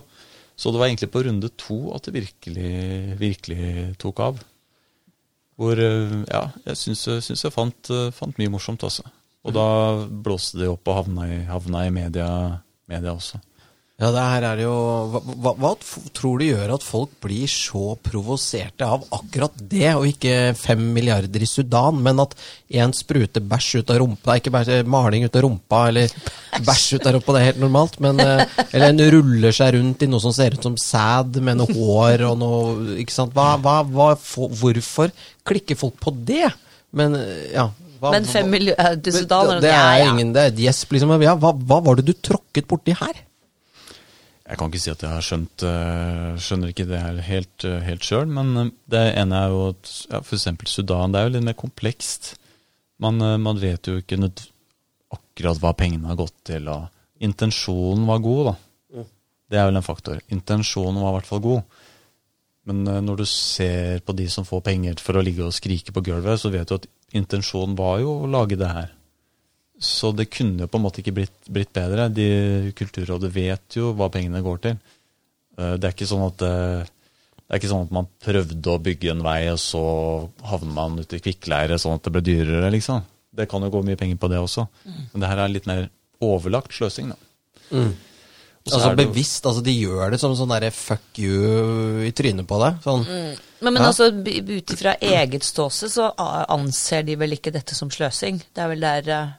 Så 0.57 0.71
det 0.73 0.79
var 0.81 0.89
egentlig 0.89 1.11
på 1.13 1.21
runde 1.27 1.49
to 1.59 1.79
at 1.93 2.07
det 2.07 2.15
virkelig, 2.15 2.71
virkelig 3.19 3.97
tok 4.01 4.21
av. 4.25 4.39
Hvor 5.57 5.77
eh, 5.81 6.15
ja, 6.29 6.47
jeg 6.69 6.79
syns, 6.79 7.05
jeg 7.29 7.53
fant, 7.53 7.91
eh, 7.93 8.09
fant 8.13 8.37
mye 8.41 8.53
morsomt, 8.53 8.85
altså. 8.85 9.05
Og 9.47 9.53
da 9.55 9.67
blåste 10.07 10.59
det 10.59 10.69
opp 10.69 10.89
og 10.89 10.97
havna 11.01 11.27
i, 11.29 11.37
havna 11.47 11.85
i 11.87 11.93
media, 11.93 12.27
media 12.89 13.13
også. 13.13 13.39
Ja, 13.97 14.11
det 14.13 14.21
her 14.29 14.43
er 14.45 14.59
jo 14.61 14.73
hva, 15.41 15.51
hva, 15.57 15.69
tror 16.13 16.37
du 16.37 16.43
gjør 16.45 16.75
at 16.75 16.83
folk 16.85 17.15
blir 17.23 17.49
så 17.49 17.95
provoserte 18.05 18.85
av 18.85 19.07
akkurat 19.17 19.55
det, 19.71 19.87
og 19.97 20.03
ikke 20.05 20.51
fem 20.53 20.83
milliarder 20.93 21.41
i 21.41 21.47
Sudan, 21.49 21.97
men 22.05 22.21
at 22.21 22.35
en 22.77 22.93
spruter 22.93 23.41
bæsj 23.41 23.79
ut 23.79 23.93
av 23.95 23.97
rumpa, 24.03 24.35
ikke 24.37 24.53
bæsj, 24.53 24.69
maling 24.85 25.25
ut 25.25 25.39
av 25.39 25.47
rumpa, 25.47 25.79
eller 25.89 26.13
bæsj 26.67 26.99
ut 26.99 27.09
av 27.09 27.15
rumpa, 27.17 27.33
det 27.33 27.41
er 27.41 27.47
helt 27.49 27.63
normalt, 27.63 27.97
men 28.05 28.21
eh, 28.21 28.43
Eller 28.67 28.93
en 28.93 29.01
ruller 29.17 29.57
seg 29.57 29.73
rundt 29.79 30.05
i 30.05 30.11
noe 30.13 30.21
som 30.21 30.35
ser 30.37 30.53
ut 30.53 30.69
som 30.69 30.77
sæd, 30.77 31.41
med 31.41 31.57
noe 31.63 31.73
hår 31.73 32.27
og 32.29 32.37
noe 32.43 32.99
Ikke 33.01 33.15
sant. 33.17 33.33
Hva, 33.33 33.55
hva, 33.65 34.11
for- 34.21 34.53
hvorfor 34.61 35.09
klikker 35.47 35.79
folk 35.79 35.97
på 36.05 36.13
det? 36.27 36.51
Men 36.93 37.17
eh, 37.17 37.47
ja 37.55 37.65
hva, 37.97 38.11
Men 38.13 38.29
fem 38.29 38.45
milliarder 38.53 39.01
til 39.01 39.23
Sudan 39.23 39.55
det, 39.55 39.63
det 39.65 39.73
er 39.73 40.03
ingen 40.11 40.35
Det 40.37 40.43
er 40.43 40.53
et 40.53 40.61
gjesp, 40.67 40.93
liksom. 40.93 41.17
Ja, 41.25 41.33
hva, 41.33 41.55
hva 41.57 41.81
var 41.81 41.97
det 41.97 42.05
du 42.11 42.13
tråkket 42.13 42.69
borti 42.69 42.93
her? 43.01 43.23
Jeg 44.47 44.59
kan 44.59 44.71
ikke 44.71 44.79
si 44.79 44.91
at 44.93 45.01
jeg 45.03 45.11
har 45.11 45.25
skjønt 45.25 45.63
eh, 45.67 46.35
Skjønner 46.39 46.71
ikke 46.71 46.85
det 46.87 47.01
her 47.03 47.17
helt, 47.27 47.65
uh, 47.67 47.81
helt 47.83 48.05
sjøl, 48.07 48.29
men 48.31 48.53
eh, 48.61 48.69
det 48.93 49.01
ene 49.19 49.41
er 49.41 49.51
jo 49.51 49.63
at 49.73 49.89
ja, 50.07 50.21
f.eks. 50.21 50.47
Sudan. 50.71 51.11
Det 51.11 51.19
er 51.19 51.27
jo 51.27 51.33
litt 51.35 51.47
mer 51.49 51.57
komplekst. 51.59 52.35
Man, 53.03 53.19
eh, 53.21 53.35
man 53.41 53.59
vet 53.59 53.89
jo 53.89 53.97
ikke 53.99 54.21
akkurat 55.13 55.59
hva 55.61 55.73
pengene 55.77 56.09
har 56.09 56.19
gått 56.19 56.37
til. 56.47 56.69
Og 56.71 56.87
intensjonen 57.27 58.07
var 58.07 58.23
god, 58.23 58.51
da. 58.51 58.55
Det 59.47 59.59
er 59.59 59.69
vel 59.69 59.79
en 59.79 59.85
faktor. 59.85 60.19
Intensjonen 60.33 60.99
var 60.99 61.13
i 61.13 61.17
hvert 61.19 61.29
fall 61.29 61.43
god. 61.43 61.77
Men 62.67 62.83
eh, 62.87 63.01
når 63.03 63.21
du 63.21 63.25
ser 63.29 64.03
på 64.05 64.15
de 64.17 64.27
som 64.31 64.47
får 64.47 64.65
penger 64.65 65.01
for 65.03 65.17
å 65.17 65.23
ligge 65.23 65.45
og 65.45 65.55
skrike 65.55 65.95
på 65.95 66.03
gulvet, 66.09 66.41
så 66.41 66.51
vet 66.53 66.67
du 66.67 66.77
at 66.77 66.87
intensjonen 67.15 67.77
var 67.79 68.01
jo 68.03 68.19
å 68.23 68.31
lage 68.31 68.59
det 68.59 68.71
her. 68.71 68.93
Så 69.79 70.09
det 70.17 70.29
kunne 70.33 70.65
jo 70.65 70.67
på 70.71 70.79
en 70.79 70.85
måte 70.87 71.01
ikke 71.03 71.13
blitt, 71.19 71.35
blitt 71.53 71.73
bedre. 71.75 72.07
De, 72.09 72.71
Kulturrådet 72.77 73.29
vet 73.35 73.77
jo 73.77 73.91
hva 73.97 74.07
pengene 74.13 74.41
går 74.45 74.61
til. 74.63 74.77
Eh, 75.57 75.75
Det 75.77 75.85
er 75.89 75.93
ikke 75.93 76.07
sånn 76.09 76.25
at 76.27 76.41
eh, 76.47 76.87
det 77.47 77.53
er 77.55 77.59
ikke 77.61 77.69
sånn 77.71 77.85
at 77.85 77.93
man 77.95 78.07
prøvde 78.25 78.73
å 78.73 78.81
bygge 78.83 79.11
en 79.13 79.21
vei, 79.23 79.45
og 79.53 79.59
så 79.61 79.81
havner 80.49 80.73
man 80.75 80.97
ute 80.99 81.15
i 81.15 81.23
kvikkleire 81.23 81.77
sånn 81.79 81.95
at 81.95 82.03
det 82.03 82.11
ble 82.11 82.21
dyrere, 82.25 82.71
liksom. 82.73 83.05
Det 83.37 83.45
kan 83.47 83.63
jo 83.63 83.69
gå 83.71 83.83
mye 83.87 83.95
penger 83.99 84.17
på 84.19 84.27
det 84.33 84.41
også. 84.41 84.65
Men 85.13 85.21
det 85.23 85.29
her 85.29 85.39
er 85.45 85.53
litt 85.53 85.69
mer 85.69 85.85
overlagt 86.25 86.73
sløsing, 86.75 87.13
da. 87.13 87.17
Mm. 87.71 87.93
Altså 88.67 88.89
det 88.97 89.05
bevisst, 89.07 89.45
altså 89.47 89.61
de 89.63 89.71
gjør 89.77 90.11
det 90.11 90.19
som 90.19 90.33
sånn 90.35 90.49
derre 90.51 90.73
fuck 90.75 91.21
you 91.23 92.01
i 92.03 92.11
trynet 92.11 92.43
på 92.49 92.57
deg. 92.59 92.81
Sånn. 92.83 93.05
Men, 93.07 93.37
men 93.69 93.79
Ja. 93.79 93.87
altså, 93.93 94.09
ut 94.11 94.73
ifra 94.75 94.97
eget 94.99 95.45
ståsted 95.47 95.93
så 95.93 96.09
anser 96.51 97.05
de 97.07 97.15
vel 97.15 97.37
ikke 97.37 97.53
dette 97.55 97.77
som 97.77 97.87
sløsing. 97.93 98.41
Det 98.51 98.59
er 98.65 98.67
vel 98.73 98.83
der 98.83 99.07
eh, 99.15 99.31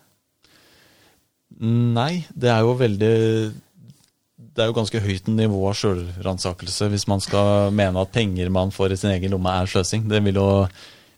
Nei, 1.60 2.24
det 2.38 2.50
er 2.52 2.60
jo 2.62 2.76
veldig 2.78 3.08
Det 4.38 4.62
er 4.62 4.68
jo 4.70 4.76
ganske 4.76 5.00
høyt 5.02 5.26
nivå 5.30 5.58
av 5.70 5.74
sjølransakelse 5.78 6.86
hvis 6.92 7.06
man 7.10 7.22
skal 7.22 7.72
mene 7.74 8.02
at 8.02 8.12
penger 8.14 8.50
man 8.54 8.70
får 8.74 8.94
i 8.94 8.98
sin 9.00 9.10
egen 9.10 9.30
lomme, 9.34 9.50
er 9.50 9.66
sløsing. 9.70 10.04
Det 10.10 10.20
vil 10.24 10.38
jo, 10.38 10.48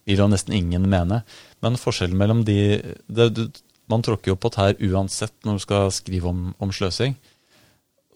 vil 0.08 0.22
jo 0.22 0.28
nesten 0.32 0.56
ingen 0.56 0.86
mene. 0.88 1.22
Men 1.64 1.76
forskjellen 1.80 2.16
mellom 2.20 2.44
de 2.48 2.56
det, 3.08 3.28
du- 3.36 3.50
Man 3.90 4.02
tråkker 4.06 4.30
jo 4.30 4.36
på 4.38 4.52
tær 4.54 4.76
uansett 4.86 5.32
når 5.44 5.56
du 5.58 5.62
skal 5.64 5.88
skrive 5.90 6.28
om, 6.30 6.54
om 6.62 6.70
sløsing. 6.70 7.16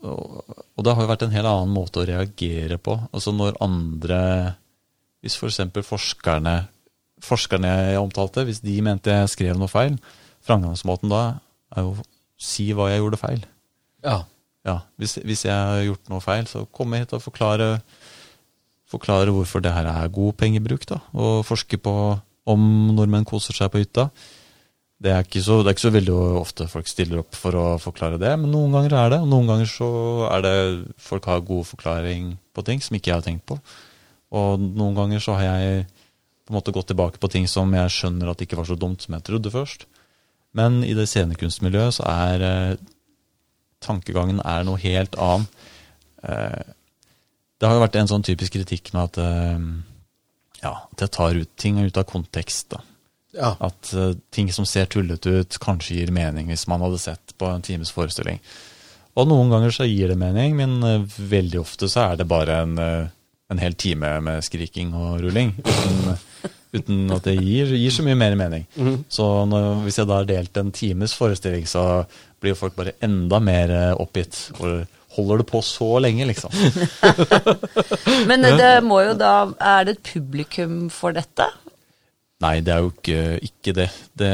Og, 0.05 0.45
og 0.77 0.85
det 0.85 0.93
har 0.95 1.03
jo 1.03 1.09
vært 1.11 1.25
en 1.27 1.33
helt 1.35 1.49
annen 1.51 1.72
måte 1.75 1.99
å 2.03 2.07
reagere 2.07 2.79
på. 2.79 2.95
Altså 3.12 3.33
når 3.35 3.57
andre 3.64 4.20
Hvis 5.25 5.35
f.eks. 5.41 5.59
forskerne 5.89 6.68
forskerne 7.25 7.68
jeg 7.72 7.99
omtalte, 7.99 8.45
hvis 8.45 8.61
de 8.61 8.77
mente 8.85 9.09
jeg 9.11 9.29
skrev 9.33 9.57
noe 9.59 9.70
feil, 9.72 9.95
framgangsmåten 10.45 11.09
da 11.09 11.22
er 11.75 11.87
jo 11.87 11.95
si 12.41 12.70
hva 12.76 12.91
jeg 12.91 13.03
gjorde 13.03 13.20
feil. 13.20 13.45
Ja. 14.05 14.22
Ja, 14.64 14.78
hvis, 14.97 15.18
hvis 15.20 15.45
jeg 15.45 15.53
har 15.53 15.82
gjort 15.85 16.09
noe 16.09 16.24
feil, 16.24 16.47
så 16.49 16.64
komme 16.72 17.03
hit 17.03 17.12
og 17.12 17.20
forklare, 17.20 17.82
forklare 18.89 19.32
hvorfor 19.35 19.61
det 19.64 19.74
her 19.74 19.91
er 19.91 20.12
god 20.12 20.39
pengebruk. 20.41 20.87
da, 20.89 21.03
Og 21.12 21.45
forske 21.45 21.76
på 21.76 21.93
om 22.49 22.64
nordmenn 22.97 23.28
koser 23.28 23.57
seg 23.57 23.70
på 23.72 23.82
hytta. 23.82 24.09
Det 25.05 25.12
er, 25.12 25.24
ikke 25.26 25.43
så, 25.45 25.59
det 25.61 25.68
er 25.68 25.76
ikke 25.76 25.85
så 25.85 25.93
veldig 25.93 26.14
ofte 26.39 26.66
folk 26.70 26.89
stiller 26.89 27.20
opp 27.20 27.37
for 27.37 27.57
å 27.59 27.64
forklare 27.82 28.16
det, 28.20 28.30
men 28.41 28.53
noen 28.55 28.72
ganger 28.72 28.95
er 28.97 29.11
det. 29.12 29.18
Og 29.24 29.28
noen 29.28 29.51
ganger 29.51 29.68
så 29.68 29.89
er 30.30 30.45
det 30.47 30.55
folk 31.03 31.26
har 31.28 31.45
god 31.45 31.66
forklaring 31.74 32.30
på 32.57 32.64
ting 32.64 32.80
som 32.80 32.97
ikke 32.97 33.11
jeg 33.11 33.18
har 33.18 33.26
tenkt 33.26 33.45
på. 33.51 33.59
Og 34.35 34.62
noen 34.64 34.97
ganger 34.97 35.20
så 35.20 35.37
har 35.37 35.59
jeg 35.59 35.85
på 36.45 36.53
en 36.53 36.57
måte 36.57 36.72
gått 36.72 36.89
tilbake 36.93 37.20
på 37.20 37.28
ting 37.32 37.49
som 37.51 37.68
jeg 37.76 37.93
skjønner 37.93 38.32
at 38.32 38.45
ikke 38.45 38.57
var 38.57 38.68
så 38.68 38.78
dumt 38.80 39.05
som 39.05 39.16
jeg 39.16 39.26
trodde 39.28 39.53
først. 39.53 39.85
Men 40.55 40.82
i 40.86 40.94
det 40.96 41.09
scenekunstmiljøet 41.11 41.98
så 41.98 42.07
er 42.11 42.44
eh, 42.46 42.82
tankegangen 43.84 44.40
er 44.44 44.66
noe 44.66 44.80
helt 44.82 45.18
annen. 45.20 45.48
Eh, 46.22 46.72
det 47.59 47.68
har 47.68 47.78
jo 47.78 47.84
vært 47.84 47.98
en 47.98 48.11
sånn 48.11 48.26
typisk 48.26 48.57
kritikk 48.57 48.92
med 48.94 49.09
at 49.09 49.20
eh, 49.24 49.68
ja, 50.64 50.74
at 50.92 51.05
jeg 51.05 51.14
tar 51.14 51.38
ut 51.38 51.55
ting 51.61 51.80
ut 51.82 51.98
av 52.00 52.07
kontekst. 52.09 52.76
Ja. 53.34 53.55
At 53.59 53.92
eh, 53.92 54.14
ting 54.34 54.52
som 54.52 54.66
ser 54.68 54.88
tullete 54.90 55.40
ut, 55.40 55.59
kanskje 55.62 55.98
gir 55.98 56.14
mening 56.14 56.50
hvis 56.52 56.66
man 56.70 56.84
hadde 56.84 57.02
sett 57.02 57.34
på 57.38 57.50
en 57.50 57.64
times 57.64 57.92
forestilling. 57.94 58.40
Og 59.14 59.28
noen 59.30 59.52
ganger 59.52 59.74
så 59.74 59.86
gir 59.86 60.11
det 60.11 60.18
mening, 60.18 60.57
men 60.59 60.78
eh, 60.86 61.18
veldig 61.34 61.61
ofte 61.62 61.90
så 61.90 62.09
er 62.09 62.20
det 62.20 62.28
bare 62.30 62.62
en, 62.64 62.78
eh, 62.78 63.12
en 63.52 63.62
hel 63.62 63.76
time 63.78 64.16
med 64.24 64.46
skriking 64.46 64.94
og 64.98 65.20
rulling. 65.22 65.55
Uten, 65.62 66.16
uten 66.75 67.14
at 67.14 67.27
det 67.29 67.37
gir, 67.39 67.72
gir 67.79 67.95
så 67.95 68.05
mye 68.07 68.18
mer 68.18 68.37
mening. 68.39 68.66
Så 69.12 69.29
når, 69.51 69.85
hvis 69.87 70.01
jeg 70.01 70.11
da 70.11 70.20
har 70.20 70.29
delt 70.29 70.61
en 70.61 70.75
times 70.75 71.14
forestilling, 71.16 71.66
så 71.70 72.05
blir 72.43 72.55
jo 72.55 72.61
folk 72.61 72.77
bare 72.77 72.97
enda 73.05 73.41
mer 73.43 73.72
eh, 73.72 73.95
oppgitt. 74.03 74.49
Og 74.59 74.85
holder 75.14 75.43
det 75.43 75.49
på 75.49 75.62
så 75.64 75.91
lenge, 76.03 76.27
liksom? 76.27 76.55
Men 78.29 78.47
det 78.59 78.72
må 78.83 79.01
jo 79.05 79.14
da 79.18 79.35
Er 79.55 79.87
det 79.87 79.99
et 79.99 80.07
publikum 80.14 80.89
for 80.93 81.14
dette? 81.14 81.47
Nei, 82.43 82.59
det 82.66 82.75
er 82.75 82.83
jo 82.83 82.91
ikke, 82.91 83.20
ikke 83.47 83.75
det. 83.79 83.89
det. 84.18 84.33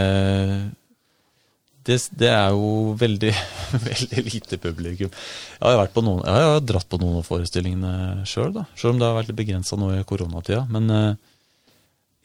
Det, 1.87 1.97
det 2.19 2.31
er 2.33 2.55
jo 2.57 2.95
veldig, 2.99 3.33
veldig 3.91 4.25
lite 4.27 4.59
publikum. 4.63 5.13
Jeg 5.13 5.63
har, 5.63 5.77
jo 5.77 5.83
vært 5.83 5.95
på 5.95 6.05
noen, 6.05 6.25
jeg 6.25 6.47
har 6.49 6.57
jo 6.57 6.65
dratt 6.73 6.89
på 6.91 7.01
noen 7.03 7.21
av 7.21 7.29
forestillingene 7.29 8.25
sjøl, 8.25 8.51
selv, 8.57 8.65
selv 8.75 8.95
om 8.95 9.03
det 9.03 9.09
har 9.09 9.19
vært 9.21 9.31
litt 9.31 9.41
begrensa 9.43 9.79
nå 9.79 9.93
i 9.95 10.07
koronatida. 10.09 10.65
Men 10.73 10.91
eh, 10.97 11.30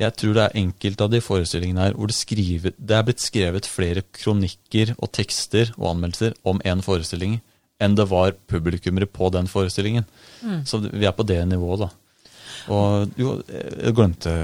jeg 0.02 0.16
tror 0.20 0.34
det 0.36 0.44
er 0.44 0.60
enkelte 0.60 1.06
av 1.06 1.12
de 1.14 1.22
forestillingene 1.24 1.86
her 1.86 1.94
hvor 1.96 2.12
det, 2.12 2.18
skriver, 2.18 2.74
det 2.76 2.96
er 2.98 3.06
blitt 3.08 3.24
skrevet 3.24 3.70
flere 3.70 4.04
kronikker 4.16 4.96
og 4.98 5.12
tekster 5.16 5.72
og 5.78 5.94
anmeldelser 5.94 6.36
om 6.48 6.60
én 6.68 6.84
forestilling 6.84 7.40
enn 7.84 7.96
det 7.96 8.08
var 8.08 8.36
publikummere 8.48 9.08
på 9.12 9.30
den 9.36 9.48
forestillingen. 9.52 10.06
Så 10.68 10.80
vi 10.86 11.08
er 11.08 11.16
på 11.16 11.26
det 11.28 11.42
nivået, 11.48 11.86
da. 11.86 11.90
Og 12.72 13.18
jo, 13.20 13.34
jeg 13.52 13.96
glemte 13.98 14.36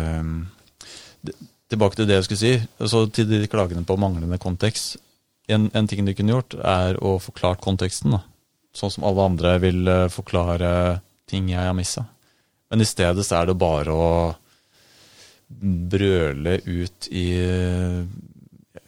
Tilbake 1.71 1.95
til 1.95 2.07
det 2.09 2.17
jeg 2.17 2.25
skulle 2.27 2.41
si. 2.41 2.87
Så 2.91 3.05
til 3.15 3.29
de 3.29 3.47
klagene 3.47 3.85
på 3.87 3.95
manglende 3.95 4.35
kontekst. 4.41 4.97
En, 5.47 5.69
en 5.73 5.87
ting 5.87 6.03
de 6.03 6.15
kunne 6.15 6.33
gjort, 6.33 6.57
er 6.59 6.99
å 6.99 7.13
forklart 7.23 7.63
konteksten. 7.63 8.11
da. 8.11 8.19
Sånn 8.75 8.91
som 8.91 9.05
alle 9.07 9.27
andre 9.31 9.53
vil 9.63 9.87
eh, 9.87 10.09
forklare 10.11 10.99
ting 11.31 11.47
jeg 11.51 11.63
har 11.63 11.75
missa. 11.75 12.03
Men 12.71 12.83
i 12.83 12.87
stedet 12.87 13.23
så 13.23 13.39
er 13.39 13.47
det 13.47 13.55
bare 13.59 13.95
å 13.95 14.11
brøle 15.59 16.57
ut 16.65 17.07
i 17.11 17.25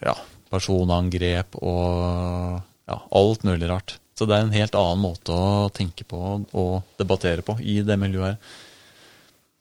ja, 0.03 0.15
personangrep 0.51 1.57
og 1.61 2.61
ja, 2.89 2.97
alt 2.99 3.45
mulig 3.47 3.69
rart. 3.69 3.97
Så 4.13 4.27
det 4.29 4.37
er 4.37 4.45
en 4.45 4.53
helt 4.53 4.75
annen 4.77 5.01
måte 5.01 5.33
å 5.33 5.71
tenke 5.73 6.05
på 6.05 6.19
og 6.45 6.95
debattere 6.99 7.45
på 7.45 7.57
i 7.59 7.81
det 7.85 7.97
miljøet 7.99 8.35
her. 8.35 8.61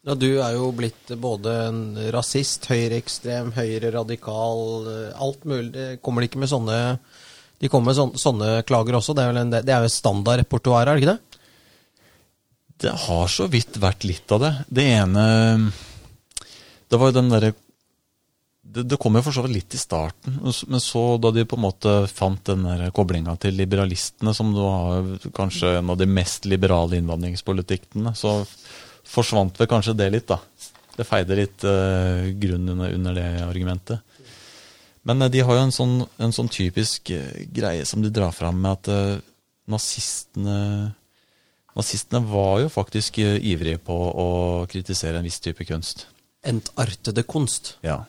Ja, 0.02 0.16
du 0.18 0.26
er 0.42 0.56
jo 0.56 0.72
blitt 0.74 1.12
både 1.22 1.50
en 1.68 1.82
rasist, 2.10 2.66
høyreekstrem, 2.66 3.52
høyreradikal, 3.54 4.88
alt 5.14 5.44
mulig. 5.46 5.70
Det 5.76 6.00
kommer 6.02 6.24
de 6.24 6.30
ikke 6.30 6.40
med 6.42 6.50
sånne 6.50 6.78
De 7.62 7.70
kommer 7.70 7.92
med 7.92 7.98
sånne, 8.00 8.18
sånne 8.18 8.48
klager 8.66 8.98
også. 8.98 9.14
Det 9.14 9.22
er, 9.22 9.38
en, 9.38 9.52
det 9.54 9.70
er 9.70 9.86
jo 9.86 9.92
standardrepertoaret, 9.94 10.90
er 10.90 10.98
det 10.98 11.04
ikke 11.04 11.12
det? 11.12 11.38
Det 12.82 12.94
har 13.04 13.30
så 13.30 13.46
vidt 13.46 13.78
vært 13.78 14.02
litt 14.08 14.34
av 14.34 14.42
det. 14.42 14.52
Det 14.66 14.88
ene 14.96 15.26
Det 16.92 17.00
var 17.00 17.08
jo 17.08 17.16
den 17.16 17.30
derre 17.32 17.54
det, 18.62 18.84
det 18.88 18.98
kom 19.00 19.16
jo 19.18 19.24
for 19.26 19.34
så 19.34 19.42
vidt 19.44 19.56
litt 19.56 19.74
i 19.74 19.80
starten, 19.80 20.36
men 20.40 20.80
så 20.80 21.00
da 21.20 21.32
de 21.34 21.44
på 21.48 21.58
en 21.58 21.64
måte 21.64 21.94
fant 22.08 22.44
den 22.46 22.62
koblinga 22.94 23.34
til 23.42 23.56
liberalistene, 23.58 24.32
som 24.36 24.52
har 24.54 25.08
kanskje 25.34 25.74
en 25.80 25.90
av 25.92 25.98
de 25.98 26.06
mest 26.08 26.46
liberale 26.48 27.00
innvandringspolitikkene, 27.00 28.14
så 28.16 28.38
forsvant 29.08 29.58
vel 29.58 29.68
kanskje 29.70 29.96
det 29.98 30.08
litt, 30.14 30.30
da. 30.30 30.38
Det 30.92 31.08
feide 31.08 31.36
litt 31.36 31.64
uh, 31.64 32.28
grunn 32.38 32.68
under, 32.74 32.94
under, 32.94 33.16
det 33.16 33.26
argumentet. 33.42 34.18
Men 35.08 35.24
uh, 35.24 35.30
de 35.32 35.42
har 35.42 35.58
jo 35.58 35.66
en 35.66 35.74
sånn, 35.74 35.94
en 36.22 36.34
sånn 36.36 36.50
typisk 36.52 37.10
uh, 37.16 37.42
greie 37.52 37.84
som 37.88 38.04
de 38.04 38.12
drar 38.12 38.34
fram 38.36 38.60
med 38.62 38.78
at 38.78 39.22
nazistene 39.70 40.58
Nazistene 41.72 42.20
var 42.28 42.58
jo 42.60 42.66
faktisk 42.68 43.16
ivrige 43.22 43.78
på 43.80 43.94
å 43.96 44.26
kritisere 44.68 45.16
en 45.16 45.24
viss 45.24 45.38
type 45.40 45.64
kunst. 45.64 46.02
Entartede 46.46 47.22
kunst. 47.22 47.76
Ja. 47.86 48.02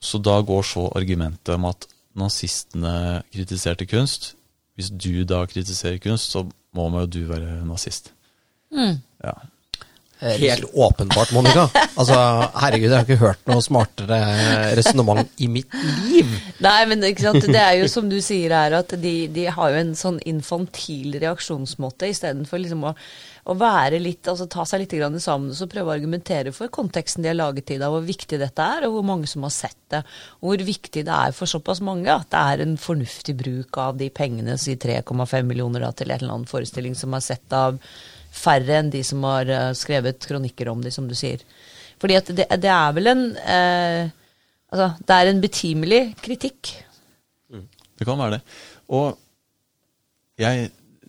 Så 0.00 0.20
da 0.22 0.38
går 0.40 0.62
så 0.62 0.86
argumentet 0.96 1.54
om 1.54 1.66
at 1.68 1.88
nazistene 2.18 3.22
kritiserte 3.32 3.86
kunst. 3.86 4.32
Hvis 4.78 4.90
du 4.94 5.24
da 5.26 5.42
kritiserer 5.50 5.98
kunst, 6.02 6.30
så 6.32 6.46
må 6.74 6.88
jo 7.00 7.06
du 7.06 7.22
være 7.28 7.60
nazist. 7.66 8.12
Mm. 8.70 9.00
Ja. 9.24 9.34
Helt 10.18 10.64
åpenbart, 10.74 11.30
Monica. 11.32 11.68
Altså, 11.98 12.14
herregud, 12.58 12.88
jeg 12.88 12.96
har 12.96 13.06
ikke 13.06 13.20
hørt 13.20 13.44
noe 13.46 13.62
smartere 13.62 14.18
resonnement 14.78 15.28
i 15.38 15.46
mitt 15.50 15.74
liv. 16.08 16.32
Nei, 16.64 16.78
men 16.90 17.06
ikke 17.06 17.28
sant? 17.28 17.46
det 17.46 17.60
er 17.60 17.76
jo 17.78 17.86
som 17.90 18.08
du 18.10 18.16
sier 18.22 18.54
her, 18.54 18.74
at 18.80 18.96
de, 18.98 19.14
de 19.30 19.46
har 19.54 19.74
jo 19.74 19.80
en 19.84 19.94
sånn 19.98 20.18
infantil 20.26 21.14
reaksjonsmåte 21.22 22.10
istedenfor 22.10 22.62
liksom 22.64 22.82
å, 22.90 22.94
å 23.48 23.54
være 23.56 24.00
litt, 24.02 24.28
altså 24.28 24.44
ta 24.50 24.64
seg 24.68 24.82
litt 24.82 24.94
sammen 25.24 25.54
og 25.54 25.70
prøve 25.72 25.88
å 25.88 25.94
argumentere 25.94 26.52
for 26.52 26.68
konteksten 26.72 27.24
de 27.24 27.30
har 27.30 27.38
laget 27.38 27.72
i 27.72 27.78
det, 27.80 27.88
hvor 27.88 28.04
viktig 28.04 28.38
dette 28.40 28.66
er, 28.76 28.84
og 28.86 28.98
hvor 28.98 29.06
mange 29.08 29.30
som 29.30 29.46
har 29.46 29.54
sett 29.54 29.78
det. 29.88 30.02
Og 30.42 30.52
hvor 30.52 30.64
viktig 30.68 31.04
det 31.06 31.14
er 31.14 31.32
for 31.36 31.48
såpass 31.48 31.80
mange 31.84 32.12
at 32.12 32.28
det 32.34 32.42
er 32.52 32.64
en 32.64 32.76
fornuftig 32.80 33.38
bruk 33.40 33.80
av 33.80 33.96
de 34.00 34.10
pengene, 34.12 34.58
si 34.60 34.76
3,5 34.76 35.48
millioner 35.48 35.86
da, 35.86 35.92
til 35.96 36.12
en 36.12 36.20
eller 36.20 36.34
annen 36.36 36.50
forestilling 36.50 36.98
som 36.98 37.16
er 37.16 37.24
sett 37.24 37.56
av 37.56 37.80
færre 38.38 38.82
enn 38.82 38.92
de 38.92 39.00
som 39.06 39.24
har 39.24 39.48
uh, 39.48 39.72
skrevet 39.76 40.28
kronikker 40.28 40.68
om 40.68 40.84
de, 40.84 40.92
som 40.92 41.08
du 41.08 41.16
sier. 41.16 41.40
Fordi 41.98 42.18
at 42.20 42.28
det, 42.36 42.50
det 42.60 42.70
er 42.70 42.92
vel 42.94 43.14
en 43.14 43.28
eh, 43.42 44.14
Altså, 44.68 44.90
det 45.00 45.14
er 45.16 45.30
en 45.30 45.38
betimelig 45.40 46.00
kritikk. 46.20 46.74
Det 47.48 48.04
kan 48.04 48.18
være 48.20 48.36
det. 48.36 48.40
Og 48.92 49.16
jeg 50.36 50.68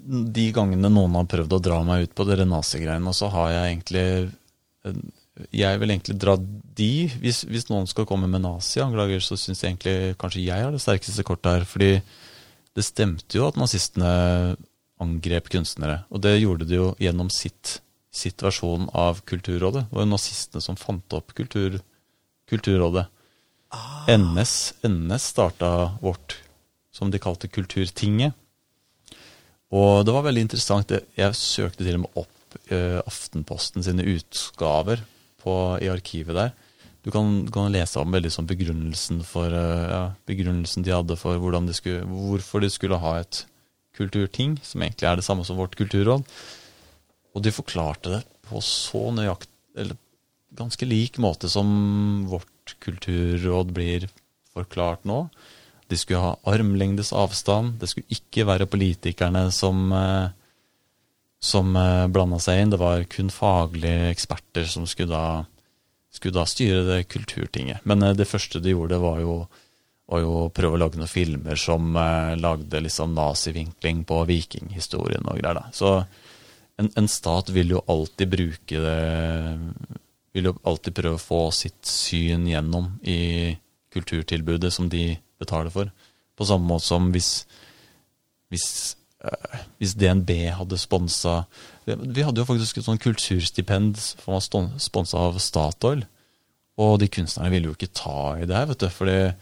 De 0.09 0.45
gangene 0.55 0.89
noen 0.89 1.17
har 1.19 1.29
prøvd 1.29 1.53
å 1.53 1.61
dra 1.61 1.79
meg 1.85 2.07
ut 2.07 2.13
på 2.17 2.25
dere 2.25 2.47
nazigreiene, 2.49 3.13
så 3.13 3.29
har 3.29 3.51
jeg 3.53 3.73
egentlig 3.73 4.05
Jeg 5.53 5.79
vil 5.79 5.93
egentlig 5.93 6.17
dra 6.19 6.33
de. 6.39 6.93
Hvis, 7.21 7.43
hvis 7.47 7.69
noen 7.69 7.85
skal 7.87 8.07
komme 8.09 8.27
med 8.27 8.41
nazianklager, 8.43 9.21
så 9.23 9.37
syns 9.37 9.61
jeg 9.61 9.75
egentlig 9.75 10.17
kanskje 10.19 10.43
jeg 10.43 10.65
har 10.65 10.73
det 10.73 10.81
sterkeste 10.83 11.23
kortet 11.27 11.51
her. 11.53 11.67
Fordi 11.69 11.91
det 12.75 12.85
stemte 12.87 13.37
jo 13.37 13.45
at 13.47 13.59
nazistene 13.59 14.09
angrep 14.99 15.49
kunstnere. 15.53 16.03
Og 16.11 16.23
det 16.23 16.39
gjorde 16.39 16.67
de 16.67 16.79
jo 16.79 16.89
gjennom 16.99 17.29
sitt, 17.33 17.79
sitt 18.11 18.41
versjon 18.43 18.89
av 18.97 19.21
Kulturrådet. 19.29 19.85
Det 19.87 19.95
var 19.95 20.05
jo 20.05 20.11
nazistene 20.13 20.63
som 20.63 20.79
fant 20.79 21.15
opp 21.17 21.33
kultur, 21.37 21.79
Kulturrådet. 22.49 23.05
Ah. 23.69 24.09
NS, 24.09 24.81
NS 24.87 25.29
starta 25.35 25.71
vårt, 26.01 26.39
som 26.91 27.11
de 27.13 27.21
kalte 27.21 27.47
Kulturtinget. 27.51 28.33
Og 29.75 30.01
det 30.05 30.15
var 30.15 30.25
veldig 30.25 30.47
interessant. 30.47 30.91
Jeg 31.17 31.37
søkte 31.37 31.85
til 31.85 31.99
og 31.99 32.05
med 32.05 32.23
opp 32.23 32.57
uh, 32.71 32.99
Aftenposten 33.05 33.85
sine 33.85 34.05
utgaver 34.15 35.03
på, 35.43 35.53
i 35.83 35.91
arkivet 35.91 36.37
der. 36.37 36.55
Du 37.05 37.11
kan, 37.13 37.45
kan 37.53 37.69
lese 37.71 38.01
om 38.01 38.11
veldig 38.11 38.31
sånn 38.33 38.49
begrunnelsen, 38.49 39.21
for, 39.27 39.53
uh, 39.53 39.85
ja, 39.85 40.01
begrunnelsen 40.29 40.85
de 40.85 40.95
hadde 40.95 41.19
for 41.19 41.37
de 41.37 41.77
skulle, 41.77 42.07
hvorfor 42.09 42.65
de 42.65 42.71
skulle 42.73 42.99
ha 42.99 43.19
et 43.21 43.43
kulturting, 43.99 44.57
som 44.63 44.81
egentlig 44.83 45.07
er 45.09 45.19
det 45.19 45.27
samme 45.27 45.45
som 45.45 45.59
vårt 45.59 45.77
kulturråd. 45.79 46.25
Og 47.35 47.45
de 47.45 47.53
forklarte 47.53 48.17
det 48.17 48.23
på 48.49 48.61
så 48.65 49.09
nøyakt, 49.13 49.51
eller 49.77 49.99
ganske 50.57 50.87
lik 50.87 51.19
måte 51.21 51.49
som 51.51 51.69
vårt 52.31 52.73
kulturråd 52.81 53.73
blir 53.75 54.09
forklart 54.55 55.05
nå. 55.07 55.27
De 55.89 55.97
skulle 55.97 56.21
ha 56.21 56.35
armlengdes 56.51 57.09
avstand. 57.17 57.79
Det 57.81 57.89
skulle 57.89 58.13
ikke 58.13 58.45
være 58.45 58.69
politikerne 58.69 59.47
som, 59.55 59.89
som 61.41 61.71
blanda 62.13 62.37
seg 62.43 62.61
inn. 62.61 62.73
Det 62.75 62.79
var 62.81 63.07
kun 63.09 63.31
faglige 63.33 64.11
eksperter 64.11 64.69
som 64.69 64.85
skulle 64.89 65.09
da, 65.15 65.47
skulle 66.13 66.37
da 66.37 66.45
styre 66.45 66.83
det 66.91 66.99
kulturtinget. 67.09 67.81
Men 67.89 68.05
det 68.13 68.29
første 68.29 68.61
de 68.61 68.75
gjorde, 68.75 69.01
var 69.01 69.23
jo 69.23 69.39
og 70.09 70.23
jo 70.23 70.33
prøve 70.53 70.77
å 70.77 70.81
lage 70.81 70.97
noen 70.97 71.09
filmer 71.09 71.59
som 71.59 71.93
eh, 71.97 72.35
lagde 72.39 72.81
liksom 72.81 73.13
nazivinkling 73.17 74.03
på 74.09 74.23
vikinghistorien 74.29 75.25
og 75.29 75.37
greier. 75.37 75.59
da. 75.59 75.69
Så 75.73 75.91
en, 76.79 76.89
en, 76.97 77.09
stat 77.11 77.51
vil 77.53 77.75
jo 77.75 77.83
alltid 77.85 78.31
bruke 78.31 78.81
det 78.81 78.99
vil 80.33 80.49
jo 80.49 80.55
alltid 80.69 80.95
prøve 80.95 81.17
å 81.17 81.21
få 81.21 81.41
sitt 81.53 81.85
syn 81.85 82.47
gjennom 82.49 82.95
i 83.01 83.53
kulturtilbudet 83.93 84.71
som 84.73 84.89
de 84.89 85.11
betaler 85.39 85.71
for. 85.73 85.91
På 86.37 86.45
samme 86.47 86.67
måte 86.69 86.85
som 86.87 87.09
hvis, 87.11 87.45
hvis, 88.51 88.67
eh, 89.23 89.59
hvis 89.79 89.95
DNB 89.99 90.31
hadde 90.55 90.77
sponsa 90.79 91.41
Vi 91.89 92.21
hadde 92.23 92.37
jo 92.43 92.45
faktisk 92.45 92.77
et 92.77 92.85
sånn 92.85 93.01
kulturstipend 93.01 93.97
som 93.97 94.35
var 94.35 94.43
sponsa 94.79 95.17
av 95.17 95.39
Statoil. 95.41 96.03
Og 96.79 96.99
de 97.01 97.07
kunstnerne 97.11 97.49
ville 97.51 97.71
jo 97.71 97.73
ikke 97.75 97.89
ta 97.97 98.35
i 98.37 98.45
det 98.47 98.55
her, 98.55 98.67
vet 98.69 98.83
du. 98.83 98.89
For 98.93 99.09
ja, 99.09 99.33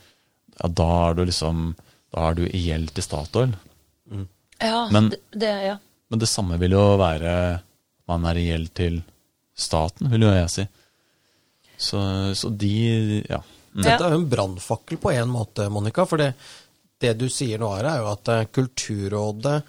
da 0.70 0.88
er 1.10 1.18
du 1.18 1.26
liksom 1.28 1.76
Da 2.16 2.30
er 2.30 2.38
du 2.40 2.46
i 2.48 2.62
gjeld 2.70 2.94
til 2.96 3.04
Statoil. 3.04 3.54
Ja, 4.62 4.88
Men- 4.90 5.10
det, 5.12 5.20
det, 5.36 5.52
ja. 5.68 5.78
Men 6.10 6.20
det 6.24 6.30
samme 6.32 6.58
vil 6.58 6.72
jo 6.72 6.96
være 6.98 7.62
man 8.08 8.26
er 8.26 8.38
i 8.40 8.48
gjeld 8.48 8.70
til 8.74 9.02
staten, 9.58 10.08
vil 10.10 10.22
jo 10.24 10.32
jeg 10.32 10.50
si. 10.54 10.68
Så, 11.78 12.00
så 12.40 12.50
de 12.58 13.24
Ja. 13.30 13.42
Mm. 13.78 13.84
Dette 13.86 14.04
er 14.08 14.16
jo 14.16 14.22
en 14.24 14.30
brannfakkel 14.32 14.98
på 15.02 15.12
en 15.14 15.30
måte, 15.30 15.68
Monica. 15.70 16.06
For 16.10 16.18
det, 16.22 16.32
det 17.04 17.12
du 17.22 17.28
sier 17.30 17.62
nå, 17.62 17.70
Are, 17.78 17.92
er 17.94 18.02
jo 18.02 18.08
at 18.10 18.32
eh, 18.34 18.48
Kulturrådet, 18.58 19.60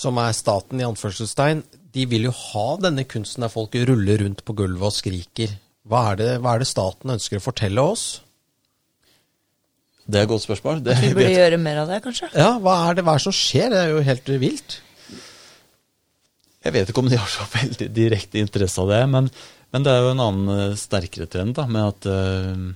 som 0.00 0.18
er 0.18 0.34
staten 0.34 0.80
i 0.82 0.86
anførselstegn, 0.88 1.62
de 1.94 2.06
vil 2.10 2.26
jo 2.28 2.32
ha 2.34 2.66
denne 2.82 3.04
kunsten 3.10 3.42
der 3.46 3.50
folk 3.52 3.74
ruller 3.86 4.20
rundt 4.24 4.42
på 4.46 4.54
gulvet 4.58 4.88
og 4.90 4.94
skriker. 4.96 5.54
Hva 5.90 6.10
er 6.12 6.18
det, 6.20 6.28
hva 6.42 6.56
er 6.56 6.62
det 6.64 6.68
staten 6.70 7.14
ønsker 7.16 7.38
å 7.40 7.44
fortelle 7.44 7.82
oss? 7.82 8.04
Det 10.10 10.18
er 10.18 10.26
et 10.26 10.30
godt 10.32 10.42
spørsmål. 10.48 10.82
Det, 10.82 10.96
Vi 11.02 11.12
burde 11.14 11.28
vet- 11.28 11.36
gjøre 11.38 11.58
mer 11.62 11.80
av 11.84 11.90
det, 11.90 12.00
kanskje. 12.02 12.28
Ja, 12.34 12.52
hva 12.62 12.76
er 12.90 12.98
det 12.98 13.04
hva 13.06 13.14
er 13.14 13.20
det 13.22 13.26
som 13.28 13.36
skjer? 13.36 13.70
Det 13.70 13.80
er 13.84 13.90
jo 13.94 14.02
helt 14.06 14.30
vilt. 14.42 14.80
Jeg 16.66 16.74
vet 16.74 16.90
ikke 16.92 17.02
om 17.04 17.08
de 17.10 17.18
har 17.20 17.30
så 17.30 17.46
veldig 17.60 17.88
direkte 17.94 18.42
interesse 18.42 18.82
av 18.82 18.90
det, 18.90 19.00
men, 19.14 19.30
men 19.72 19.86
det 19.86 19.92
er 19.94 20.02
jo 20.04 20.12
en 20.16 20.24
annen 20.26 20.54
eh, 20.56 20.76
sterkere 20.78 21.28
trend, 21.30 21.54
da, 21.58 21.66
med 21.70 21.92
at 21.94 22.08
mm, 22.10 22.66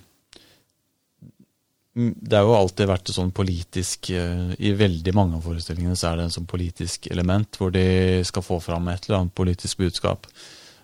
Det 1.95 2.35
har 2.35 2.43
jo 2.43 2.57
alltid 2.57 2.89
vært 2.91 3.11
sånn 3.15 3.31
politisk 3.31 4.09
eh, 4.11 4.51
I 4.59 4.73
veldig 4.75 5.13
mange 5.15 5.39
av 5.39 5.45
forestillingene 5.47 5.95
så 5.95 6.09
er 6.09 6.19
det 6.19 6.25
en 6.27 6.35
sånn 6.35 6.49
politisk 6.51 7.07
element 7.15 7.55
hvor 7.55 7.71
de 7.75 7.85
skal 8.27 8.43
få 8.43 8.59
fram 8.63 8.89
et 8.91 9.07
eller 9.07 9.21
annet 9.21 9.37
politisk 9.39 9.79
budskap. 9.85 10.27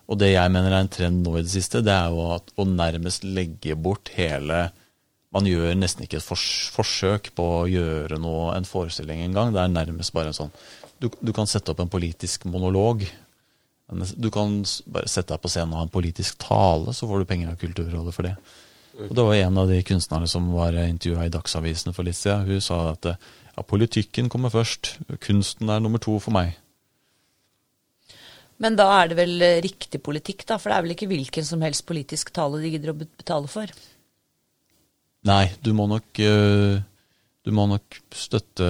Og 0.06 0.20
det 0.22 0.32
jeg 0.32 0.52
mener 0.54 0.70
er 0.70 0.84
en 0.84 0.92
trend 0.92 1.24
nå 1.26 1.34
i 1.38 1.42
det 1.42 1.50
siste, 1.50 1.82
det 1.86 1.94
er 1.94 2.14
jo 2.14 2.28
at, 2.36 2.54
å 2.54 2.66
nærmest 2.66 3.26
legge 3.26 3.74
bort 3.78 4.12
hele 4.16 4.68
Man 5.30 5.46
gjør 5.46 5.76
nesten 5.78 6.02
ikke 6.02 6.18
et 6.18 6.26
fors 6.26 6.44
forsøk 6.74 7.28
på 7.38 7.44
å 7.60 7.66
gjøre 7.70 8.16
noe, 8.18 8.48
en 8.56 8.66
forestilling 8.66 9.20
engang. 9.22 9.52
Det 9.54 9.60
er 9.62 9.70
nærmest 9.70 10.10
bare 10.10 10.32
en 10.32 10.38
sånn 10.40 10.50
du, 11.00 11.06
du 11.22 11.30
kan 11.32 11.46
sette 11.46 11.70
opp 11.70 11.78
en 11.80 11.90
politisk 11.90 12.48
monolog. 12.50 13.04
Du 14.18 14.26
kan 14.34 14.58
bare 14.90 15.10
sette 15.10 15.32
deg 15.32 15.42
på 15.42 15.50
scenen 15.50 15.72
og 15.74 15.80
ha 15.80 15.86
en 15.86 15.94
politisk 15.94 16.38
tale, 16.42 16.92
så 16.94 17.08
får 17.08 17.22
du 17.22 17.30
penger 17.30 17.52
av 17.52 17.62
Kulturrådet 17.62 18.14
for 18.14 18.26
det. 18.26 18.34
Og 18.98 19.12
Det 19.14 19.26
var 19.26 19.36
en 19.38 19.60
av 19.62 19.68
de 19.70 19.82
kunstnerne 19.86 20.28
som 20.28 20.48
var 20.54 20.74
intervjua 20.74 21.28
i 21.28 21.32
Dagsavisen 21.32 21.94
for 21.96 22.06
litt 22.06 22.18
siden. 22.18 22.48
Hun 22.48 22.64
sa 22.64 22.80
at 22.92 23.06
ja, 23.12 23.62
politikken 23.62 24.28
kommer 24.32 24.52
først, 24.52 24.96
kunsten 25.22 25.70
er 25.70 25.80
nummer 25.82 26.02
to 26.02 26.18
for 26.22 26.34
meg. 26.34 26.56
Men 28.60 28.76
da 28.76 28.90
er 28.98 29.08
det 29.08 29.16
vel 29.16 29.46
riktig 29.64 30.02
politikk, 30.04 30.44
da? 30.48 30.58
For 30.60 30.68
det 30.68 30.76
er 30.76 30.84
vel 30.84 30.94
ikke 30.96 31.08
hvilken 31.08 31.46
som 31.48 31.62
helst 31.64 31.86
politisk 31.88 32.34
tale 32.36 32.60
de 32.60 32.74
gidder 32.74 32.92
å 32.92 32.98
betale 32.98 33.48
for? 33.48 33.72
Nei, 35.28 35.44
du 35.64 35.72
må 35.76 35.86
nok 35.88 36.20
øh, 36.24 36.80
Du 37.46 37.50
må 37.56 37.62
nok 37.70 37.94
støtte 38.12 38.66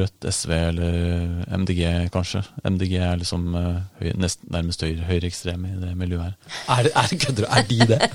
Rødt, 0.00 0.24
SV 0.34 0.50
eller 0.50 1.44
MDG, 1.60 1.82
kanskje. 2.12 2.40
MDG 2.66 2.92
er 2.98 3.16
liksom 3.20 3.44
øh, 3.54 3.76
høy, 4.00 4.08
nest, 4.18 4.40
nærmest 4.50 4.82
høy, 4.82 4.96
høyreekstreme 5.06 5.68
i 5.70 5.76
det 5.84 5.92
miljøet 5.96 6.24
her. 6.24 6.32
Er, 6.74 6.82
det- 6.82 6.92
er, 6.98 7.06
det 7.12 7.20
kødder 7.22 7.42
du? 7.42 7.46
Er 7.48 7.62
de 7.70 7.78
det? 7.92 8.00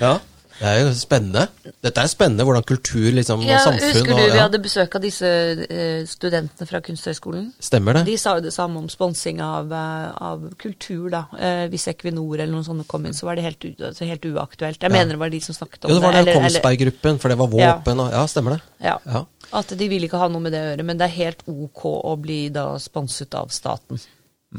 ja. 0.04 0.12
Det 0.60 0.68
er 0.68 0.80
jo 0.82 0.90
spennende. 0.92 1.46
Dette 1.80 2.02
er 2.04 2.08
spennende, 2.12 2.44
hvordan 2.44 2.64
kultur 2.68 3.06
liksom, 3.16 3.40
og 3.40 3.48
Ja, 3.48 3.62
samfunn 3.64 3.94
husker 3.94 4.10
du 4.10 4.12
og, 4.12 4.32
vi 4.34 4.40
hadde 4.42 4.58
besøk 4.60 4.94
av 4.98 5.00
disse 5.06 5.30
eh, 5.64 6.02
studentene 6.10 6.68
fra 6.68 6.82
Kunsthøgskolen? 6.84 7.46
Stemmer 7.64 7.96
det? 7.96 8.02
De 8.10 8.16
sa 8.20 8.34
jo 8.36 8.42
det 8.44 8.52
samme 8.52 8.76
om 8.82 8.88
sponsing 8.92 9.40
av, 9.40 9.72
eh, 9.72 10.10
av 10.20 10.44
kultur, 10.60 11.08
da. 11.14 11.22
Eh, 11.38 11.62
hvis 11.72 11.88
Equinor 11.94 12.34
eller 12.42 12.52
noen 12.52 12.66
sånne 12.68 12.84
kom 12.86 13.06
inn, 13.08 13.16
så 13.16 13.24
var 13.30 13.40
det 13.40 13.46
helt, 13.48 13.64
altså 13.80 14.04
helt 14.10 14.28
uaktuelt. 14.28 14.76
Jeg 14.84 14.90
Ja. 14.90 14.96
mener 14.98 15.16
det 15.16 15.18
var 15.24 15.30
de 15.32 15.40
som 15.40 15.54
snakket 15.56 15.84
om 15.84 15.88
det. 15.88 15.94
Jo, 15.96 16.00
det 16.00 16.04
var 16.04 16.12
den 16.24 16.34
Kongsberg-gruppen, 16.42 17.18
for 17.20 17.28
det 17.32 17.38
var 17.38 17.48
Ja. 17.56 17.72
våpen 17.78 18.00
og 18.04 18.12
Ja, 18.12 18.26
stemmer 18.26 18.50
det. 18.58 18.60
Ja. 18.84 18.98
Ja. 19.06 19.24
At 19.54 19.68
de 19.68 19.88
ville 19.88 20.06
ikke 20.08 20.18
ha 20.20 20.28
noe 20.28 20.40
med 20.40 20.52
det 20.52 20.60
å 20.60 20.76
gjøre, 20.76 20.84
men 20.84 20.98
det 20.98 21.04
er 21.08 21.16
helt 21.24 21.42
ok 21.48 21.82
å 22.04 22.20
bli 22.20 22.50
da 22.50 22.74
sponset 22.76 23.32
av 23.34 23.48
staten. 23.48 23.98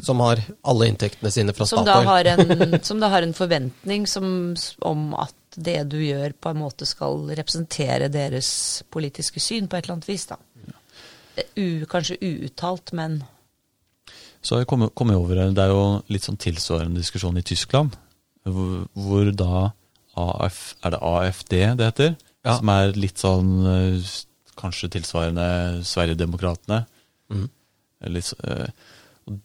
Som 0.01 0.19
har 0.21 0.37
alle 0.63 0.87
inntektene 0.87 1.29
sine 1.29 1.53
fra 1.53 1.65
Som 1.67 1.83
da, 1.85 2.01
Statoil. 2.01 2.07
har 2.07 2.25
en, 2.25 2.79
som 2.89 2.99
da 2.99 3.09
har 3.09 3.21
en 3.21 3.33
forventning 3.33 4.07
som, 4.07 4.55
om 4.81 5.13
at 5.15 5.33
det 5.55 5.79
du 5.91 5.97
gjør, 5.99 6.33
på 6.39 6.51
en 6.51 6.61
måte 6.61 6.87
skal 6.87 7.25
representere 7.37 8.09
deres 8.11 8.51
politiske 8.93 9.41
syn 9.43 9.67
på 9.67 9.77
et 9.77 9.85
eller 9.85 9.99
annet 9.99 10.09
vis. 10.09 10.27
da. 10.29 10.37
U, 11.57 11.85
kanskje 11.89 12.19
uuttalt, 12.21 12.91
men 12.93 13.21
Så 14.41 14.57
jeg 14.57 14.67
kommet, 14.67 14.93
kommet, 14.95 15.15
over 15.15 15.35
Det 15.35 15.63
er 15.63 15.69
jo 15.69 16.01
litt 16.09 16.25
sånn 16.25 16.37
tilsvarende 16.37 16.99
diskusjon 16.99 17.37
i 17.37 17.45
Tyskland, 17.45 17.95
hvor, 18.43 18.87
hvor 18.93 19.31
da 19.31 19.71
AF, 20.17 20.75
Er 20.83 20.91
det 20.91 20.99
AFD 21.01 21.53
det 21.77 21.87
heter? 21.87 22.15
Ja. 22.43 22.57
Som 22.57 22.69
er 22.73 22.97
litt 22.97 23.21
sånn 23.21 23.51
eh, 23.69 24.11
kanskje 24.57 24.89
tilsvarende 24.97 25.83
Sverigedemokraterna. 25.87 26.83
Mm. 27.31 27.47
Litt 28.11 28.33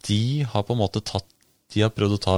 de 0.08 0.42
har 0.42 0.64
på 0.64 0.74
en 0.74 0.80
måte 0.80 1.02
tatt 1.04 1.26
De 1.74 1.82
har 1.84 1.92
prøvd 1.94 2.16
å 2.16 2.22
ta 2.22 2.36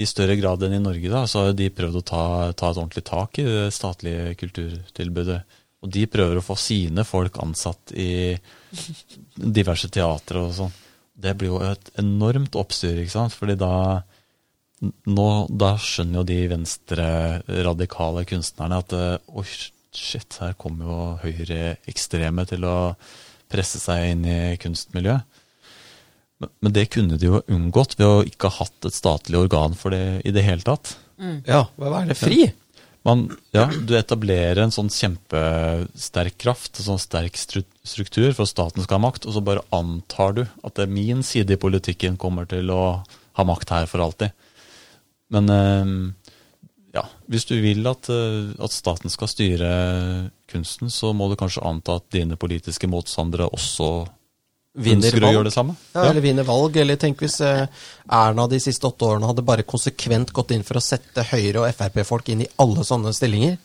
i 0.00 0.06
større 0.08 0.36
grad 0.40 0.62
enn 0.64 0.76
i 0.78 0.82
Norge, 0.82 1.10
da, 1.12 1.24
så 1.28 1.46
har 1.46 1.56
de 1.56 1.68
prøvd 1.72 1.98
å 2.00 2.04
ta, 2.06 2.24
ta 2.56 2.70
et 2.70 2.78
ordentlig 2.80 3.04
tak 3.08 3.40
i 3.42 3.44
det 3.46 3.66
statlige 3.76 4.32
kulturtilbudet. 4.40 5.40
Og 5.82 5.90
de 5.92 6.06
prøver 6.06 6.38
å 6.38 6.44
få 6.44 6.56
sine 6.58 7.04
folk 7.04 7.36
ansatt 7.42 7.92
i 7.98 8.32
diverse 9.34 9.90
teatre 9.92 10.46
og 10.46 10.54
sånn. 10.56 10.74
Det 11.22 11.34
blir 11.38 11.52
jo 11.52 11.60
et 11.66 11.90
enormt 12.00 12.56
oppstyr, 12.58 13.02
ikke 13.02 13.14
sant? 13.14 13.36
Fordi 13.36 13.58
da 13.60 13.74
nå, 14.82 15.28
Da 15.46 15.76
skjønner 15.78 16.20
jo 16.20 16.24
de 16.26 16.38
venstreradikale 16.50 18.24
kunstnerne 18.26 18.80
at 18.82 18.94
eh, 18.98 19.36
oi, 19.38 19.44
shit, 19.94 20.38
her 20.42 20.56
kommer 20.58 20.88
jo 20.88 20.96
høyreekstreme 21.22 22.46
til 22.50 22.66
å 22.66 22.76
presse 23.52 23.78
seg 23.78 24.14
inn 24.14 24.24
i 24.26 24.40
kunstmiljøet. 24.62 25.41
Men, 26.42 26.72
det 26.74 26.88
kunne 26.94 27.18
de 27.20 27.28
jo 27.28 27.42
unngått 27.46 27.94
ved 27.98 28.08
å 28.08 28.24
ikke 28.26 28.50
ha 28.50 28.64
hatt 28.64 28.88
et 28.88 28.96
statlig 28.96 29.38
organ 29.38 29.76
for 29.78 29.94
det 29.94 30.22
i 30.26 30.34
det 30.34 30.44
hele 30.46 30.64
tatt. 30.66 30.96
Ja, 31.46 31.66
hva 31.78 32.02
er 32.02 32.10
det? 32.10 32.18
Fri? 32.18 32.48
Man, 33.06 33.24
ja, 33.50 33.64
du 33.66 33.96
etablerer 33.98 34.60
en 34.62 34.74
sånn 34.74 34.90
kjempesterk 34.92 36.36
kraft, 36.38 36.78
en 36.78 36.86
sånn 36.86 37.02
sterk 37.02 37.38
struktur 37.38 38.28
for 38.30 38.44
at 38.44 38.52
staten 38.52 38.84
skal 38.84 39.00
ha 39.00 39.06
makt, 39.08 39.26
og 39.26 39.34
så 39.34 39.42
bare 39.42 39.64
antar 39.74 40.36
du 40.36 40.42
at 40.44 40.76
det 40.76 40.86
er 40.86 40.94
min 40.94 41.24
side 41.26 41.56
i 41.56 41.60
politikken 41.62 42.18
kommer 42.20 42.46
til 42.50 42.70
å 42.70 42.82
ha 43.02 43.46
makt 43.48 43.74
her 43.74 43.88
for 43.90 44.04
alltid. 44.04 44.30
Men 45.34 45.50
eh, 45.50 45.92
ja, 46.94 47.06
hvis 47.32 47.48
du 47.48 47.56
vil 47.64 47.86
at, 47.90 48.06
eh, 48.12 48.52
at 48.62 48.74
staten 48.74 49.10
skal 49.10 49.30
styre 49.30 49.72
kunsten, 50.52 50.92
så 50.92 51.10
må 51.16 51.30
du 51.30 51.38
kanskje 51.40 51.64
anta 51.66 51.98
at 51.98 52.10
dine 52.14 52.38
politiske 52.38 52.90
motstandere 52.90 53.50
også 53.50 53.92
Vinner 54.72 55.04
ønsker 55.04 55.20
å 55.20 55.26
valg. 55.26 55.34
gjøre 55.36 55.48
det 55.50 55.52
samme. 55.52 55.74
Ja, 55.92 56.06
eller 56.08 56.24
vinner 56.24 56.46
valg. 56.48 56.76
Eller 56.80 56.96
tenk 56.96 57.20
hvis 57.20 57.40
eh, 57.44 57.66
Erna 58.08 58.46
de 58.48 58.60
siste 58.62 58.88
åtte 58.88 59.04
årene 59.04 59.28
hadde 59.28 59.44
bare 59.44 59.66
konsekvent 59.68 60.32
gått 60.32 60.54
inn 60.56 60.64
for 60.64 60.80
å 60.80 60.84
sette 60.84 61.26
Høyre- 61.28 61.60
og 61.66 61.68
Frp-folk 61.76 62.32
inn 62.32 62.46
i 62.46 62.48
alle 62.62 62.86
sånne 62.88 63.12
stillinger. 63.12 63.58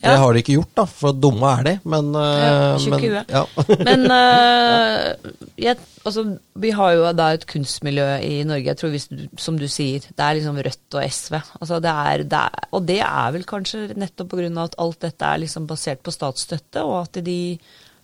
Ja. 0.00 0.14
Det 0.14 0.20
har 0.22 0.32
de 0.32 0.40
ikke 0.40 0.54
gjort, 0.54 0.70
da, 0.78 0.84
for 0.88 1.12
dumme 1.12 1.48
er 1.58 1.66
de. 1.66 1.72
Men, 1.92 2.06
Ja, 2.16 2.76
men 2.88 3.02
ja. 3.28 3.42
Men 3.90 4.06
uh, 4.08 5.34
jeg, 5.66 5.76
altså, 6.08 6.24
vi 6.56 6.70
har 6.78 6.94
jo 6.96 7.10
da 7.18 7.26
et 7.34 7.44
kunstmiljø 7.50 8.06
i 8.24 8.38
Norge, 8.48 8.70
jeg 8.70 8.80
tror 8.80 8.94
hvis, 8.94 9.10
som 9.42 9.58
du 9.60 9.66
sier, 9.68 10.06
det 10.06 10.24
er 10.24 10.38
liksom 10.38 10.62
Rødt 10.64 10.96
og 10.96 11.04
SV. 11.04 11.36
Altså, 11.58 11.82
det 11.84 11.92
er, 12.06 12.24
det 12.30 12.40
er, 12.46 12.64
og 12.72 12.88
det 12.88 13.00
er 13.04 13.36
vel 13.36 13.44
kanskje 13.44 13.90
nettopp 13.98 14.32
pga. 14.32 14.48
at 14.64 14.78
alt 14.86 15.02
dette 15.04 15.34
er 15.34 15.44
liksom 15.44 15.68
basert 15.68 16.00
på 16.06 16.14
statsstøtte, 16.16 16.86
og 16.86 17.02
at 17.02 17.20
de 17.26 17.40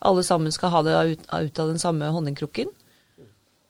alle 0.07 0.25
sammen 0.27 0.55
skal 0.55 0.73
ha 0.75 0.83
det 0.87 0.97
ut, 1.13 1.29
ut 1.31 1.63
av 1.63 1.71
den 1.73 1.83
samme 1.83 2.11
honningkrukken. 2.15 2.71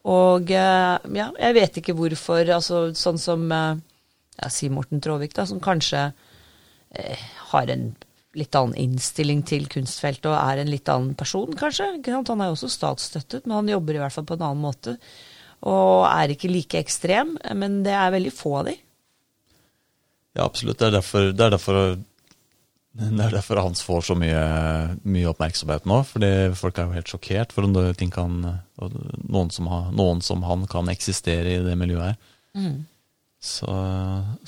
Og 0.06 0.50
eh, 0.54 0.96
ja, 1.18 1.30
jeg 1.34 1.56
vet 1.56 1.78
ikke 1.80 1.96
hvorfor, 1.98 2.46
altså 2.54 2.86
sånn 2.94 3.18
som 3.18 3.46
eh, 3.52 3.78
ja, 4.38 4.50
si 4.52 4.70
Morten 4.70 5.02
Traavik, 5.02 5.34
da, 5.34 5.46
som 5.48 5.62
kanskje 5.62 6.08
eh, 6.94 7.24
har 7.50 7.72
en 7.72 7.88
litt 8.36 8.56
annen 8.58 8.76
innstilling 8.78 9.40
til 9.48 9.64
kunstfeltet 9.72 10.28
og 10.28 10.36
er 10.36 10.60
en 10.60 10.70
litt 10.70 10.88
annen 10.92 11.16
person, 11.18 11.56
kanskje. 11.56 11.88
Han 12.04 12.42
er 12.44 12.50
jo 12.50 12.56
også 12.58 12.70
statsstøttet, 12.70 13.46
men 13.46 13.62
han 13.62 13.72
jobber 13.72 13.96
i 13.96 14.02
hvert 14.02 14.14
fall 14.14 14.28
på 14.28 14.36
en 14.36 14.44
annen 14.50 14.62
måte. 14.62 14.98
Og 15.66 16.04
er 16.10 16.34
ikke 16.34 16.52
like 16.52 16.78
ekstrem, 16.78 17.34
men 17.56 17.80
det 17.86 17.94
er 17.96 18.12
veldig 18.12 18.34
få 18.36 18.58
av 18.60 18.68
de. 18.68 18.76
Ja, 20.36 20.44
absolutt. 20.44 20.78
Det 20.78 20.90
er 20.90 20.98
derfor, 20.98 21.30
det 21.32 21.46
er 21.46 21.54
derfor 21.56 21.80
Det 22.96 23.26
er 23.26 23.36
derfor 23.36 23.60
Hans 23.60 23.82
får 23.84 24.06
så 24.08 24.16
mye, 24.18 24.42
mye 25.04 25.28
oppmerksomhet 25.30 25.86
nå. 25.88 26.00
Fordi 26.08 26.32
folk 26.56 26.78
er 26.78 26.88
jo 26.88 26.96
helt 26.96 27.12
sjokkert 27.12 27.54
for 27.54 27.68
om 27.68 27.76
det, 27.76 27.84
ting 28.00 28.12
kan, 28.14 28.40
noen, 28.80 29.52
som 29.52 29.68
har, 29.72 29.90
noen 29.96 30.22
som 30.24 30.44
han 30.48 30.64
kan 30.70 30.88
eksistere 30.92 31.58
i 31.58 31.64
det 31.66 31.76
miljøet 31.78 32.14
her. 32.14 32.20
Mm. 32.56 32.76
Så, 33.42 33.72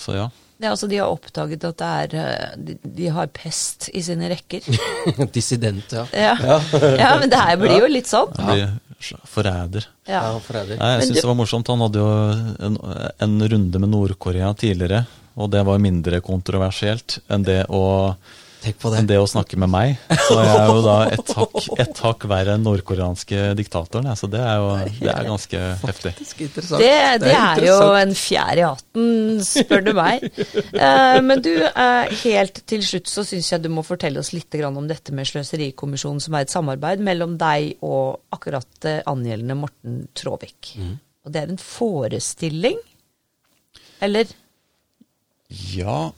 så 0.00 0.16
ja. 0.16 0.28
Ja, 0.58 0.72
altså 0.72 0.88
De 0.90 0.98
har 0.98 1.12
oppdaget 1.12 1.64
at 1.68 1.78
det 1.78 1.88
er, 1.88 2.14
eh, 2.18 2.54
de, 2.58 2.74
de 2.98 3.10
har 3.14 3.28
pest 3.30 3.88
i 3.94 4.02
sine 4.02 4.30
rekker. 4.32 4.64
Dissident, 5.36 5.92
ja. 5.94 6.06
Ja, 6.10 6.58
ja 7.04 7.12
men 7.20 7.30
det 7.30 7.38
her 7.38 7.60
blir 7.60 7.78
jo 7.78 7.90
litt 7.92 8.10
sånn. 8.10 8.34
Forræder. 9.30 9.86
Ja. 10.08 10.24
Ja, 10.24 10.32
forræder. 10.42 10.80
Nei, 10.80 10.90
jeg 10.96 11.12
syns 11.12 11.20
det 11.20 11.30
var 11.30 11.38
morsomt. 11.38 11.70
Han 11.70 11.84
hadde 11.86 12.02
jo 12.02 12.08
en, 12.66 12.80
en 13.28 13.36
runde 13.54 13.82
med 13.84 13.92
Nord-Korea 13.92 14.50
tidligere, 14.58 15.04
og 15.38 15.50
det 15.54 15.62
var 15.66 15.80
mindre 15.82 16.20
kontroversielt 16.24 17.20
enn 17.30 17.46
det 17.46 17.62
å 17.70 17.84
Tenk 18.58 18.78
på 18.82 18.90
det. 18.90 18.98
enn 18.98 19.06
det 19.06 19.18
å 19.22 19.26
snakke 19.30 19.54
med 19.60 19.70
meg. 19.70 19.92
Så 20.10 20.34
jeg 20.42 20.50
er 20.50 20.70
jo 20.72 20.80
da 20.82 20.94
et 21.14 21.28
hakk, 21.36 21.58
et 21.78 22.00
hakk 22.02 22.24
verre 22.30 22.56
enn 22.58 22.64
nordkoreanske 22.66 23.52
diktatoren. 23.58 24.08
Så 24.18 24.26
det 24.30 24.40
er 24.42 24.56
jo 24.58 24.72
det 24.98 25.12
er 25.12 25.28
ganske 25.28 25.60
heftig. 25.84 26.12
Interessant. 26.18 26.82
Det, 26.82 26.88
det 27.22 27.34
er 27.36 27.62
jo 27.62 27.76
interessant. 27.76 28.00
en 28.02 28.16
fjær 28.18 28.58
i 28.58 28.64
hatten, 28.66 29.12
spør 29.46 29.84
du 29.86 29.92
meg. 29.98 30.26
Eh, 30.78 31.18
men 31.24 31.40
du, 31.42 31.50
eh, 31.66 32.10
helt 32.22 32.60
til 32.70 32.82
slutt 32.86 33.08
så 33.10 33.24
syns 33.26 33.48
jeg 33.50 33.62
du 33.64 33.68
må 33.72 33.82
fortelle 33.86 34.20
oss 34.20 34.30
litt 34.34 34.52
grann 34.58 34.76
om 34.78 34.86
dette 34.90 35.14
med 35.14 35.26
Sløserikommisjonen, 35.26 36.20
som 36.22 36.36
er 36.38 36.46
et 36.46 36.52
samarbeid 36.52 37.02
mellom 37.04 37.34
deg 37.40 37.80
og 37.86 38.20
akkurat 38.34 38.66
det 38.84 39.00
angjeldende 39.10 39.56
Morten 39.58 39.96
Traavik. 40.18 40.74
Og 41.26 41.34
det 41.34 41.42
er 41.42 41.54
en 41.54 41.62
forestilling? 41.62 42.78
Eller? 44.04 44.30
Ja, 45.48 46.10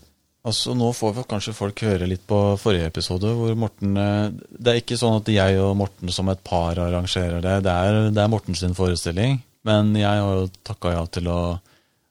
altså 0.47 0.73
nå 0.75 0.89
får 0.97 1.23
kanskje 1.31 1.55
folk 1.55 1.83
høre 1.87 2.09
litt 2.11 2.25
på 2.29 2.39
forrige 2.59 2.89
episode, 2.91 3.31
hvor 3.37 3.55
Morten 3.59 3.97
eh, 4.01 4.33
Det 4.51 4.73
er 4.73 4.81
ikke 4.83 4.99
sånn 4.99 5.21
at 5.21 5.31
jeg 5.31 5.61
og 5.63 5.77
Morten 5.79 6.11
som 6.13 6.29
et 6.33 6.43
par 6.47 6.79
arrangerer 6.83 7.39
det. 7.45 7.57
Det 7.67 7.71
er, 7.77 8.01
det 8.11 8.25
er 8.25 8.33
Morten 8.33 8.59
sin 8.59 8.75
forestilling. 8.75 9.41
Men 9.69 9.93
jeg 9.95 10.09
har 10.09 10.21
jo 10.41 10.49
takka 10.65 10.95
ja 10.97 11.05
til 11.13 11.29
å 11.31 11.41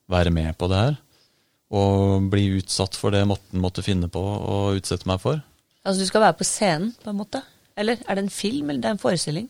være 0.10 0.32
med 0.34 0.56
på 0.58 0.70
det 0.72 0.80
her. 0.80 0.98
Og 1.76 2.30
bli 2.32 2.48
utsatt 2.60 2.96
for 2.98 3.14
det 3.14 3.26
Morten 3.30 3.62
måtte 3.62 3.84
finne 3.86 4.08
på 4.10 4.22
å 4.22 4.58
utsette 4.78 5.10
meg 5.10 5.20
for. 5.22 5.42
Altså 5.84 6.04
du 6.06 6.10
skal 6.10 6.24
være 6.24 6.38
på 6.40 6.48
scenen, 6.48 6.94
på 7.04 7.12
en 7.12 7.20
måte? 7.20 7.42
Eller 7.80 8.00
er 8.06 8.18
det 8.18 8.24
en 8.26 8.34
film, 8.34 8.70
eller 8.70 8.82
det 8.84 8.90
er 8.90 8.96
en 8.98 9.02
forestilling? 9.02 9.48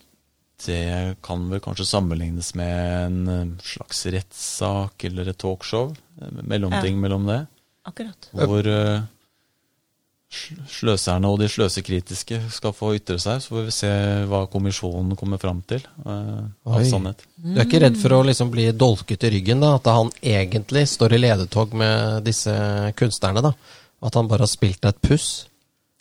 Det 0.60 0.82
kan 1.24 1.46
vel 1.52 1.62
kanskje 1.64 1.86
sammenlignes 1.88 2.52
med 2.60 3.06
en 3.06 3.20
eh, 3.32 3.54
slags 3.64 4.02
rettssak 4.12 5.06
eller 5.08 5.30
et 5.32 5.40
talkshow. 5.40 5.94
eh, 6.20 6.42
Mellomting 6.44 6.98
Ja. 6.98 7.02
mellom 7.06 7.26
det. 7.30 7.40
Akkurat. 7.88 8.30
Hvor 8.36 8.68
uh, 8.68 9.02
sløserne 10.30 11.30
og 11.30 11.40
de 11.42 11.48
sløsekritiske 11.50 12.38
skal 12.54 12.74
få 12.76 12.94
ytre 13.00 13.18
seg. 13.22 13.42
Så 13.42 13.54
får 13.54 13.66
vi 13.66 13.74
se 13.74 13.92
hva 14.30 14.44
kommisjonen 14.52 15.18
kommer 15.20 15.42
fram 15.42 15.62
til 15.70 15.82
uh, 16.06 16.46
av 16.70 16.86
sannhet. 16.86 17.26
Du 17.40 17.56
er 17.56 17.66
ikke 17.66 17.82
redd 17.86 17.98
for 18.02 18.18
å 18.18 18.24
liksom 18.28 18.52
bli 18.54 18.70
dolket 18.78 19.26
i 19.26 19.34
ryggen, 19.38 19.64
da? 19.64 19.76
At 19.80 19.90
han 19.90 20.14
egentlig 20.22 20.86
står 20.92 21.18
i 21.18 21.22
ledetog 21.24 21.74
med 21.78 22.24
disse 22.28 22.54
kunstnerne? 23.00 23.46
da? 23.50 23.54
At 24.06 24.16
han 24.16 24.30
bare 24.30 24.46
har 24.46 24.52
spilt 24.52 24.84
deg 24.84 24.94
et 24.94 25.08
puss? 25.10 25.30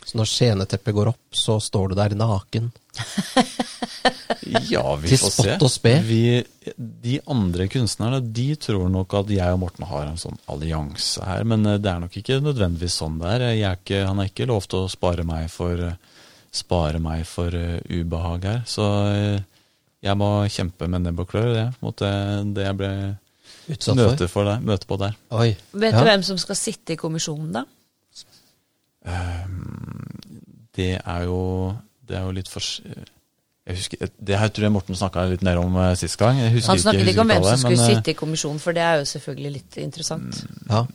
Så 0.04 0.16
når 0.16 0.28
sceneteppet 0.30 0.94
går 0.96 1.10
opp, 1.10 1.24
så 1.36 1.58
står 1.60 1.90
du 1.90 1.98
der 1.98 2.14
naken? 2.16 2.70
Ja, 4.70 4.82
vi 5.00 5.08
Til 5.08 5.18
får 5.18 5.30
spott 5.34 5.46
se. 5.48 5.56
og 5.66 5.70
spe. 5.70 5.92
Vi, 6.06 6.20
de 6.78 7.18
andre 7.32 7.66
kunstnerne 7.72 8.20
de 8.34 8.46
tror 8.60 8.88
nok 8.92 9.14
at 9.18 9.30
jeg 9.34 9.52
og 9.54 9.60
Morten 9.62 9.84
har 9.90 10.06
en 10.06 10.16
sånn 10.20 10.38
allianse 10.52 11.24
her, 11.26 11.44
men 11.48 11.66
eh, 11.66 11.78
det 11.82 11.90
er 11.90 12.00
nok 12.04 12.16
ikke 12.20 12.40
nødvendigvis 12.44 12.98
sånn 13.00 13.18
det 13.22 13.30
er. 13.36 13.44
Jeg 13.56 13.66
er 13.70 13.78
ikke, 13.80 14.02
han 14.06 14.18
har 14.22 14.30
ikke 14.30 14.46
lovt 14.50 14.74
å 14.78 14.84
spare 14.92 15.24
meg 15.28 15.48
for, 15.50 15.82
spare 16.54 17.00
meg 17.02 17.24
for 17.28 17.52
uh, 17.54 17.78
ubehag 17.90 18.44
her. 18.48 18.60
Så 18.66 18.84
uh, 18.86 19.40
jeg 20.04 20.16
må 20.20 20.28
kjempe 20.48 20.86
med 20.88 21.02
nebb 21.08 21.24
og 21.24 21.28
klør, 21.32 21.50
det 21.56 21.66
mot 21.82 21.96
det, 21.98 22.12
det 22.54 22.68
jeg 22.68 22.78
ble 22.78 22.92
Utsatt 23.68 23.96
for? 23.98 24.04
møte, 24.12 24.28
for 24.32 24.48
der, 24.48 24.60
møte 24.64 24.86
på 24.88 24.96
der. 25.00 25.16
Oi. 25.36 25.50
Vet 25.72 25.92
Ja. 25.92 26.00
du 26.00 26.06
hvem 26.08 26.22
som 26.24 26.38
skal 26.40 26.56
sitte 26.56 26.94
i 26.94 27.00
kommisjonen, 27.00 27.50
da? 27.52 27.64
Det 30.78 30.92
er 31.00 31.22
jo, 31.26 31.38
det 32.06 32.16
er 32.18 32.26
jo 32.28 32.34
litt 32.36 32.48
for 32.50 32.62
jeg 33.68 33.76
husker, 33.76 34.08
Det 34.30 34.38
her 34.40 34.48
tror 34.48 34.68
jeg 34.68 34.72
Morten 34.72 34.96
snakka 34.96 35.26
litt 35.28 35.44
mer 35.46 35.60
om 35.60 35.76
eh, 35.76 35.92
sist 36.00 36.16
gang. 36.20 36.40
Jeg 36.40 36.54
husker 36.56 36.72
Han 36.74 36.80
snakket 36.86 37.12
ikke 37.12 37.24
om 37.26 37.32
hvem 37.34 37.44
som 37.44 37.60
skulle 37.62 37.76
men, 37.76 37.84
eh, 37.84 37.98
sitte 37.98 38.14
i 38.14 38.16
kommisjonen, 38.16 38.62
for 38.62 38.76
det 38.76 38.82
er 38.86 39.02
jo 39.02 39.04
selvfølgelig 39.12 39.52
litt 39.58 39.78
interessant. 39.84 40.42
Ja. 40.70 40.86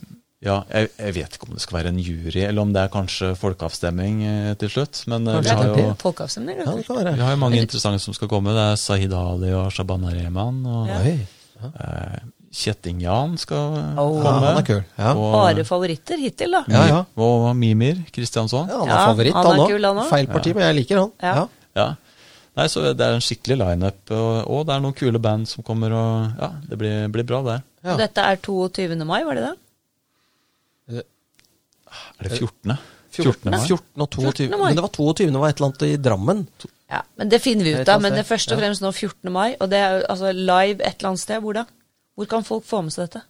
Ja, 0.44 0.58
jeg, 0.68 0.90
jeg 1.00 1.14
vet 1.16 1.36
ikke 1.38 1.46
om 1.48 1.54
det 1.56 1.62
skal 1.64 1.78
være 1.78 1.90
en 1.94 2.00
jury, 2.04 2.42
eller 2.44 2.66
om 2.66 2.72
det 2.74 2.82
er 2.82 2.90
kanskje 2.92 3.30
folkeavstemning 3.40 4.18
eh, 4.28 4.50
til 4.60 4.68
slutt. 4.74 5.00
Men 5.08 5.24
eh, 5.30 5.38
vi 5.40 5.48
har, 5.54 5.70
jo, 5.70 5.86
er 5.94 5.96
Folkeavstemning, 6.02 6.58
ja, 6.60 6.66
det 6.68 6.84
kan 6.84 6.98
være. 6.98 7.14
vi 7.16 7.24
har 7.24 7.32
jo 7.32 7.40
mange 7.40 7.62
interessante 7.64 8.02
som 8.04 8.16
skal 8.16 8.28
komme. 8.28 8.52
Det 8.52 8.66
er 8.74 8.76
Sahid 8.82 9.14
Ali 9.16 9.54
og 9.56 9.72
Shabana 9.72 10.12
Rehman. 10.12 10.60
Og 10.68 10.90
Ja. 10.92 11.00
Oi. 11.00 11.16
eh, 11.64 12.18
Kjetting 12.54 13.00
Jan 13.02 13.38
skal 13.40 13.72
oh, 13.98 14.20
komme. 14.20 14.28
Ja, 14.28 14.50
han 14.52 14.60
er 14.60 14.66
kul. 14.68 14.82
Ja. 14.98 15.14
Og, 15.16 15.32
Bare 15.32 15.64
favoritter 15.66 16.20
hittil, 16.20 16.52
da. 16.54 16.60
Ja, 16.70 16.84
ja. 16.92 17.00
og 17.16 17.48
Mimir 17.58 18.04
Kristiansson. 18.14 18.68
Ja, 18.70 18.82
han 18.84 18.92
er 18.94 19.08
favoritt, 19.08 19.34
han 19.34 19.46
er 19.46 19.50
han 19.50 19.64
òg. 19.64 19.72
kul, 19.72 19.88
han 19.88 20.02
også. 20.04 20.10
Feil 20.12 20.28
parti, 20.30 20.52
men 20.54 20.68
jeg 20.68 20.82
liker 20.82 21.00
han. 21.00 21.14
Ja. 21.24 21.88
Nei, 22.54 22.66
så 22.70 22.84
Det 22.94 23.02
er 23.02 23.16
en 23.16 23.24
skikkelig 23.24 23.56
lineup, 23.58 24.00
og, 24.14 24.32
og 24.46 24.66
det 24.68 24.74
er 24.76 24.82
noen 24.84 24.94
kule 24.94 25.18
band 25.22 25.48
som 25.50 25.66
kommer. 25.66 25.94
og 25.94 26.40
ja, 26.40 26.50
Det 26.70 26.78
blir, 26.78 27.08
blir 27.14 27.26
bra, 27.26 27.42
det. 27.48 27.56
Ja. 27.84 27.96
Dette 28.00 28.24
er 28.24 28.38
22. 28.40 28.94
mai, 29.04 29.20
var 29.26 29.38
det 29.38 29.48
det? 29.48 29.54
Er 30.94 32.28
det 32.28 32.38
14.? 32.38 32.76
14. 33.14 33.54
14. 33.54 33.58
14 33.68 34.02
og 34.02 34.08
22. 34.10 34.48
14. 34.48 34.58
mai. 34.58 34.68
Men 34.68 34.78
det 34.78 34.86
var 34.86 34.94
22. 34.96 35.28
Var 35.38 35.52
et 35.52 35.60
eller 35.60 35.68
annet 35.68 35.84
i 35.86 35.98
Drammen. 36.02 36.40
Ja, 36.90 37.02
men 37.18 37.30
Det 37.30 37.40
finner 37.42 37.64
vi 37.66 37.74
ut 37.74 37.88
av. 37.88 38.02
Men 38.02 38.14
det 38.14 38.24
er 38.24 38.28
først 38.28 38.52
og 38.54 38.60
fremst 38.60 38.82
nå 38.82 38.90
14. 38.92 39.32
mai, 39.32 39.54
og 39.58 39.70
det 39.70 39.78
er 39.82 40.02
altså 40.10 40.32
live 40.34 40.82
et 40.82 40.98
eller 40.98 41.12
annet 41.12 41.22
sted. 41.22 41.42
Hvor 41.42 41.54
da? 41.58 41.64
Hvor 42.14 42.30
kan 42.30 42.46
folk 42.46 42.66
få 42.66 42.82
med 42.86 42.94
seg 42.94 43.08
dette? 43.08 43.24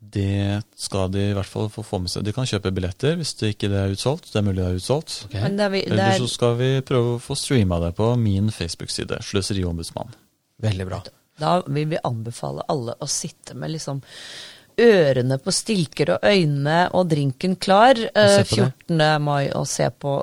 Det 0.00 0.62
skal 0.78 1.10
de 1.10 1.24
i 1.30 1.34
hvert 1.34 1.46
fall 1.50 1.66
få 1.68 1.82
få 1.84 1.98
med 2.00 2.08
seg. 2.12 2.22
De 2.24 2.32
kan 2.32 2.46
kjøpe 2.46 2.70
billetter 2.72 3.16
hvis 3.18 3.34
det 3.40 3.50
ikke 3.56 3.68
er 3.74 3.90
utsolgt. 3.92 4.30
Det 4.32 4.38
er 4.38 4.46
mulig 4.46 4.62
det 4.62 4.68
er 4.70 4.78
utsolgt. 4.78 5.16
Okay. 5.26 5.42
Men 5.42 5.58
er, 5.60 5.68
vi- 5.74 5.82
det 5.84 5.92
Eller 5.92 6.12
er, 6.14 6.18
så 6.22 6.28
skal 6.30 6.54
vi 6.56 6.68
prøve 6.86 7.16
å 7.16 7.20
få 7.20 7.34
streama 7.36 7.80
det 7.82 7.94
på 7.98 8.12
min 8.16 8.48
Facebook-side, 8.54 9.18
Sløseriombudsmann. 9.26 10.14
Veldig 10.62 10.86
bra. 10.86 11.02
da 11.38 11.60
vil 11.66 11.86
vi 11.86 11.98
anbefale 12.02 12.62
alle 12.68 12.94
å 13.00 13.06
sitte 13.06 13.54
med 13.54 13.70
liksom 13.70 14.00
ørene 14.78 15.38
på 15.42 15.50
stilker 15.54 16.14
og 16.16 16.24
øynene 16.26 16.88
og 16.94 17.08
drinken 17.10 17.56
klar 17.56 17.94
eh, 17.98 18.38
se 18.38 18.44
på 18.56 18.56
det. 18.64 18.72
14. 18.88 19.22
mai 19.22 19.50
og 19.54 19.66
se 19.66 19.90
på 19.90 20.16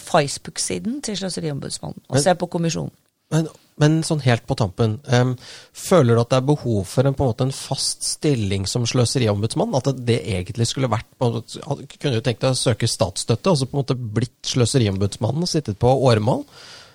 Facebook-siden 0.00 1.00
til 1.02 1.16
Sløseriombudsmannen. 1.16 2.00
Og 2.08 2.14
Men- 2.16 2.22
se 2.22 2.34
på 2.34 2.46
kommisjonen. 2.48 2.90
Men, 3.30 3.48
men 3.82 4.00
sånn 4.06 4.22
helt 4.24 4.44
på 4.48 4.56
tampen, 4.58 4.96
um, 5.10 5.34
føler 5.76 6.14
du 6.14 6.22
at 6.22 6.30
det 6.32 6.38
er 6.40 6.50
behov 6.52 6.84
for 6.88 7.08
en, 7.08 7.16
på 7.18 7.26
en 7.26 7.32
måte 7.32 7.46
en 7.48 7.54
fast 7.56 8.06
stilling 8.06 8.68
som 8.70 8.86
sløseriombudsmann? 8.88 9.74
At 9.78 9.90
det, 9.98 10.20
egentlig 10.22 10.68
skulle 10.70 10.90
vært 10.92 11.10
måte- 11.20 11.62
Kunne 11.98 12.16
du 12.16 12.22
tenkt 12.22 12.44
deg 12.44 12.54
å 12.54 12.58
søke 12.58 12.90
statsstøtte, 12.90 13.52
og 13.52 13.58
så 13.58 13.68
på 13.68 13.76
en 13.76 13.82
måte 13.82 13.98
blitt 13.98 14.52
sløseriombudsmannen 14.54 15.44
og 15.44 15.50
sittet 15.50 15.80
på 15.82 15.90
åremål? 16.10 16.46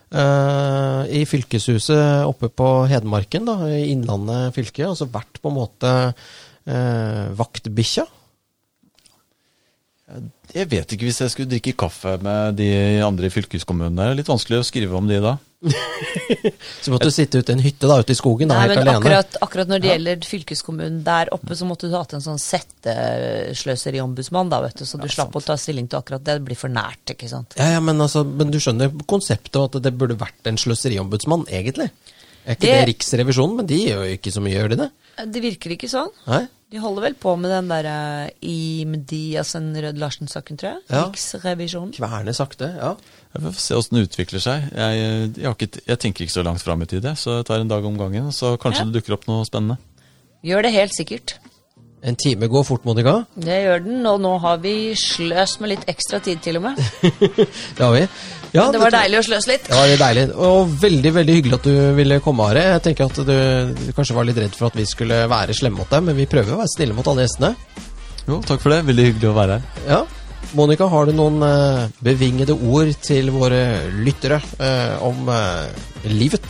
Uh, 0.07 1.03
I 1.11 1.25
fylkeshuset 1.27 2.23
oppe 2.23 2.47
på 2.47 2.67
Hedmarken, 2.87 3.47
da, 3.49 3.57
i 3.67 3.89
Innlandet 3.91 4.55
fylke, 4.55 4.85
altså 4.87 5.09
vært 5.11 5.41
på 5.43 5.51
en 5.51 5.57
måte 5.57 5.95
uh, 6.15 7.25
vaktbikkja? 7.35 8.07
Jeg 10.55 10.69
vet 10.71 10.87
ikke 10.95 11.03
hvis 11.09 11.17
jeg 11.19 11.31
skulle 11.33 11.49
drikke 11.51 11.73
kaffe 11.75 12.13
med 12.23 12.55
de 12.61 12.67
andre 13.03 13.27
i 13.27 13.33
fylkeskommunene. 13.33 13.99
Det 13.99 14.05
er 14.13 14.19
litt 14.21 14.29
vanskelig 14.31 14.61
å 14.61 14.63
skrive 14.67 14.95
om 14.95 15.03
de 15.09 15.17
da. 15.19 15.33
Så 16.85 16.93
måtte 16.93 17.09
du 17.09 17.15
sitte 17.15 17.39
ute 17.41 17.51
i 17.51 17.55
en 17.57 17.63
hytte 17.65 17.89
da, 17.89 17.97
ute 17.99 18.13
i 18.13 18.17
skogen, 18.17 18.47
da, 18.47 18.55
Nei, 18.61 18.67
helt 18.69 18.79
alene. 18.83 18.99
akkurat, 19.01 19.31
akkurat 19.43 19.67
når 19.71 19.79
det 19.83 19.89
gjelder 19.91 20.15
fylkeskommunen 20.29 20.99
der 21.03 21.31
oppe, 21.35 21.53
så 21.57 21.65
måtte 21.67 21.89
du 21.91 21.95
hatt 21.97 22.13
en 22.15 22.23
sånn 22.23 22.39
settesløseriombudsmann, 22.39 24.51
da, 24.53 24.61
vet 24.63 24.77
du. 24.79 24.85
Så 24.87 24.95
du 25.01 25.07
slapp 25.11 25.35
å 25.35 25.41
ta 25.43 25.55
stilling 25.59 25.87
til 25.91 25.99
akkurat 25.99 26.23
det. 26.23 26.37
Det 26.39 26.45
blir 26.47 26.59
for 26.59 26.69
nært, 26.71 27.03
ikke 27.15 27.27
sant. 27.31 27.57
Ja, 27.59 27.67
ja, 27.75 27.81
men, 27.83 27.99
altså, 28.03 28.23
men 28.27 28.51
du 28.53 28.59
skjønner 28.63 28.87
konseptet, 29.09 29.57
at 29.59 29.75
det 29.83 29.91
burde 29.97 30.15
vært 30.21 30.47
en 30.51 30.59
sløseriombudsmann, 30.61 31.43
egentlig. 31.51 31.89
Er 32.45 32.51
ikke 32.55 32.63
det, 32.63 32.71
Det- 32.77 32.87
Riksrevisjonen? 32.93 33.55
Men 33.59 33.65
de 33.67 33.79
gjør 33.89 34.03
jo 34.07 34.13
ikke 34.21 34.31
så 34.31 34.39
mye, 34.45 34.55
gjør 34.55 34.69
de 34.75 34.79
det? 34.85 34.89
Det 35.25 35.41
virker 35.41 35.73
ikke 35.73 35.89
sånn. 35.89 36.11
Nei? 36.27 36.43
De 36.69 36.81
holder 36.83 37.05
vel 37.05 37.15
på 37.15 37.31
med 37.39 37.49
den 37.53 37.69
derre 37.71 37.95
uh, 38.27 38.31
IMDiasen 38.43 39.69
Rød 39.71 40.01
Larsen-saken, 40.01 40.57
tror 40.59 40.73
jeg. 40.73 40.81
Ja. 40.91 41.05
Riksrevisjonen. 41.07 41.93
Kverne 41.95 42.33
sakte, 42.35 42.73
ja. 42.75 42.91
Vi 43.37 43.45
får 43.45 43.61
se 43.63 43.77
åssen 43.77 43.97
det 43.99 44.07
utvikler 44.09 44.43
seg. 44.43 44.67
Jeg, 44.75 45.07
jeg, 45.37 45.45
har 45.47 45.55
ikke, 45.55 45.83
jeg 45.87 46.01
tenker 46.03 46.25
ikke 46.25 46.35
så 46.35 46.43
langt 46.47 46.63
fram 46.65 46.83
i 46.83 46.89
tid, 46.91 47.07
jeg, 47.07 47.19
så 47.21 47.39
jeg 47.39 47.47
tar 47.47 47.63
en 47.63 47.71
dag 47.71 47.85
om 47.87 47.95
gangen. 47.99 48.33
Så 48.35 48.57
kanskje 48.59 48.83
Ja. 48.83 48.89
det 48.91 48.99
dukker 48.99 49.15
opp 49.15 49.27
noe 49.31 49.47
spennende. 49.47 49.79
Gjør 50.45 50.67
det 50.67 50.73
helt 50.75 50.95
sikkert. 50.97 51.37
En 52.07 52.15
time 52.15 52.45
går 52.47 52.63
fort, 52.63 52.83
Monica. 52.85 53.23
Det 53.33 53.55
gjør 53.63 53.79
den, 53.87 54.03
og 54.05 54.19
nå 54.21 54.35
har 54.43 54.59
vi 54.61 54.93
sløst 54.95 55.63
med 55.63 55.71
litt 55.73 55.87
ekstra 55.89 56.19
tid 56.23 56.43
til 56.45 56.59
og 56.59 56.67
med. 56.67 56.77
Det 57.77 57.81
har 57.81 57.95
vi. 57.95 58.03
Ja, 58.55 58.67
Det 58.71 58.79
var 58.81 58.93
deilig 58.95 59.19
å 59.19 59.25
sløse 59.27 59.51
litt. 59.51 59.65
Det 59.67 59.75
var 59.75 59.91
deilig. 60.01 60.27
Og 60.35 60.75
veldig 60.81 61.13
veldig 61.19 61.37
hyggelig 61.39 61.57
at 61.59 61.67
du 61.67 61.75
ville 61.97 62.19
komme, 62.23 62.47
Are. 62.51 62.63
Jeg 62.75 62.85
tenker 62.89 63.09
at 63.09 63.19
du, 63.27 63.33
du 63.87 63.91
kanskje 63.97 64.15
var 64.17 64.29
litt 64.29 64.39
redd 64.39 64.55
for 64.57 64.71
at 64.71 64.77
vi 64.79 64.85
skulle 64.87 65.25
være 65.31 65.55
slemme 65.57 65.81
mot 65.81 65.91
deg, 65.91 66.05
men 66.07 66.17
vi 66.17 66.29
prøver 66.29 66.55
å 66.55 66.61
være 66.61 66.75
snille 66.77 66.95
mot 66.97 67.09
alle 67.11 67.27
gjestene. 67.27 67.53
Jo, 68.27 68.39
takk 68.43 68.63
for 68.63 68.73
det. 68.75 68.85
Veldig 68.87 69.09
hyggelig 69.11 69.29
å 69.31 69.35
være 69.37 69.59
her. 69.59 69.83
Ja, 69.87 70.01
Monica, 70.55 70.85
har 70.87 71.07
du 71.09 71.11
noen 71.15 71.41
eh, 71.43 71.87
bevingede 72.03 72.55
ord 72.55 72.93
til 73.03 73.31
våre 73.35 73.59
lyttere 73.91 74.37
eh, 74.63 74.93
om 75.03 75.27
eh, 75.33 75.87
livet? 76.07 76.45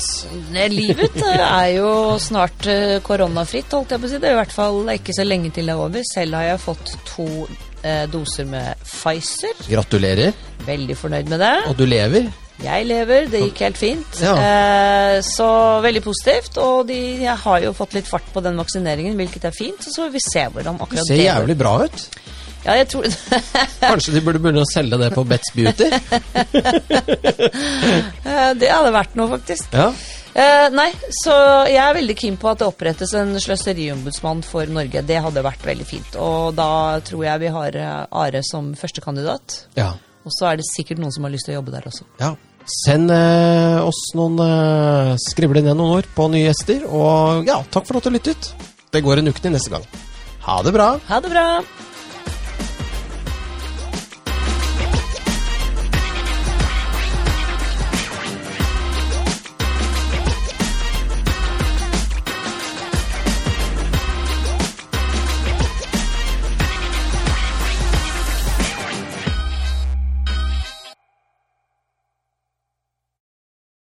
Ne, 0.53 0.67
Livet 0.69 1.17
eh, 1.17 1.41
er 1.47 1.71
jo 1.79 1.89
snart 2.21 2.67
eh, 2.69 2.99
koronafritt, 3.05 3.73
holdt 3.73 3.95
jeg 3.95 4.03
på 4.03 4.09
å 4.09 4.11
si. 4.11 4.19
Det 4.21 4.29
er 4.29 4.35
i 4.35 4.39
hvert 4.41 4.53
fall 4.53 4.83
ikke 4.93 5.15
så 5.17 5.25
lenge 5.25 5.49
til 5.55 5.69
det 5.69 5.73
er 5.73 5.81
over. 5.87 6.05
Selv 6.11 6.37
har 6.37 6.51
jeg 6.51 6.61
fått 6.67 6.93
to 7.09 7.25
doser 8.11 8.45
med 8.49 8.83
Pfizer. 8.87 9.55
Gratulerer. 9.69 10.35
Veldig 10.67 10.97
fornøyd 10.99 11.31
med 11.31 11.41
det. 11.43 11.53
Og 11.71 11.77
du 11.79 11.85
lever. 11.87 12.29
Jeg 12.63 12.87
lever, 12.89 13.27
det 13.29 13.39
gikk 13.43 13.59
helt 13.67 13.77
fint. 13.77 14.19
Ja. 14.23 14.31
Eh, 14.41 15.17
så 15.25 15.47
veldig 15.85 16.01
positivt. 16.01 16.57
Og 16.63 16.87
de, 16.89 16.97
jeg 17.21 17.35
har 17.43 17.59
jo 17.67 17.73
fått 17.77 17.93
litt 17.93 18.09
fart 18.09 18.25
på 18.33 18.41
den 18.41 18.57
vaksineringen, 18.57 19.13
hvilket 19.19 19.45
er 19.51 19.53
fint. 19.53 19.83
Så 19.85 19.93
får 20.07 20.15
vi 20.15 20.23
se 20.25 20.47
hvordan 20.55 20.79
akkurat 20.81 21.05
ser 21.05 21.13
det 21.19 21.21
ser 21.21 21.29
jævlig 21.29 21.57
bra 21.59 21.75
ut. 21.85 22.07
Ja, 22.65 22.73
jeg 22.81 22.87
tror 22.91 23.05
Kanskje 23.93 24.15
de 24.17 24.21
burde 24.25 24.41
begynne 24.43 24.63
å 24.65 24.67
selge 24.67 24.97
det 24.99 25.11
på 25.13 25.23
Bet's 25.29 25.53
Beauty? 25.55 25.91
Eh, 28.27 28.51
Det 28.59 28.69
hadde 28.71 28.91
vært 28.95 29.13
noe, 29.17 29.29
faktisk. 29.37 29.69
Ja. 29.73 29.91
Eh, 30.37 30.67
nei, 30.69 30.91
så 31.23 31.33
jeg 31.65 31.79
er 31.81 31.95
veldig 31.97 32.15
keen 32.19 32.35
på 32.37 32.49
at 32.51 32.59
det 32.61 32.67
opprettes 32.69 33.13
en 33.17 33.31
sløseriombudsmann 33.41 34.43
for 34.45 34.69
Norge. 34.69 35.01
Det 35.07 35.17
hadde 35.25 35.41
vært 35.45 35.63
veldig 35.65 35.87
fint. 35.89 36.17
Og 36.21 36.51
da 36.57 36.67
tror 37.07 37.23
jeg 37.25 37.41
vi 37.41 37.53
har 37.55 37.77
eh, 37.81 38.03
Are 38.11 38.43
som 38.45 38.73
førstekandidat. 38.77 39.63
ja. 39.79 39.93
Og 40.27 40.33
så 40.35 40.49
er 40.49 40.57
det 40.59 40.65
sikkert 40.67 40.99
noen 40.99 41.13
som 41.15 41.23
har 41.23 41.31
lyst 41.31 41.47
til 41.47 41.53
å 41.55 41.61
jobbe 41.61 41.71
der 41.71 41.85
også. 41.87 42.03
ja. 42.19 42.33
Send 42.67 43.07
eh, 43.15 43.77
oss 43.79 44.01
noen 44.19 44.35
eh, 44.43 45.13
Skrivle 45.23 45.61
ned 45.63 45.77
noen 45.79 46.01
ord 46.01 46.09
på 46.17 46.25
nye 46.33 46.49
gjester. 46.49 46.83
Og 46.91 47.47
ja, 47.47 47.61
takk 47.71 47.87
for 47.87 47.95
at 48.01 48.03
du 48.03 48.11
lyttet. 48.11 48.49
Det 48.91 48.99
går 49.05 49.21
en 49.21 49.31
uke 49.31 49.39
til 49.39 49.55
neste 49.55 49.71
gang. 49.71 49.85
Ha 50.43 50.57
det 50.67 50.73
bra. 50.75 50.89
Ha 51.07 51.21
det 51.23 51.31
bra! 51.31 51.47